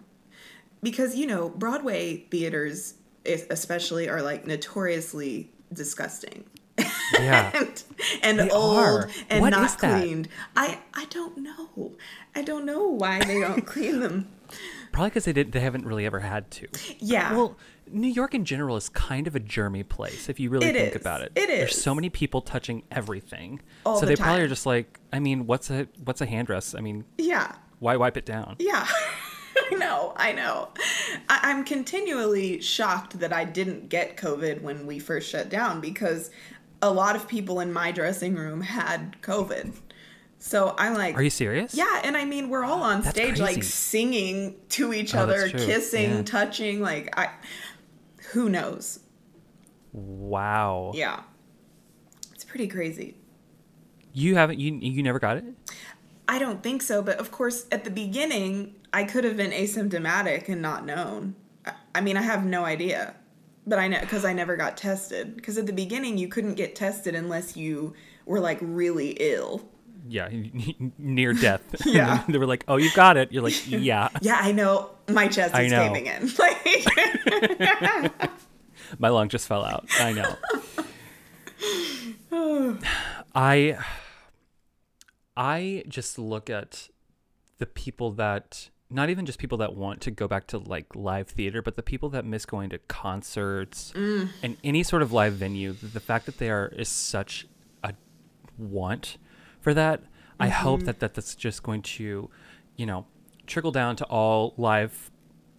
because 0.83 1.15
you 1.17 1.27
know 1.27 1.49
Broadway 1.51 2.27
theaters, 2.31 2.95
especially, 3.25 4.09
are 4.09 4.23
like 4.23 4.47
notoriously 4.47 5.51
disgusting 5.73 6.45
Yeah. 7.15 7.51
and, 7.55 7.83
and 8.23 8.39
They 8.39 8.51
old 8.51 8.77
are. 8.79 9.11
and 9.29 9.41
What 9.43 9.51
not 9.51 9.79
cleaned. 9.79 10.29
I 10.57 10.79
I 10.95 11.05
don't 11.07 11.39
know. 11.39 11.93
I 12.35 12.43
don't 12.43 12.65
know 12.65 12.87
why 12.89 13.23
they 13.25 13.41
don't 13.41 13.67
clean 13.67 14.01
them. 14.01 14.29
Probably 14.93 15.11
because 15.11 15.25
they 15.25 15.33
did. 15.33 15.53
They 15.53 15.61
haven't 15.61 15.85
really 15.87 16.07
ever 16.07 16.21
had 16.21 16.51
to. 16.53 16.69
Yeah. 16.99 17.33
Well, 17.35 17.57
New 17.91 18.09
York 18.09 18.35
in 18.35 18.45
general 18.45 18.77
is 18.77 18.89
kind 18.89 19.27
of 19.27 19.35
a 19.35 19.41
germy 19.41 19.89
place 19.89 20.29
if 20.29 20.39
you 20.41 20.51
really 20.51 20.67
It 20.69 20.75
think 20.75 20.95
is. 20.95 21.01
about 21.01 21.23
it. 21.23 21.33
It 21.35 21.49
There's 21.49 21.81
so 21.81 21.95
many 21.95 22.09
people 22.11 22.41
touching 22.41 22.83
everything. 22.91 23.61
All 23.85 23.97
so 23.97 24.07
the 24.07 24.15
they 24.15 24.17
probably 24.17 24.43
are 24.43 24.49
just 24.49 24.67
like, 24.67 24.99
I 25.13 25.19
mean, 25.19 25.47
what's 25.47 25.71
a 25.71 25.89
what's 26.05 26.21
a 26.21 26.27
hand 26.27 26.47
dress? 26.47 26.75
I 26.75 26.81
mean, 26.81 27.05
yeah. 27.19 27.55
why 27.79 27.97
wipe 27.97 28.17
it 28.17 28.27
down? 28.27 28.57
Yeah. 28.59 28.87
I 29.73 29.75
know, 29.75 30.13
I 30.17 30.33
know. 30.33 30.69
I- 31.29 31.41
I'm 31.43 31.65
continually 31.65 32.61
shocked 32.61 33.19
that 33.19 33.33
I 33.33 33.45
didn't 33.45 33.89
get 33.89 34.17
COVID 34.17 34.63
when 34.63 34.87
we 34.87 34.99
first 35.01 35.29
shut 35.29 35.49
down 35.49 35.81
because 35.81 36.31
a 36.83 36.91
lot 36.91 37.15
of 37.17 37.27
people 37.29 37.61
in 37.61 37.73
my 37.73 37.91
dressing 37.93 38.37
room 38.37 38.61
had 38.63 39.17
COVID. 39.23 39.73
So 40.43 40.75
I'm 40.79 40.95
like, 40.95 41.17
Are 41.17 41.23
you 41.23 41.31
serious? 41.31 41.75
Yeah, 41.75 42.01
and 42.03 42.17
I 42.17 42.25
mean 42.25 42.49
we're 42.49 42.65
all 42.65 42.83
on 42.83 43.03
That's 43.03 43.15
stage 43.15 43.39
like 43.39 43.63
singing 43.63 44.57
to 44.71 44.93
each 44.95 45.15
Oh, 45.15 45.21
other, 45.21 45.49
kissing, 45.51 46.11
Yeah. 46.11 46.23
touching, 46.23 46.81
like 46.81 47.17
I 47.17 47.31
who 48.33 48.49
knows. 48.49 49.01
Wow. 49.93 50.93
Yeah. 50.95 51.21
It's 52.35 52.45
pretty 52.45 52.69
crazy. 52.69 53.17
You 54.13 54.35
haven't. 54.37 54.59
You 54.59 54.75
you 54.81 55.03
never 55.03 55.19
got 55.19 55.37
it. 55.37 55.45
I 56.27 56.39
don't 56.39 56.63
think 56.63 56.81
so, 56.83 57.03
but 57.03 57.19
of 57.19 57.31
course 57.31 57.67
at 57.71 57.85
the 57.85 57.91
beginning 57.91 58.77
I 58.93 59.05
could 59.05 59.25
have 59.25 59.37
been 59.37 59.51
asymptomatic 59.53 60.49
and 60.49 60.63
not 60.63 60.85
known. 60.87 61.35
I- 61.67 61.75
I 61.97 62.01
mean, 62.01 62.17
I 62.17 62.23
have 62.23 62.45
no 62.45 62.65
idea. 62.65 63.15
But 63.67 63.79
I 63.79 63.89
know 63.89 64.01
because 64.01 64.25
I 64.25 64.33
never 64.33 64.57
got 64.57 64.77
tested. 64.79 65.37
Because 65.37 65.59
at 65.59 65.67
the 65.67 65.73
beginning 65.73 66.17
you 66.17 66.29
couldn't 66.29 66.55
get 66.55 66.75
tested 66.75 67.15
unless 67.15 67.57
you 67.59 67.93
were 68.25 68.41
like 68.41 68.59
really 68.63 69.11
ill. 69.21 69.69
Yeah, 70.09 70.29
near 70.99 71.33
death. 71.33 71.63
Yeah. 71.87 72.25
they 72.29 72.39
were 72.39 72.47
like, 72.47 72.65
"Oh, 72.69 72.77
you 72.77 72.91
got 72.95 73.17
it." 73.17 73.33
You're 73.33 73.43
like, 73.43 73.55
"Yeah." 73.69 74.09
Yeah, 74.21 74.39
I 74.41 74.53
know. 74.53 74.91
My 75.09 75.29
chest 75.29 75.55
is 75.57 75.73
caving 75.73 76.07
in. 76.07 76.31
Like 76.39 78.31
My 78.99 79.09
lung 79.09 79.29
just 79.29 79.47
fell 79.47 79.65
out. 79.65 79.87
I 80.01 80.13
know. 80.13 80.37
I 83.35 83.79
I 85.37 85.85
just 85.89 86.19
look 86.19 86.51
at 86.51 86.89
the 87.59 87.67
people 87.67 88.13
that 88.13 88.71
not 88.91 89.09
even 89.09 89.25
just 89.25 89.39
people 89.39 89.59
that 89.59 89.77
want 89.77 90.01
to 90.03 90.11
go 90.11 90.27
back 90.27 90.49
to 90.49 90.59
like 90.59 90.95
live 90.97 91.29
theater, 91.29 91.63
but 91.63 91.77
the 91.77 91.83
people 91.83 92.09
that 92.11 92.25
miss 92.25 92.45
going 92.45 92.71
to 92.71 92.79
concerts 92.79 93.93
mm. 93.95 94.29
and 94.43 94.57
any 94.65 94.83
sort 94.83 95.03
of 95.03 95.13
live 95.13 95.35
venue. 95.35 95.73
The 95.73 96.01
fact 96.01 96.27
that 96.27 96.39
they 96.39 96.51
are 96.51 96.67
is 96.77 96.89
such 96.89 97.47
a 97.85 97.95
want 98.59 99.17
for 99.61 99.75
that. 99.75 100.03
I 100.39 100.49
hope 100.49 100.85
that, 100.85 101.01
that 101.01 101.15
that's 101.15 101.35
just 101.35 101.63
going 101.63 101.83
to, 101.83 102.31
you 102.77 102.87
know, 102.87 103.07
trickle 103.47 103.73
down 103.73 103.97
to 103.97 104.05
all 104.07 104.55
live 104.57 105.11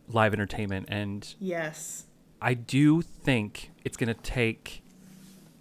live 0.07 0.33
entertainment 0.33 0.87
and 0.89 1.35
yes. 1.39 2.05
I 2.41 2.55
do 2.55 3.01
think 3.01 3.71
it's 3.85 3.95
going 3.95 4.07
to 4.07 4.19
take. 4.21 4.81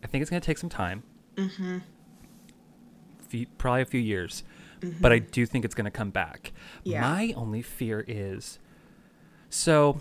I 0.03 0.07
think 0.07 0.22
it's 0.22 0.30
going 0.30 0.41
to 0.41 0.47
take 0.47 0.57
some 0.57 0.70
time. 0.70 1.03
Mm-hmm. 1.36 1.78
Few, 3.28 3.47
probably 3.59 3.82
a 3.82 3.86
few 3.86 4.01
years, 4.01 4.43
but 5.01 5.12
I 5.12 5.18
do 5.18 5.45
think 5.45 5.64
it's 5.64 5.74
going 5.74 5.84
to 5.84 5.91
come 5.91 6.11
back. 6.11 6.53
Yeah. 6.82 7.03
My 7.03 7.34
only 7.36 7.62
fear 7.62 8.05
is, 8.09 8.59
so, 9.51 10.01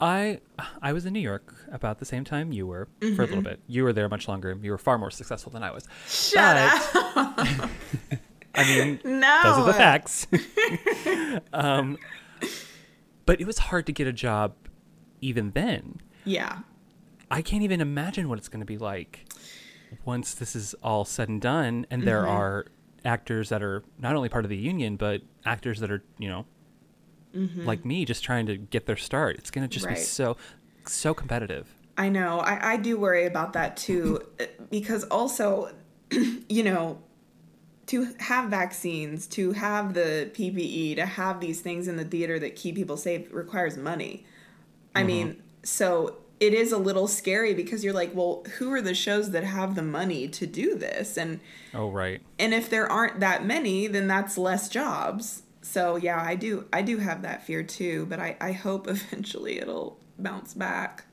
I 0.00 0.40
I 0.80 0.92
was 0.92 1.04
in 1.06 1.12
New 1.12 1.20
York 1.20 1.54
about 1.70 1.98
the 1.98 2.04
same 2.04 2.24
time 2.24 2.52
you 2.52 2.66
were 2.66 2.88
for 3.00 3.22
a 3.22 3.26
little 3.26 3.42
bit. 3.42 3.60
You 3.66 3.84
were 3.84 3.92
there 3.92 4.08
much 4.08 4.28
longer. 4.28 4.56
You 4.62 4.70
were 4.70 4.78
far 4.78 4.96
more 4.98 5.10
successful 5.10 5.52
than 5.52 5.62
I 5.62 5.70
was. 5.70 5.86
Shut 6.08 6.80
But- 6.94 7.16
up. 7.16 7.70
I 8.54 8.64
mean, 8.64 9.00
No. 9.04 9.40
those 9.44 9.58
are 9.58 9.64
the 9.66 9.72
facts. 9.74 10.26
um, 11.52 11.98
but 13.26 13.40
it 13.40 13.46
was 13.46 13.58
hard 13.58 13.86
to 13.86 13.92
get 13.92 14.06
a 14.06 14.12
job 14.12 14.54
even 15.20 15.52
then. 15.52 16.00
Yeah. 16.24 16.60
I 17.30 17.42
can't 17.42 17.62
even 17.62 17.80
imagine 17.80 18.28
what 18.28 18.38
it's 18.38 18.48
going 18.48 18.60
to 18.60 18.66
be 18.66 18.78
like 18.78 19.26
once 20.04 20.34
this 20.34 20.56
is 20.56 20.74
all 20.82 21.04
said 21.04 21.28
and 21.28 21.40
done 21.40 21.86
and 21.90 22.02
there 22.02 22.22
Mm-hmm. 22.22 22.30
are 22.36 22.66
actors 23.04 23.48
that 23.50 23.62
are 23.62 23.82
not 23.98 24.14
only 24.16 24.28
part 24.28 24.44
of 24.44 24.48
the 24.50 24.56
union 24.56 24.96
but 24.96 25.22
actors 25.44 25.78
that 25.80 25.90
are, 25.90 26.02
you 26.18 26.28
know, 26.28 26.44
like 27.32 27.84
me 27.84 28.04
just 28.04 28.24
trying 28.24 28.46
to 28.46 28.56
get 28.56 28.86
their 28.86 28.96
start. 28.96 29.36
It's 29.38 29.50
going 29.50 29.68
to 29.68 29.72
just 29.72 29.86
be 29.86 29.94
Mm-hmm. 29.94 30.02
So 30.02 30.36
so 30.86 31.14
competitive. 31.14 31.66
I 31.96 32.08
know. 32.08 32.40
I, 32.40 32.72
I 32.72 32.76
do 32.76 32.98
worry 32.98 33.26
about 33.26 33.52
that 33.52 33.76
too, 33.76 34.20
uh, 34.40 34.46
because 34.70 35.04
also, 35.04 35.70
you 36.48 36.62
know, 36.62 36.98
to 37.86 38.14
have 38.20 38.48
vaccines, 38.50 39.26
to 39.28 39.52
have 39.52 39.94
the 39.94 40.30
PPE, 40.32 40.96
to 40.96 41.06
have 41.06 41.40
these 41.40 41.60
things 41.60 41.88
in 41.88 41.96
the 41.96 42.04
theater 42.04 42.38
that 42.38 42.56
keep 42.56 42.76
people 42.76 42.96
safe 42.96 43.28
requires 43.32 43.76
money. 43.76 44.24
I 44.94 45.02
mean, 45.02 45.42
so 45.62 46.16
it 46.40 46.54
is 46.54 46.72
a 46.72 46.78
little 46.78 47.06
scary 47.06 47.52
because 47.54 47.84
you're 47.84 47.92
like, 47.92 48.14
well, 48.14 48.44
who 48.58 48.72
are 48.72 48.80
the 48.80 48.94
shows 48.94 49.30
that 49.32 49.44
have 49.44 49.74
the 49.74 49.82
money 49.82 50.26
to 50.28 50.46
do 50.46 50.74
this? 50.76 51.16
And 51.18 51.40
Oh, 51.74 51.90
right. 51.90 52.20
and 52.38 52.54
if 52.54 52.70
there 52.70 52.90
aren't 52.90 53.20
that 53.20 53.44
many, 53.44 53.86
then 53.86 54.08
that's 54.08 54.38
less 54.38 54.68
jobs. 54.68 55.42
So 55.62 55.96
yeah, 55.96 56.22
I 56.22 56.34
do 56.34 56.66
I 56.72 56.82
do 56.82 56.98
have 56.98 57.22
that 57.22 57.44
fear 57.44 57.62
too, 57.62 58.06
but 58.06 58.18
I, 58.18 58.36
I 58.40 58.52
hope 58.52 58.88
eventually 58.88 59.58
it'll 59.58 59.98
bounce 60.18 60.54
back. 60.54 61.04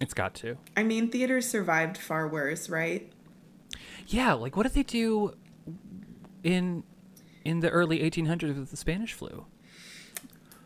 It's 0.00 0.14
got 0.14 0.34
to. 0.36 0.56
I 0.76 0.82
mean, 0.82 1.10
theaters 1.10 1.48
survived 1.48 1.96
far 1.96 2.26
worse, 2.26 2.68
right? 2.68 3.12
Yeah, 4.08 4.32
like 4.32 4.56
what 4.56 4.64
did 4.64 4.74
they 4.74 4.82
do 4.82 5.34
in 6.42 6.84
in 7.44 7.60
the 7.60 7.70
early 7.70 7.98
1800s 8.00 8.58
with 8.58 8.70
the 8.70 8.76
Spanish 8.76 9.12
flu? 9.12 9.46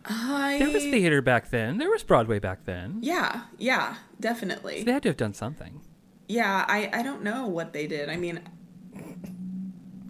I 0.04 0.58
There 0.58 0.70
was 0.70 0.84
theater 0.84 1.20
back 1.20 1.50
then. 1.50 1.78
There 1.78 1.90
was 1.90 2.02
Broadway 2.04 2.38
back 2.38 2.64
then. 2.64 2.98
Yeah, 3.00 3.42
yeah, 3.58 3.96
definitely. 4.20 4.84
They 4.84 4.92
had 4.92 5.02
to 5.02 5.08
have 5.08 5.16
done 5.16 5.34
something. 5.34 5.80
Yeah, 6.28 6.64
I 6.68 6.90
I 6.92 7.02
don't 7.02 7.22
know 7.22 7.46
what 7.46 7.72
they 7.72 7.86
did. 7.86 8.08
I 8.08 8.16
mean, 8.16 8.40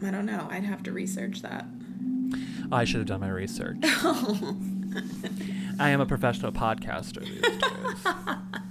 I 0.04 0.10
don't 0.10 0.26
know. 0.26 0.48
I'd 0.50 0.64
have 0.64 0.82
to 0.84 0.92
research 0.92 1.42
that. 1.42 1.66
I 2.72 2.84
should 2.84 2.98
have 2.98 3.06
done 3.06 3.20
my 3.20 3.28
research. 3.28 3.78
I 5.78 5.90
am 5.90 6.00
a 6.00 6.06
professional 6.06 6.52
podcaster 6.52 7.20
these 7.20 7.40
days. 7.40 8.14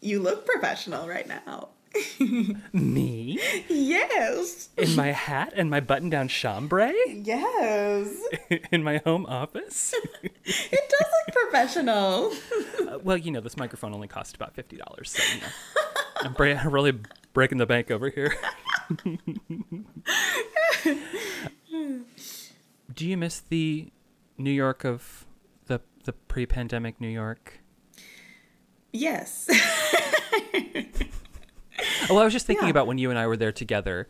You 0.00 0.20
look 0.20 0.44
professional 0.44 1.08
right 1.08 1.26
now. 1.26 1.68
Me? 2.74 3.40
Yes. 3.70 4.68
In 4.76 4.94
my 4.96 5.12
hat 5.12 5.54
and 5.56 5.70
my 5.70 5.80
button 5.80 6.10
down 6.10 6.28
chambray? 6.28 6.92
Yes. 7.08 8.14
In 8.70 8.82
my 8.82 8.98
home 8.98 9.24
office? 9.24 9.94
It 10.44 10.90
does 10.90 11.08
look 11.26 11.34
professional. 11.34 12.32
Uh, 12.86 12.98
well, 13.02 13.16
you 13.16 13.30
know, 13.30 13.40
this 13.40 13.56
microphone 13.56 13.94
only 13.94 14.06
cost 14.08 14.36
about 14.36 14.54
$50, 14.54 15.06
so, 15.06 15.22
you 15.34 15.40
know. 15.40 15.46
I'm 16.20 16.34
bra- 16.34 16.60
really 16.66 16.98
breaking 17.32 17.56
the 17.56 17.64
bank 17.66 17.90
over 17.90 18.10
here. 18.10 18.36
Do 22.94 23.06
you 23.06 23.16
miss 23.16 23.40
the 23.40 23.92
New 24.38 24.50
York 24.50 24.84
of 24.84 25.26
the 25.66 25.80
the 26.04 26.12
pre-pandemic 26.12 27.00
New 27.00 27.08
York? 27.08 27.60
Yes. 28.92 29.48
Oh, 32.10 32.18
I 32.18 32.24
was 32.24 32.32
just 32.34 32.46
thinking 32.46 32.66
Yeah. 32.66 32.70
about 32.70 32.86
when 32.86 32.98
you 32.98 33.08
and 33.10 33.18
I 33.18 33.26
were 33.26 33.36
there 33.36 33.50
together, 33.50 34.08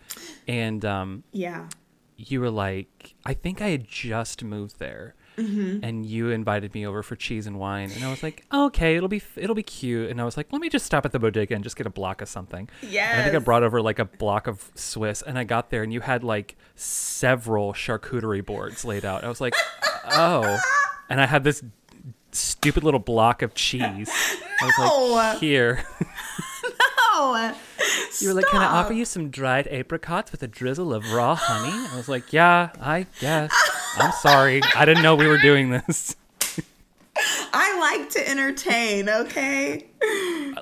and 0.49 0.85
um, 0.85 1.23
yeah. 1.33 1.69
you 2.17 2.41
were 2.41 2.51
like, 2.51 3.15
I 3.25 3.35
think 3.35 3.63
I 3.63 3.69
had 3.69 3.87
just 3.89 4.43
moved 4.43 4.79
there, 4.81 5.15
Mm-hmm. 5.37 5.85
and 5.85 6.07
you 6.07 6.31
invited 6.31 6.75
me 6.75 6.87
over 6.87 7.03
for 7.03 7.17
cheese 7.17 7.47
and 7.49 7.59
wine, 7.59 7.91
and 7.93 8.05
I 8.05 8.11
was 8.11 8.23
like, 8.23 8.45
okay, 8.53 8.97
it'll 8.97 9.09
be 9.09 9.21
it'll 9.37 9.57
be 9.57 9.63
cute, 9.65 10.11
and 10.11 10.21
I 10.21 10.25
was 10.25 10.37
like, 10.37 10.53
let 10.53 10.61
me 10.61 10.69
just 10.69 10.87
stop 10.87 11.05
at 11.05 11.11
the 11.13 11.19
bodega 11.19 11.55
and 11.55 11.65
just 11.65 11.77
get 11.77 11.87
a 11.87 11.91
block 11.91 12.21
of 12.23 12.29
something. 12.29 12.69
yeah 12.83 13.17
I 13.19 13.23
think 13.25 13.35
I 13.35 13.39
brought 13.41 13.63
over 13.65 13.83
like 13.83 13.99
a 13.99 14.05
block 14.05 14.47
of 14.47 14.71
Swiss, 14.77 15.23
and 15.23 15.37
I 15.39 15.45
got 15.45 15.71
there, 15.71 15.83
and 15.83 15.93
you 15.93 16.01
had 16.01 16.23
like 16.23 16.57
several 16.77 17.73
charcuterie 17.73 18.45
boards 18.45 18.85
laid 18.85 19.05
out. 19.05 19.25
I 19.25 19.29
was 19.29 19.41
like, 19.41 19.55
oh, 20.13 20.59
and 21.09 21.21
I 21.21 21.27
had 21.27 21.43
this 21.45 21.63
stupid 22.33 22.85
little 22.85 23.01
block 23.01 23.43
of 23.43 23.55
cheese. 23.55 24.11
I 24.61 24.65
was 24.67 24.75
No. 24.79 25.07
like, 25.15 25.39
here. 25.39 25.85
You 28.21 28.29
were 28.29 28.35
like, 28.35 28.47
can 28.47 28.61
I 28.61 28.67
offer 28.67 28.93
you 28.93 29.05
some 29.05 29.31
dried 29.31 29.69
apricots 29.69 30.33
with 30.33 30.43
a 30.43 30.49
drizzle 30.49 30.93
of 30.93 31.13
raw 31.13 31.37
honey? 31.37 31.73
I 31.93 31.97
was 31.97 32.09
like, 32.09 32.33
yeah, 32.33 32.71
I 32.81 33.07
guess. 33.21 33.53
I'm 33.97 34.13
sorry. 34.13 34.63
I 34.75 34.85
didn't 34.85 35.03
know 35.03 35.15
we 35.15 35.29
were 35.29 35.39
doing 35.39 35.71
this. 35.71 36.17
I 37.53 37.79
like 37.79 38.11
to 38.11 38.29
entertain, 38.29 39.09
okay? 39.09 39.87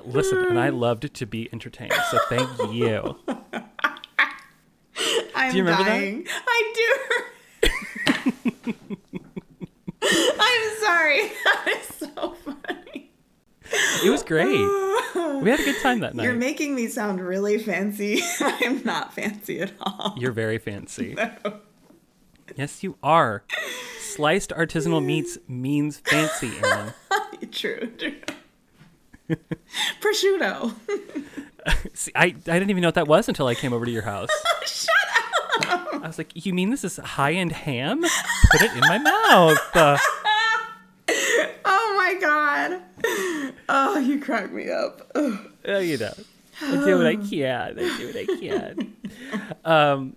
Listen, 0.05 0.45
and 0.45 0.59
I 0.59 0.69
loved 0.69 1.11
to 1.13 1.25
be 1.25 1.49
entertained, 1.51 1.93
so 2.11 2.19
thank 2.29 2.47
you. 2.71 3.17
I'm 5.35 5.55
you 5.55 5.63
remember 5.63 5.83
that? 5.83 6.23
I 6.47 6.73
do. 6.75 6.89
I'm 10.39 10.81
sorry. 10.81 11.31
That 11.43 11.67
is 11.67 11.87
so 11.95 12.35
funny. 12.45 13.11
It 14.05 14.09
was 14.09 14.23
great. 14.23 14.47
We 15.41 15.49
had 15.49 15.59
a 15.59 15.63
good 15.63 15.81
time 15.81 15.99
that 16.01 16.15
night. 16.15 16.23
You're 16.23 16.33
making 16.35 16.75
me 16.75 16.87
sound 16.87 17.19
really 17.21 17.57
fancy. 17.57 18.21
I'm 18.39 18.83
not 18.83 19.13
fancy 19.13 19.61
at 19.61 19.71
all. 19.81 20.15
You're 20.17 20.31
very 20.31 20.57
fancy. 20.57 21.15
Yes, 22.57 22.83
you 22.83 22.97
are. 23.01 23.43
Sliced 23.99 24.51
artisanal 24.51 25.03
meats 25.03 25.37
means 25.47 25.97
fancy, 25.99 26.51
Erin. 26.61 26.93
True, 27.51 27.89
true. 27.97 28.15
Prosciutto. 30.01 30.73
See, 31.93 32.11
I, 32.13 32.25
I 32.25 32.29
didn't 32.29 32.69
even 32.69 32.81
know 32.81 32.89
what 32.89 32.95
that 32.95 33.07
was 33.07 33.27
until 33.27 33.47
I 33.47 33.55
came 33.55 33.73
over 33.73 33.85
to 33.85 33.91
your 33.91 34.03
house. 34.03 34.29
Shut 34.65 34.89
up. 35.71 35.87
I 35.93 36.07
was 36.07 36.17
like, 36.17 36.45
you 36.45 36.53
mean 36.53 36.69
this 36.69 36.83
is 36.83 36.97
high 36.97 37.31
end 37.33 37.53
ham? 37.53 38.01
Put 38.51 38.61
it 38.61 38.73
in 38.73 38.81
my 38.81 38.97
mouth. 38.99 39.57
Uh, 39.75 39.97
Oh 41.65 41.93
my 41.97 42.15
god. 42.19 43.52
Oh, 43.69 43.97
you 43.99 44.19
crack 44.19 44.51
me 44.51 44.69
up. 44.69 45.11
Ugh. 45.15 45.39
uh, 45.67 45.77
you 45.77 45.97
know, 45.97 46.13
I 46.61 46.71
do 46.85 46.97
what 46.97 47.07
I 47.07 47.15
can. 47.29 47.79
I 47.79 47.97
do 47.97 48.07
what 48.07 48.15
I 48.15 48.25
can. 48.39 48.95
Um, 49.65 50.15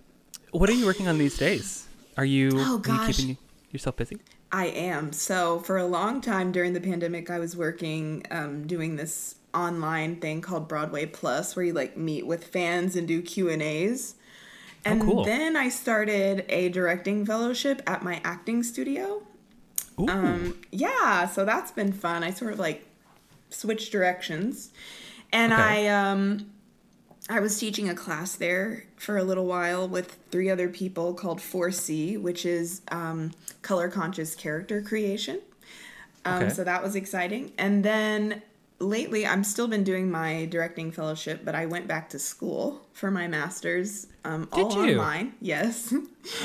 what 0.51 0.69
are 0.69 0.73
you 0.73 0.85
working 0.85 1.07
on 1.07 1.17
these 1.17 1.37
days? 1.37 1.87
Are 2.17 2.25
you, 2.25 2.51
Oh, 2.53 2.81
are 2.87 3.07
you 3.07 3.13
keeping 3.13 3.37
yourself 3.71 3.95
busy? 3.97 4.17
I 4.51 4.67
am. 4.67 5.11
So 5.13 5.59
for 5.59 5.77
a 5.77 5.85
long 5.85 6.21
time 6.21 6.51
during 6.51 6.73
the 6.73 6.81
pandemic, 6.81 7.29
I 7.29 7.37
was 7.39 7.55
working 7.55 8.25
um, 8.31 8.65
doing 8.65 8.95
this 8.95 9.35
online 9.53 10.17
thing 10.17 10.41
called 10.41 10.67
Broadway 10.67 11.05
Plus, 11.05 11.55
where 11.55 11.65
you 11.65 11.73
like 11.73 11.97
meet 11.97 12.25
with 12.25 12.45
fans 12.45 12.95
and 12.95 13.07
do 13.07 13.21
Q 13.21 13.49
and 13.49 13.61
A's. 13.61 14.15
And 14.85 15.01
cool. 15.01 15.25
then 15.25 15.57
I 15.57 15.67
started 15.67 16.45
a 16.47 16.69
directing 16.69 17.25
fellowship 17.25 17.81
at 17.87 18.03
my 18.03 18.21
acting 18.23 18.63
studio. 18.63 19.21
Ooh, 19.99 20.07
Um, 20.07 20.61
yeah, 20.71 21.27
so 21.27 21.43
that's 21.43 21.71
been 21.71 21.91
fun. 21.91 22.23
I 22.23 22.31
sort 22.31 22.53
of 22.53 22.59
like 22.59 22.86
switched 23.49 23.91
directions, 23.91 24.71
and 25.31 25.53
Okay. 25.53 25.87
I 25.87 26.11
um, 26.11 26.51
I 27.29 27.39
was 27.41 27.59
teaching 27.59 27.89
a 27.89 27.95
class 27.95 28.35
there 28.35 28.85
for 28.95 29.17
a 29.17 29.23
little 29.23 29.45
while 29.45 29.87
with 29.87 30.17
three 30.31 30.49
other 30.49 30.69
people 30.69 31.13
called 31.13 31.39
4C, 31.39 32.19
which 32.21 32.45
is 32.45 32.81
um, 32.89 33.31
color 33.61 33.89
conscious 33.89 34.33
character 34.35 34.81
creation. 34.81 35.41
Um, 36.23 36.43
Okay. 36.43 36.53
So 36.53 36.63
that 36.63 36.81
was 36.81 36.95
exciting. 36.95 37.51
And 37.57 37.83
then 37.83 38.41
lately, 38.79 39.25
I'm 39.27 39.43
still 39.43 39.67
been 39.67 39.83
doing 39.83 40.09
my 40.09 40.45
directing 40.45 40.91
fellowship, 40.91 41.41
but 41.43 41.53
I 41.55 41.65
went 41.65 41.87
back 41.87 42.09
to 42.11 42.19
school 42.19 42.87
for 42.93 43.11
my 43.11 43.27
master's. 43.27 44.07
Um, 44.23 44.47
all 44.53 44.85
you? 44.85 44.93
online. 44.97 45.33
Yes. 45.41 45.93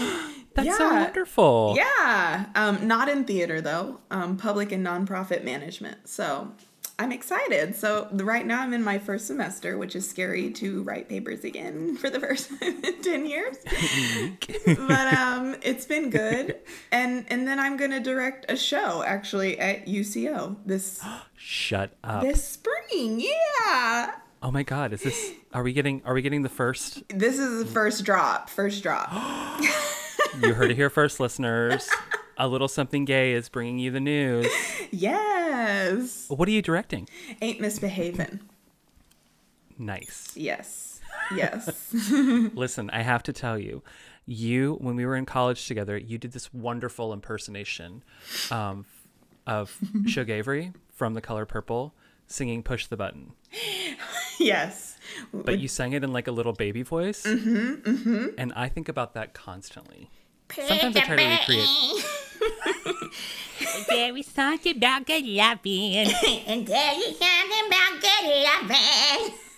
that's 0.55 0.77
so 0.77 0.89
wonderful. 0.93 1.75
Yeah, 1.77 2.47
um, 2.57 2.87
not 2.89 3.09
in 3.09 3.25
theater 3.25 3.61
though. 3.61 4.01
Um, 4.11 4.37
public 4.37 4.73
and 4.73 4.85
nonprofit 4.85 5.45
management. 5.45 6.09
So 6.09 6.53
I'm 6.99 7.13
excited. 7.13 7.75
So 7.75 8.09
right 8.13 8.47
now 8.47 8.61
I'm 8.63 8.73
in 8.73 8.83
my 8.85 8.99
first 8.99 9.27
semester, 9.27 9.79
which 9.79 9.97
is 9.97 10.09
scary 10.09 10.51
to 10.53 10.83
write 10.83 11.09
papers 11.09 11.45
again 11.45 11.97
for 12.01 12.11
the 12.11 12.21
first 12.21 12.49
time 12.51 12.81
in 12.85 13.03
ten 13.03 13.27
years. 13.27 13.57
but 14.67 15.15
um, 15.15 15.57
it's 15.63 15.87
been 15.87 16.11
good, 16.11 16.57
and 16.91 17.25
and 17.29 17.47
then 17.47 17.59
I'm 17.59 17.77
gonna 17.77 18.01
direct 18.01 18.51
a 18.51 18.57
show 18.57 19.03
actually 19.03 19.59
at 19.59 19.87
UCO 19.87 20.57
this 20.67 21.03
Shut 21.37 21.93
up. 22.05 22.23
this 22.23 22.45
spring. 22.47 23.21
Yeah, 23.21 24.13
Oh 24.45 24.51
my 24.51 24.65
God, 24.65 24.93
is 24.93 25.03
this? 25.03 25.33
Are 25.55 25.63
we 25.63 25.73
getting? 25.73 26.03
Are 26.05 26.15
we 26.15 26.23
getting 26.23 26.43
the 26.43 26.49
first? 26.49 27.03
this 27.09 27.39
is 27.39 27.65
the 27.65 27.71
first 27.71 28.05
drop. 28.05 28.51
First 28.51 28.83
drop. 28.83 29.11
You 30.43 30.55
heard 30.55 30.71
it 30.71 30.77
here 30.77 30.89
first, 30.89 31.21
listeners. 31.21 31.91
A 32.43 32.49
little 32.49 32.67
something 32.67 33.05
gay 33.05 33.35
is 33.35 33.49
bringing 33.49 33.79
you 33.79 33.93
the 33.93 34.01
news. 34.01 34.49
yes, 34.91 36.25
What 36.29 36.49
are 36.49 36.51
you 36.51 36.61
directing? 36.61 37.09
ain't 37.41 37.61
misbehaving. 37.61 38.41
Nice. 39.79 40.33
Yes, 40.37 41.01
yes. 41.37 41.93
Listen, 42.53 42.91
I 42.91 43.03
have 43.03 43.23
to 43.23 43.33
tell 43.33 43.57
you, 43.61 43.85
you 44.27 44.75
when 44.81 44.97
we 44.97 45.07
were 45.07 45.15
in 45.15 45.25
college 45.25 45.69
together, 45.69 45.97
you 45.97 46.19
did 46.19 46.33
this 46.33 46.53
wonderful 46.53 47.13
impersonation 47.13 48.03
um, 48.51 48.87
of 49.47 49.79
Shug 50.09 50.29
Avery 50.29 50.73
from 50.93 51.15
The 51.15 51.21
Color 51.21 51.47
Purple 51.47 51.95
singing 52.27 52.65
"Push 52.65 52.89
the 52.89 52.97
Button," 52.97 53.35
Yes. 54.41 54.99
but 55.33 55.61
you 55.61 55.69
sang 55.69 55.93
it 55.93 56.03
in 56.03 56.13
like 56.13 56.27
a 56.27 56.33
little 56.33 56.55
baby 56.55 56.83
voice. 56.83 57.23
Mm-hmm, 57.23 57.89
mm-hmm. 57.89 58.27
And 58.37 58.53
I 58.57 58.69
think 58.69 58.89
about 58.89 59.15
that 59.15 59.33
constantly. 59.33 60.11
Sometimes 60.55 60.97
I 60.97 61.01
try 61.01 61.17
to 61.17 61.25
recreate. 61.25 62.07
There 63.89 64.17
is 64.17 64.27
something 64.27 64.77
about 64.77 65.07
good 65.07 65.25
loving. 65.25 65.95
And 66.47 66.67
tell 66.67 66.97
you 66.99 67.15
something 67.15 67.67
about 67.69 68.01
good 68.01 68.27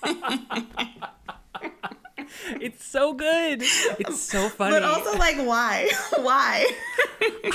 loving. 0.05 0.90
It's 2.61 2.84
so 2.84 3.12
good. 3.14 3.62
It's 3.62 4.20
so 4.20 4.49
funny. 4.49 4.72
But 4.74 4.82
also, 4.82 5.16
like, 5.18 5.36
why? 5.36 5.90
why? 6.20 6.66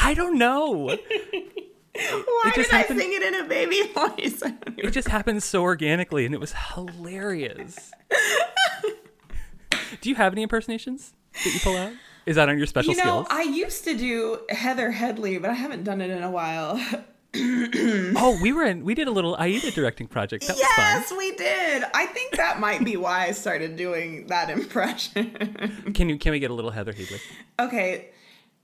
I 0.01 0.13
don't 0.15 0.37
know. 0.37 0.71
Why 0.71 0.93
It 0.95 2.53
did 2.55 2.55
just 2.55 2.73
I 2.73 2.77
happened- 2.79 2.99
sing 2.99 3.11
it 3.13 3.21
in 3.21 3.35
a 3.35 3.43
baby 3.47 3.81
voice? 3.93 4.41
It 4.77 4.91
just 4.91 5.07
happened 5.09 5.43
so 5.43 5.61
organically, 5.63 6.25
and 6.25 6.33
it 6.33 6.39
was 6.39 6.53
hilarious. 6.73 7.91
Do 10.01 10.09
you 10.09 10.15
have 10.15 10.33
any 10.33 10.43
impersonations 10.43 11.13
that 11.43 11.53
you 11.53 11.59
pull 11.59 11.75
out? 11.77 11.93
Is 12.25 12.35
that 12.35 12.49
on 12.49 12.57
your 12.57 12.67
special 12.67 12.91
You 12.93 12.97
know, 12.97 13.23
skills? 13.23 13.27
I 13.29 13.41
used 13.43 13.83
to 13.85 13.97
do 13.97 14.39
Heather 14.49 14.91
Headley, 14.91 15.37
but 15.37 15.49
I 15.49 15.53
haven't 15.53 15.83
done 15.83 16.01
it 16.01 16.09
in 16.09 16.21
a 16.23 16.29
while. 16.29 16.79
oh, 17.35 18.39
we 18.41 18.51
were 18.51 18.63
in. 18.63 18.83
We 18.83 18.95
did 18.95 19.07
a 19.07 19.11
little 19.11 19.35
Aida 19.39 19.71
directing 19.71 20.07
project. 20.07 20.47
That 20.47 20.53
was 20.55 20.61
yes, 20.61 21.13
we 21.15 21.31
did. 21.35 21.83
I 21.93 22.07
think 22.07 22.35
that 22.37 22.59
might 22.59 22.83
be 22.83 22.97
why 22.97 23.27
I 23.27 23.31
started 23.31 23.75
doing 23.75 24.27
that 24.27 24.49
impression. 24.49 25.91
Can 25.93 26.09
you? 26.09 26.17
Can 26.17 26.31
we 26.31 26.39
get 26.39 26.49
a 26.51 26.53
little 26.53 26.71
Heather 26.71 26.93
Headley? 26.93 27.19
okay. 27.59 28.09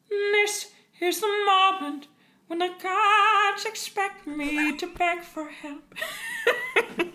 This 0.09 0.71
is 1.01 1.19
the 1.19 1.43
moment 1.45 2.07
when 2.47 2.59
the 2.59 2.69
gods 2.81 3.65
expect 3.65 4.27
me 4.27 4.75
to 4.77 4.87
beg 4.87 5.21
for 5.21 5.49
help. 5.49 5.95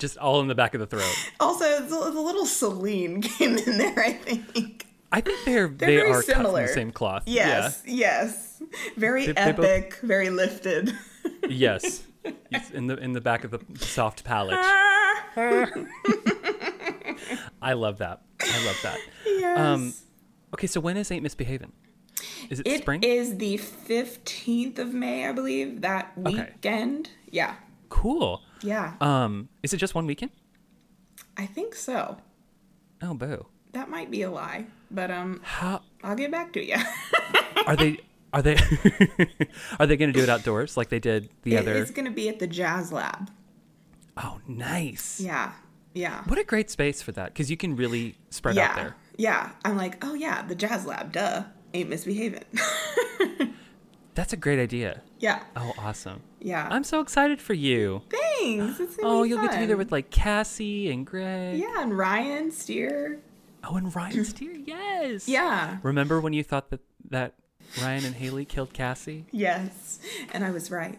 Just 0.00 0.18
all 0.18 0.40
in 0.40 0.48
the 0.48 0.54
back 0.56 0.74
of 0.74 0.80
the 0.80 0.86
throat. 0.86 1.14
Also, 1.38 1.80
the, 1.86 1.94
a 1.94 2.20
little 2.20 2.46
Celine 2.46 3.20
came 3.38 3.56
in 3.56 3.78
there, 3.78 3.96
I 3.98 4.12
think. 4.14 4.86
I 5.12 5.20
think 5.20 5.44
they're, 5.44 5.68
they 5.68 5.96
very 5.96 6.10
are 6.10 6.22
cut 6.22 6.24
from 6.24 6.34
similar. 6.36 6.62
the 6.66 6.72
same 6.72 6.90
cloth. 6.90 7.22
Yes, 7.26 7.82
yes. 7.86 8.62
Very 8.96 9.26
They- 9.26 9.32
they 9.32 9.52
both- 9.52 9.64
epic, 9.66 9.98
very 10.02 10.30
lifted. 10.30 10.92
Yes. 11.48 12.02
In 12.72 12.86
the 12.86 12.96
in 12.96 13.12
the 13.12 13.20
back 13.20 13.44
of 13.44 13.50
the 13.50 13.60
soft 13.78 14.24
palate. 14.24 14.56
I 17.62 17.72
love 17.74 17.98
that. 17.98 18.22
I 18.40 18.66
love 18.66 18.78
that. 18.82 18.98
yes. 19.26 19.58
Um, 19.58 19.94
Okay, 20.52 20.66
so 20.66 20.80
when 20.80 20.96
is 20.96 21.10
Ain't 21.12 21.22
Misbehaving? 21.22 21.72
Is 22.50 22.58
it, 22.60 22.66
It 22.66 22.82
spring? 22.82 23.02
is 23.04 23.36
the 23.38 23.56
15th 23.58 24.78
of 24.80 24.92
May, 24.92 25.28
I 25.28 25.32
believe, 25.32 25.80
that 25.82 26.12
Okay. 26.18 26.48
weekend. 26.52 27.10
Yeah. 27.30 27.54
Cool. 27.90 28.40
Yeah. 28.62 28.94
Um, 29.00 29.50
is 29.62 29.74
it 29.74 29.76
just 29.76 29.94
one 29.94 30.06
weekend? 30.06 30.30
I 31.36 31.44
think 31.46 31.74
so. 31.74 32.16
Oh, 33.02 33.14
boo. 33.14 33.46
That 33.72 33.88
might 33.90 34.10
be 34.10 34.22
a 34.22 34.30
lie, 34.30 34.66
but 34.90 35.10
um 35.10 35.40
How 35.44 35.82
I'll 36.02 36.16
get 36.16 36.30
back 36.30 36.52
to 36.54 36.64
you. 36.64 36.76
Are 37.66 37.76
they? 37.76 38.00
Are 38.32 38.42
they? 38.42 38.56
are 39.78 39.86
they 39.86 39.96
going 39.96 40.12
to 40.12 40.18
do 40.18 40.22
it 40.22 40.28
outdoors 40.28 40.76
like 40.76 40.88
they 40.88 40.98
did 40.98 41.28
the 41.42 41.56
other? 41.58 41.74
It's 41.74 41.90
gonna 41.90 42.10
be 42.10 42.28
at 42.28 42.38
the 42.38 42.46
Jazz 42.46 42.90
Lab. 42.90 43.30
Oh, 44.16 44.40
nice. 44.48 45.20
Yeah, 45.20 45.52
yeah, 45.94 46.22
What 46.24 46.38
a 46.38 46.44
great 46.44 46.70
space 46.70 47.00
for 47.02 47.12
that 47.12 47.32
because 47.32 47.50
you 47.50 47.56
can 47.56 47.74
really 47.76 48.16
spread 48.30 48.56
yeah, 48.56 48.70
out 48.70 48.76
there. 48.76 48.96
yeah. 49.16 49.50
I'm 49.64 49.76
like, 49.76 50.04
oh 50.04 50.14
yeah, 50.14 50.42
the 50.42 50.54
Jazz 50.54 50.84
Lab. 50.86 51.12
Duh, 51.12 51.44
ain't 51.74 51.88
misbehaving. 51.90 52.44
That's 54.20 54.34
a 54.34 54.36
great 54.36 54.58
idea. 54.58 55.00
yeah, 55.18 55.42
Oh, 55.56 55.72
awesome. 55.78 56.20
yeah. 56.40 56.68
I'm 56.70 56.84
so 56.84 57.00
excited 57.00 57.40
for 57.40 57.54
you. 57.54 58.02
Thanks. 58.10 58.78
Oh, 59.02 59.22
you'll 59.22 59.40
get 59.40 59.52
to 59.52 59.58
be 59.60 59.64
there 59.64 59.78
with 59.78 59.90
like 59.90 60.10
Cassie 60.10 60.90
and 60.90 61.06
Greg. 61.06 61.56
yeah, 61.58 61.80
and 61.80 61.96
Ryan 61.96 62.50
Steer. 62.50 63.18
Oh, 63.64 63.76
and 63.76 63.96
Ryan 63.96 64.26
Steer. 64.26 64.52
Yes. 64.66 65.26
Yeah. 65.26 65.78
Remember 65.82 66.20
when 66.20 66.34
you 66.34 66.44
thought 66.44 66.68
that 66.68 66.80
that 67.08 67.32
Ryan 67.80 68.04
and 68.04 68.14
Haley 68.14 68.44
killed 68.44 68.74
Cassie? 68.74 69.24
Yes, 69.30 70.00
and 70.32 70.44
I 70.44 70.50
was 70.50 70.70
right. 70.70 70.98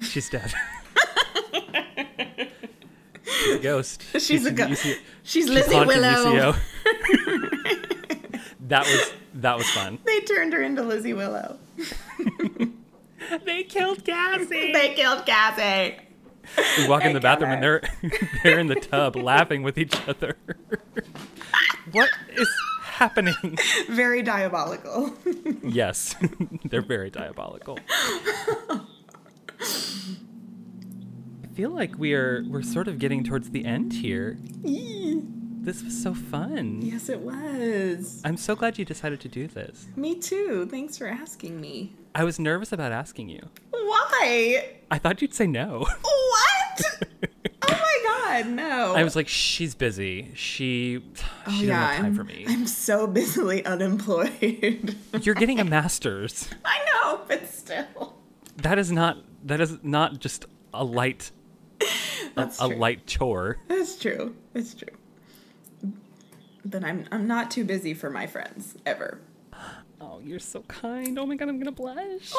She's 0.00 0.28
dead. 0.28 0.52
She's 3.22 3.54
a 3.54 3.58
ghost. 3.60 4.02
She's 4.18 4.44
a 4.44 4.50
ghost. 4.50 4.82
She's 4.82 4.98
She's 5.22 5.48
Lizzie 5.48 5.84
Willow. 5.84 6.56
That 8.68 8.84
was 8.84 9.12
that 9.34 9.56
was 9.56 9.66
fun. 9.70 9.98
They 10.04 10.20
turned 10.20 10.52
her 10.52 10.60
into 10.62 10.82
Lizzie 10.82 11.14
Willow. 11.14 11.58
They 13.44 13.64
killed 13.64 14.04
Cassie. 14.04 14.72
They 14.72 14.94
killed 14.94 15.26
Cassie. 15.26 15.96
We 16.78 16.88
walk 16.88 17.04
in 17.04 17.12
the 17.12 17.20
They 17.20 17.20
killed 17.20 17.22
bathroom 17.22 17.50
and 17.50 17.62
they're 17.62 17.82
they're 18.42 18.58
in 18.58 18.68
the 18.68 18.76
tub 18.76 19.16
laughing 19.16 19.62
with 19.62 19.76
each 19.76 19.94
other. 20.08 20.36
what 21.92 22.08
is 22.34 22.48
happening? 22.82 23.58
Very 23.88 24.22
diabolical. 24.22 25.14
Yes, 25.62 26.14
they're 26.64 26.80
very 26.80 27.10
diabolical. 27.10 27.78
I 29.60 31.46
feel 31.54 31.70
like 31.70 31.98
we 31.98 32.14
are 32.14 32.44
we're 32.48 32.62
sort 32.62 32.88
of 32.88 32.98
getting 32.98 33.24
towards 33.24 33.50
the 33.50 33.64
end 33.66 33.92
here. 33.92 34.38
This 35.68 35.84
was 35.84 36.02
so 36.02 36.14
fun. 36.14 36.80
yes, 36.80 37.10
it 37.10 37.20
was. 37.20 38.22
I'm 38.24 38.38
so 38.38 38.56
glad 38.56 38.78
you 38.78 38.86
decided 38.86 39.20
to 39.20 39.28
do 39.28 39.46
this. 39.46 39.86
Me 39.96 40.14
too. 40.14 40.66
Thanks 40.70 40.96
for 40.96 41.06
asking 41.06 41.60
me. 41.60 41.94
I 42.14 42.24
was 42.24 42.38
nervous 42.38 42.72
about 42.72 42.90
asking 42.90 43.28
you. 43.28 43.50
Why? 43.68 44.76
I 44.90 44.96
thought 44.96 45.20
you'd 45.20 45.34
say 45.34 45.46
no. 45.46 45.86
What? 46.00 47.10
oh 47.68 47.70
my 47.70 47.98
god, 48.02 48.48
no. 48.48 48.94
I 48.94 49.04
was 49.04 49.14
like, 49.14 49.28
she's 49.28 49.74
busy. 49.74 50.30
She 50.34 51.02
she 51.02 51.02
oh, 51.46 51.50
doesn't 51.50 51.68
have 51.68 51.96
time 51.96 52.04
I'm, 52.06 52.14
for 52.14 52.24
me. 52.24 52.46
I'm 52.48 52.66
so 52.66 53.06
busily 53.06 53.62
unemployed. 53.66 54.96
You're 55.20 55.34
getting 55.34 55.60
a 55.60 55.64
master's. 55.76 56.48
I 56.64 56.78
know, 56.86 57.20
but 57.28 57.46
still. 57.46 58.14
That 58.56 58.78
is 58.78 58.90
not 58.90 59.18
that 59.44 59.60
is 59.60 59.76
not 59.82 60.18
just 60.18 60.46
a 60.72 60.82
light 60.82 61.30
a, 62.38 62.50
a 62.60 62.68
light 62.68 63.06
chore. 63.06 63.58
That's 63.68 63.98
true. 63.98 64.34
That's 64.54 64.74
true. 64.74 64.88
But 66.68 66.84
I'm 66.84 67.06
I'm 67.10 67.26
not 67.26 67.50
too 67.50 67.64
busy 67.64 67.94
for 67.94 68.10
my 68.10 68.26
friends 68.26 68.76
ever. 68.84 69.20
Oh, 70.00 70.20
you're 70.22 70.38
so 70.38 70.62
kind. 70.62 71.18
Oh 71.18 71.26
my 71.26 71.34
god, 71.34 71.48
I'm 71.48 71.58
gonna 71.58 71.72
blush. 71.72 72.32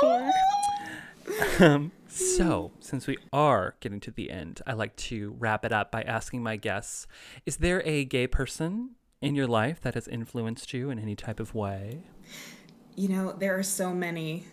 Um, 1.59 1.91
so, 2.07 2.71
since 2.79 3.05
we 3.05 3.17
are 3.31 3.75
getting 3.81 3.99
to 4.01 4.11
the 4.11 4.31
end, 4.31 4.61
I 4.65 4.73
like 4.73 4.95
to 4.95 5.35
wrap 5.37 5.63
it 5.65 5.71
up 5.71 5.91
by 5.91 6.01
asking 6.01 6.41
my 6.41 6.55
guests 6.55 7.07
Is 7.45 7.57
there 7.57 7.81
a 7.85 8.05
gay 8.05 8.27
person 8.27 8.91
in 9.21 9.35
your 9.35 9.47
life 9.47 9.81
that 9.81 9.93
has 9.95 10.07
influenced 10.07 10.73
you 10.73 10.89
in 10.89 10.99
any 10.99 11.15
type 11.15 11.39
of 11.39 11.53
way? 11.53 12.03
You 12.95 13.09
know, 13.09 13.31
there 13.31 13.57
are 13.57 13.63
so 13.63 13.93
many 13.93 14.45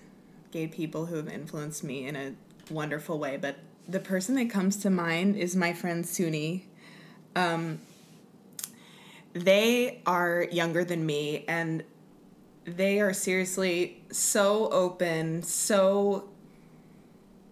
gay 0.50 0.66
people 0.66 1.06
who 1.06 1.16
have 1.16 1.28
influenced 1.28 1.84
me 1.84 2.06
in 2.06 2.16
a 2.16 2.34
wonderful 2.70 3.18
way, 3.18 3.36
but 3.36 3.56
the 3.88 4.00
person 4.00 4.34
that 4.34 4.50
comes 4.50 4.76
to 4.78 4.90
mind 4.90 5.36
is 5.36 5.56
my 5.56 5.72
friend 5.72 6.04
Suni. 6.04 6.64
Um, 7.34 7.80
they 9.44 10.02
are 10.06 10.46
younger 10.50 10.84
than 10.84 11.04
me, 11.04 11.44
and 11.48 11.84
they 12.64 13.00
are 13.00 13.12
seriously 13.12 14.04
so 14.10 14.68
open, 14.70 15.42
so. 15.42 16.30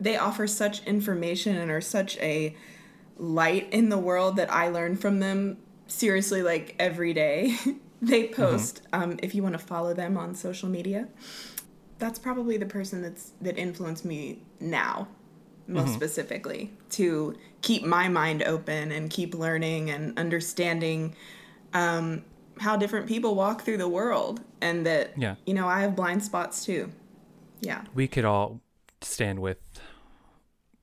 They 0.01 0.17
offer 0.17 0.49
such 0.49 0.85
information 0.87 1.57
and 1.57 1.71
are 1.71 1.81
such 1.81 2.19
a 2.19 2.57
light 3.17 3.69
in 3.73 3.89
the 3.89 3.97
world 3.97 4.37
that 4.37 4.53
I 4.53 4.69
learn 4.69 4.97
from 4.97 5.21
them 5.21 5.59
seriously 5.87 6.43
like 6.43 6.75
every 6.79 7.13
day. 7.13 7.57
they 8.03 8.29
post 8.29 8.83
um, 8.93 9.19
if 9.23 9.35
you 9.35 9.43
want 9.43 9.55
to 9.55 9.65
follow 9.65 9.95
them 9.95 10.17
on 10.17 10.35
social 10.35 10.69
media. 10.69 11.09
That's 11.99 12.19
probably 12.19 12.57
the 12.57 12.67
person 12.67 13.03
that's 13.03 13.33
that 13.41 13.57
influenced 13.57 14.05
me 14.05 14.43
now, 14.61 15.09
most 15.67 15.95
specifically, 15.95 16.73
to 16.91 17.37
keep 17.63 17.85
my 17.85 18.09
mind 18.09 18.43
open 18.43 18.93
and 18.93 19.11
keep 19.11 19.35
learning 19.35 19.91
and 19.91 20.19
understanding 20.19 21.15
um, 21.75 22.25
how 22.61 22.77
different 22.77 23.07
people 23.07 23.35
walk 23.35 23.63
through 23.63 23.79
the 23.79 23.89
world, 23.89 24.41
and 24.61 24.87
that 24.87 25.13
Yeah. 25.19 25.35
you 25.47 25.55
know 25.55 25.67
I 25.69 25.81
have 25.81 25.95
blind 25.97 26.23
spots 26.25 26.65
too. 26.65 26.91
Yeah. 27.61 27.83
We 27.95 28.09
could 28.09 28.25
all 28.25 28.61
stand 29.03 29.41
with 29.41 29.59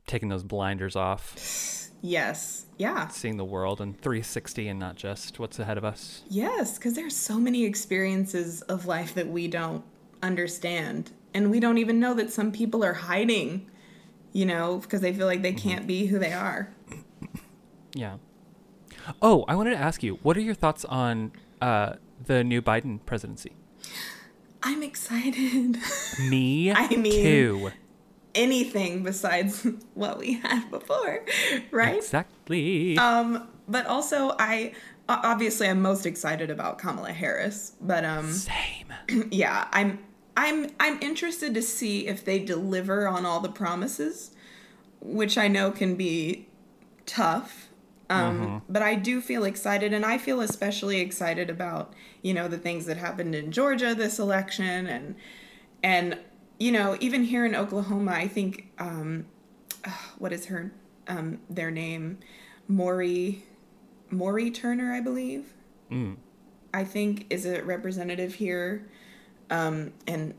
taking 0.08 0.30
those 0.30 0.44
blinders 0.44 0.96
off, 0.96 1.36
Yes. 2.02 2.66
Yeah. 2.78 3.08
seeing 3.10 3.38
the 3.38 3.46
world 3.46 3.80
in 3.80 3.94
360 3.94 4.68
and 4.68 4.80
not 4.80 4.96
just 4.96 5.40
what's 5.40 5.60
ahead 5.60 5.78
of 5.78 5.86
us. 5.86 6.24
Yes, 6.28 6.78
because 6.78 6.94
there's 6.96 7.16
so 7.16 7.40
many 7.40 7.64
experiences 7.64 8.62
of 8.64 8.86
life 8.88 9.14
that 9.14 9.28
we 9.28 9.48
don't 9.48 9.84
understand. 10.24 11.12
And 11.34 11.50
we 11.52 11.60
don't 11.60 11.78
even 11.78 12.00
know 12.00 12.14
that 12.16 12.32
some 12.32 12.52
people 12.52 12.84
are 12.84 12.94
hiding, 12.94 13.70
you 14.34 14.46
know, 14.46 14.80
because 14.80 15.02
they 15.02 15.14
feel 15.14 15.28
like 15.28 15.44
they 15.44 15.54
can't 15.54 15.86
be 15.88 16.08
who 16.08 16.18
they 16.20 16.34
are. 16.34 16.74
Yeah. 17.94 18.18
Oh, 19.22 19.46
I 19.48 19.56
wanted 19.56 19.72
to 19.72 19.78
ask 19.78 20.04
you, 20.04 20.20
what 20.24 20.38
are 20.38 20.42
your 20.42 20.54
thoughts 20.56 20.86
on 20.86 21.32
uh, 21.62 21.94
the 22.26 22.44
new 22.44 22.62
Biden 22.62 23.00
presidency? 23.06 23.54
I'm 24.64 24.84
excited. 24.84 25.78
Me 26.30 26.72
I 26.72 26.88
mean- 26.96 27.12
too. 27.24 27.72
Anything 28.34 29.04
besides 29.04 29.68
what 29.94 30.18
we 30.18 30.36
had 30.36 30.72
before, 30.72 31.26
right? 31.72 31.98
Exactly. 31.98 32.98
Um, 32.98 33.50
but 33.68 33.86
also 33.88 34.36
I 34.40 34.72
obviously 35.10 35.68
I'm 35.68 35.82
most 35.82 36.06
excited 36.06 36.50
about 36.50 36.78
Kamala 36.78 37.12
Harris, 37.12 37.74
but 37.82 38.06
um 38.06 38.32
Same. 38.32 38.94
yeah, 39.32 39.68
I'm 39.74 40.00
I'm 40.38 40.70
I'm 40.80 40.98
interested 41.02 41.54
to 41.56 41.62
see 41.62 42.08
if 42.08 42.24
they 42.24 42.40
deliver 42.40 43.06
on 43.06 43.26
all 43.26 43.42
the 43.42 43.50
promises, 43.50 44.32
which 45.02 45.38
I 45.38 45.50
know 45.50 45.70
can 45.72 45.96
be 45.96 46.48
tough. 47.06 47.68
Um, 48.12 48.62
But 48.68 48.82
I 48.82 48.96
do 48.96 49.22
feel 49.22 49.46
excited, 49.46 49.94
and 49.94 50.06
I 50.06 50.18
feel 50.18 50.42
especially 50.42 51.00
excited 51.00 51.50
about 51.50 51.94
you 52.22 52.34
know 52.34 52.48
the 52.48 52.58
things 52.58 52.86
that 52.86 52.98
happened 52.98 53.34
in 53.36 53.52
Georgia 53.52 53.96
this 53.96 54.20
election, 54.20 54.88
and 54.88 55.16
and 55.82 56.18
you 56.60 56.72
know 56.72 56.98
even 57.00 57.24
here 57.24 57.46
in 57.46 57.56
Oklahoma, 57.56 58.12
I 58.12 58.28
think 58.28 58.72
um, 58.80 59.26
what 60.18 60.34
is 60.34 60.48
her 60.48 60.72
um, 61.08 61.40
their 61.50 61.72
name, 61.72 62.20
Mauree 62.68 63.44
Mauree 64.10 64.50
Turner, 64.50 64.94
I 64.94 65.00
believe. 65.00 65.54
Mm. 65.90 66.18
I 66.74 66.84
think 66.84 67.28
is 67.30 67.46
a 67.46 67.64
representative 67.64 68.36
here, 68.36 68.90
um, 69.50 69.92
and 70.08 70.34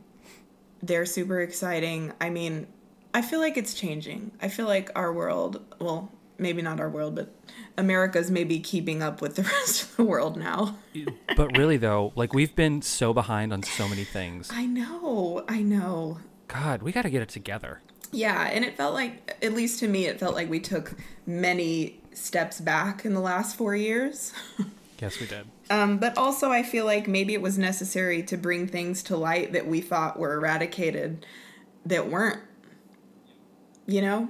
they're 0.81 1.05
super 1.05 1.41
exciting. 1.41 2.11
I 2.19 2.29
mean, 2.29 2.67
I 3.13 3.21
feel 3.21 3.39
like 3.39 3.57
it's 3.57 3.73
changing. 3.73 4.31
I 4.41 4.47
feel 4.47 4.65
like 4.65 4.89
our 4.95 5.13
world, 5.13 5.61
well, 5.79 6.11
maybe 6.37 6.61
not 6.61 6.79
our 6.79 6.89
world, 6.89 7.15
but 7.15 7.33
America's 7.77 8.29
maybe 8.29 8.59
keeping 8.59 9.01
up 9.01 9.21
with 9.21 9.35
the 9.35 9.43
rest 9.59 9.83
of 9.83 9.95
the 9.97 10.03
world 10.03 10.37
now. 10.37 10.77
but 11.37 11.57
really, 11.57 11.77
though, 11.77 12.13
like 12.15 12.33
we've 12.33 12.55
been 12.55 12.81
so 12.81 13.13
behind 13.13 13.53
on 13.53 13.63
so 13.63 13.87
many 13.87 14.03
things. 14.03 14.49
I 14.51 14.65
know, 14.65 15.43
I 15.47 15.61
know. 15.61 16.19
God, 16.47 16.83
we 16.83 16.91
got 16.91 17.03
to 17.03 17.09
get 17.09 17.21
it 17.21 17.29
together. 17.29 17.81
Yeah, 18.11 18.43
and 18.51 18.63
it 18.63 18.77
felt 18.77 18.93
like, 18.93 19.35
at 19.41 19.53
least 19.53 19.79
to 19.79 19.87
me, 19.87 20.05
it 20.05 20.19
felt 20.19 20.35
like 20.35 20.49
we 20.49 20.59
took 20.59 20.95
many 21.25 21.99
steps 22.13 22.61
back 22.61 23.05
in 23.05 23.15
the 23.15 23.19
last 23.19 23.55
four 23.55 23.75
years. 23.75 24.33
Yes, 25.01 25.19
we 25.19 25.27
did. 25.27 25.45
Um, 25.69 25.97
but 25.97 26.17
also, 26.17 26.49
I 26.49 26.63
feel 26.63 26.85
like 26.85 27.09
maybe 27.09 27.33
it 27.33 27.41
was 27.41 27.57
necessary 27.57 28.23
to 28.23 28.37
bring 28.37 28.67
things 28.67 29.03
to 29.03 29.17
light 29.17 29.51
that 29.51 29.67
we 29.67 29.81
thought 29.81 30.17
were 30.17 30.35
eradicated 30.35 31.25
that 31.85 32.09
weren't. 32.09 32.39
You 33.85 34.01
know, 34.01 34.29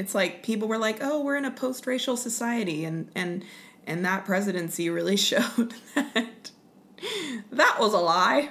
it's 0.00 0.14
like 0.14 0.42
people 0.42 0.66
were 0.66 0.78
like, 0.78 0.98
"Oh, 1.00 1.22
we're 1.22 1.36
in 1.36 1.44
a 1.44 1.50
post-racial 1.50 2.16
society," 2.16 2.84
and 2.84 3.10
and 3.14 3.44
and 3.86 4.04
that 4.04 4.24
presidency 4.24 4.90
really 4.90 5.16
showed 5.30 5.74
that 5.94 6.50
that 7.52 7.76
was 7.78 7.92
a 7.92 7.98
lie. 7.98 8.50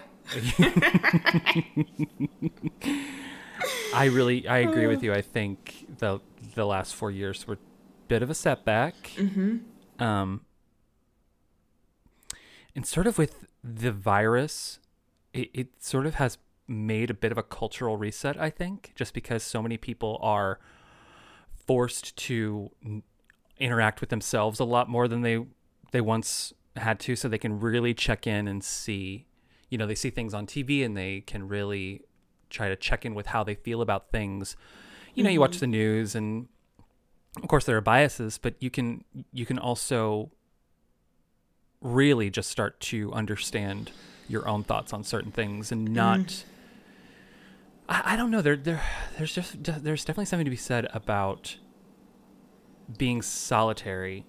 I 3.93 4.05
really, 4.05 4.47
I 4.47 4.59
agree 4.59 4.87
with 4.87 5.03
you. 5.03 5.13
I 5.13 5.21
think 5.21 5.87
the 5.97 6.19
the 6.55 6.65
last 6.65 6.95
four 6.95 7.11
years 7.11 7.47
were 7.47 7.55
a 7.55 7.59
bit 8.07 8.21
of 8.21 8.29
a 8.29 8.35
setback. 8.35 8.95
Mm-hmm. 9.15 10.03
Um, 10.03 10.41
and 12.75 12.85
sort 12.85 13.07
of 13.07 13.17
with 13.17 13.47
the 13.63 13.91
virus 13.91 14.79
it, 15.33 15.49
it 15.53 15.67
sort 15.79 16.05
of 16.05 16.15
has 16.15 16.37
made 16.67 17.09
a 17.09 17.13
bit 17.13 17.31
of 17.31 17.37
a 17.37 17.43
cultural 17.43 17.97
reset, 17.97 18.39
I 18.39 18.49
think, 18.49 18.91
just 18.95 19.13
because 19.13 19.43
so 19.43 19.61
many 19.61 19.77
people 19.77 20.19
are 20.21 20.59
forced 21.69 22.15
to 22.15 22.71
interact 23.59 24.01
with 24.01 24.09
themselves 24.09 24.59
a 24.59 24.63
lot 24.63 24.89
more 24.89 25.07
than 25.07 25.21
they 25.21 25.45
they 25.91 26.01
once 26.01 26.51
had 26.75 26.99
to 26.99 27.15
so 27.15 27.27
they 27.27 27.37
can 27.37 27.59
really 27.59 27.93
check 27.93 28.25
in 28.25 28.47
and 28.47 28.63
see 28.63 29.27
you 29.69 29.77
know 29.77 29.85
they 29.85 29.93
see 29.93 30.09
things 30.09 30.33
on 30.33 30.47
TV 30.47 30.83
and 30.83 30.97
they 30.97 31.21
can 31.21 31.47
really 31.47 32.01
try 32.49 32.69
to 32.69 32.75
check 32.75 33.05
in 33.05 33.13
with 33.13 33.27
how 33.27 33.43
they 33.43 33.53
feel 33.53 33.83
about 33.83 34.09
things. 34.09 34.57
You 35.13 35.23
know 35.23 35.29
you 35.29 35.39
watch 35.39 35.51
mm-hmm. 35.51 35.59
the 35.59 35.67
news 35.67 36.15
and 36.15 36.47
of 37.35 37.47
course 37.47 37.65
there 37.65 37.77
are 37.77 37.81
biases 37.81 38.39
but 38.39 38.55
you 38.59 38.71
can 38.71 39.03
you 39.31 39.45
can 39.45 39.59
also 39.59 40.31
really 41.81 42.31
just 42.31 42.49
start 42.49 42.79
to 42.79 43.13
understand 43.13 43.91
your 44.27 44.47
own 44.47 44.63
thoughts 44.63 44.91
on 44.91 45.03
certain 45.03 45.31
things 45.31 45.71
and 45.71 45.93
not 45.93 46.17
mm-hmm. 46.17 46.49
I, 47.89 48.13
I 48.13 48.15
don't 48.15 48.31
know 48.31 48.41
there 48.41 48.55
there 48.55 48.81
there's 49.17 49.33
just 49.33 49.63
there's 49.63 50.05
definitely 50.05 50.25
something 50.25 50.45
to 50.45 50.51
be 50.51 50.55
said 50.57 50.87
about 50.93 51.57
being 52.97 53.21
solitary 53.21 54.25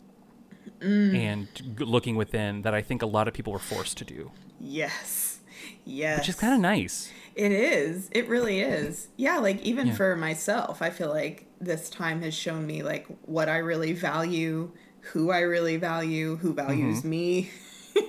and 0.83 1.47
looking 1.79 2.17
within 2.17 2.63
that 2.63 2.75
I 2.75 2.83
think 2.83 3.03
a 3.03 3.07
lot 3.07 3.29
of 3.29 3.35
people 3.35 3.53
were 3.53 3.59
forced 3.59 3.97
to 3.99 4.05
do 4.05 4.31
Yes. 4.59 5.41
Yes. 5.85 6.19
which 6.21 6.29
is 6.31 6.35
kind 6.37 6.55
of 6.55 6.61
nice 6.61 7.11
It 7.35 7.53
is. 7.53 8.09
It 8.13 8.29
really 8.29 8.61
is. 8.61 9.09
Yeah, 9.17 9.39
like 9.39 9.61
even 9.63 9.89
Yeah. 9.89 9.95
for 9.95 10.17
myself, 10.17 10.83
I 10.83 10.91
feel 10.91 11.09
like 11.11 11.47
this 11.61 11.89
time 11.91 12.23
has 12.23 12.35
shown 12.35 12.67
me 12.67 12.83
like 12.83 13.07
what 13.23 13.49
I 13.49 13.59
really 13.59 13.93
value, 13.93 14.73
who 15.13 15.31
I 15.31 15.41
really 15.41 15.77
value, 15.77 16.37
who 16.37 16.53
values 16.55 16.99
Mm-hmm. 17.01 17.11
me. 17.11 17.51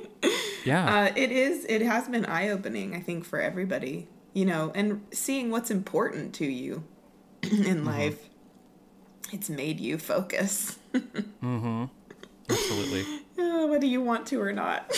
yeah 0.65 0.85
Uh, 1.09 1.13
it 1.15 1.31
is. 1.31 1.65
It 1.65 1.81
has 1.81 2.07
been 2.09 2.25
eye 2.25 2.49
opening, 2.49 2.95
I 2.95 2.99
think, 2.99 3.25
for 3.25 3.39
everybody. 3.39 4.07
You 4.33 4.45
know, 4.45 4.71
and 4.75 5.01
seeing 5.11 5.51
what's 5.51 5.69
important 5.71 6.33
to 6.35 6.45
you 6.45 6.83
Mm-hmm. 7.41 7.63
in 7.65 7.85
life. 7.85 8.29
It's 9.33 9.49
made 9.49 9.79
you 9.79 9.97
focus. 9.97 10.77
Mm-hmm. 10.93 11.85
Absolutely 12.49 13.05
Uh, 13.39 13.65
whether 13.67 13.85
you 13.85 14.01
want 14.01 14.27
to 14.27 14.39
or 14.41 14.51
not. 14.53 14.95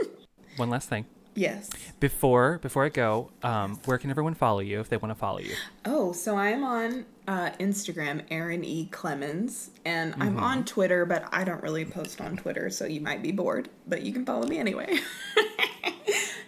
one 0.56 0.70
last 0.70 0.88
thing 0.88 1.04
yes. 1.34 1.68
before 2.00 2.58
before 2.62 2.84
I 2.84 2.88
go 2.88 3.30
um, 3.42 3.78
where 3.84 3.98
can 3.98 4.10
everyone 4.10 4.34
follow 4.34 4.60
you 4.60 4.78
if 4.80 4.88
they 4.88 4.96
want 4.96 5.10
to 5.10 5.18
follow 5.18 5.40
you 5.40 5.54
Oh, 5.84 6.12
so 6.12 6.36
I'm 6.36 6.62
on 6.64 7.04
uh, 7.26 7.50
Instagram, 7.58 8.22
Aaron 8.30 8.64
E. 8.64 8.86
Clemens, 8.92 9.70
and 9.84 10.12
Mm-hmm. 10.12 10.22
I'm 10.22 10.38
on 10.38 10.64
Twitter, 10.64 11.04
but 11.04 11.24
I 11.32 11.42
don't 11.44 11.62
really 11.62 11.84
post 11.84 12.20
on 12.20 12.36
Twitter, 12.36 12.70
so 12.70 12.84
you 12.86 13.00
might 13.00 13.22
be 13.22 13.32
bored, 13.32 13.68
but 13.86 14.02
you 14.02 14.12
can 14.12 14.24
follow 14.24 14.46
me 14.46 14.58
anyway. 14.58 14.98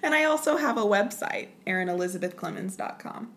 and 0.07 0.15
I 0.15 0.25
also 0.25 0.57
have 0.57 0.79
a 0.79 0.83
website, 0.85 1.49
erinelizabethclemons.com. 1.67 3.33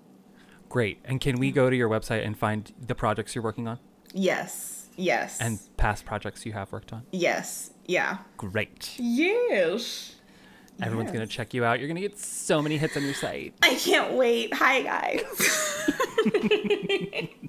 great 0.70 1.00
and 1.04 1.20
can 1.20 1.38
we 1.40 1.52
go 1.52 1.70
to 1.70 1.76
your 1.76 1.90
website 1.90 2.26
and 2.26 2.38
find 2.38 2.72
the 2.80 2.96
projects 2.96 3.34
you're 3.36 3.44
working 3.44 3.68
on 3.68 3.80
Yes, 4.14 4.88
yes, 4.96 5.40
and 5.42 5.60
past 5.78 6.06
projects 6.06 6.46
you 6.46 6.54
have 6.54 6.72
worked 6.72 6.94
on 6.94 7.04
yes, 7.12 7.72
yeah, 7.86 8.20
great 8.38 8.94
yes. 8.98 10.16
everyone's 10.82 11.08
Yes. 11.08 11.14
gonna 11.14 11.28
check 11.28 11.54
you 11.54 11.66
out 11.66 11.80
you're 11.80 11.88
gonna 11.88 12.00
get 12.00 12.18
so 12.20 12.62
many 12.62 12.78
hits 12.78 12.96
on 12.98 13.04
your 13.04 13.14
site 13.14 13.54
I 13.62 13.74
can't 13.76 14.14
wait. 14.14 14.54
Hi, 14.54 14.82
guys. 14.82 15.26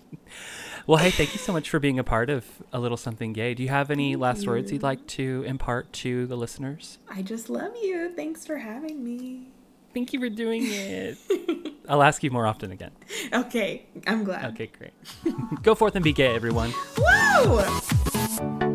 Well, 0.87 0.99
hey, 0.99 1.11
thank 1.11 1.33
you 1.33 1.39
so 1.39 1.53
much 1.53 1.69
for 1.71 1.79
being 1.79 1.99
a 1.99 2.05
part 2.05 2.31
of 2.31 2.45
A 2.73 2.81
Little 2.81 2.97
Something 2.97 3.33
Gay. 3.33 3.55
Do 3.55 3.63
you 3.63 3.69
have 3.69 3.91
any 3.91 4.17
last 4.17 4.47
words 4.47 4.73
you'd 4.73 4.83
like 4.83 5.07
to 5.09 5.45
impart 5.47 5.93
to 5.95 6.27
the 6.27 6.37
listeners? 6.37 6.99
I 7.09 7.23
just 7.23 7.51
love 7.51 7.73
you. 7.81 8.13
Thanks 8.17 8.47
for 8.47 8.57
having 8.59 9.05
me. 9.05 9.49
Thank 9.93 10.13
you 10.13 10.21
for 10.21 10.29
doing 10.29 10.63
it. 10.65 11.19
I'll 11.89 12.03
ask 12.03 12.23
you 12.23 12.31
more 12.31 12.47
often 12.47 12.71
again. 12.71 12.93
Okay, 13.33 13.87
I'm 14.07 14.25
glad. 14.25 14.45
Okay, 14.53 14.71
great. 14.79 14.93
Go 15.63 15.75
forth 15.75 15.97
and 15.97 16.05
be 16.05 16.13
gay, 16.13 16.35
everyone. 16.35 16.73
Woo! 16.97 18.70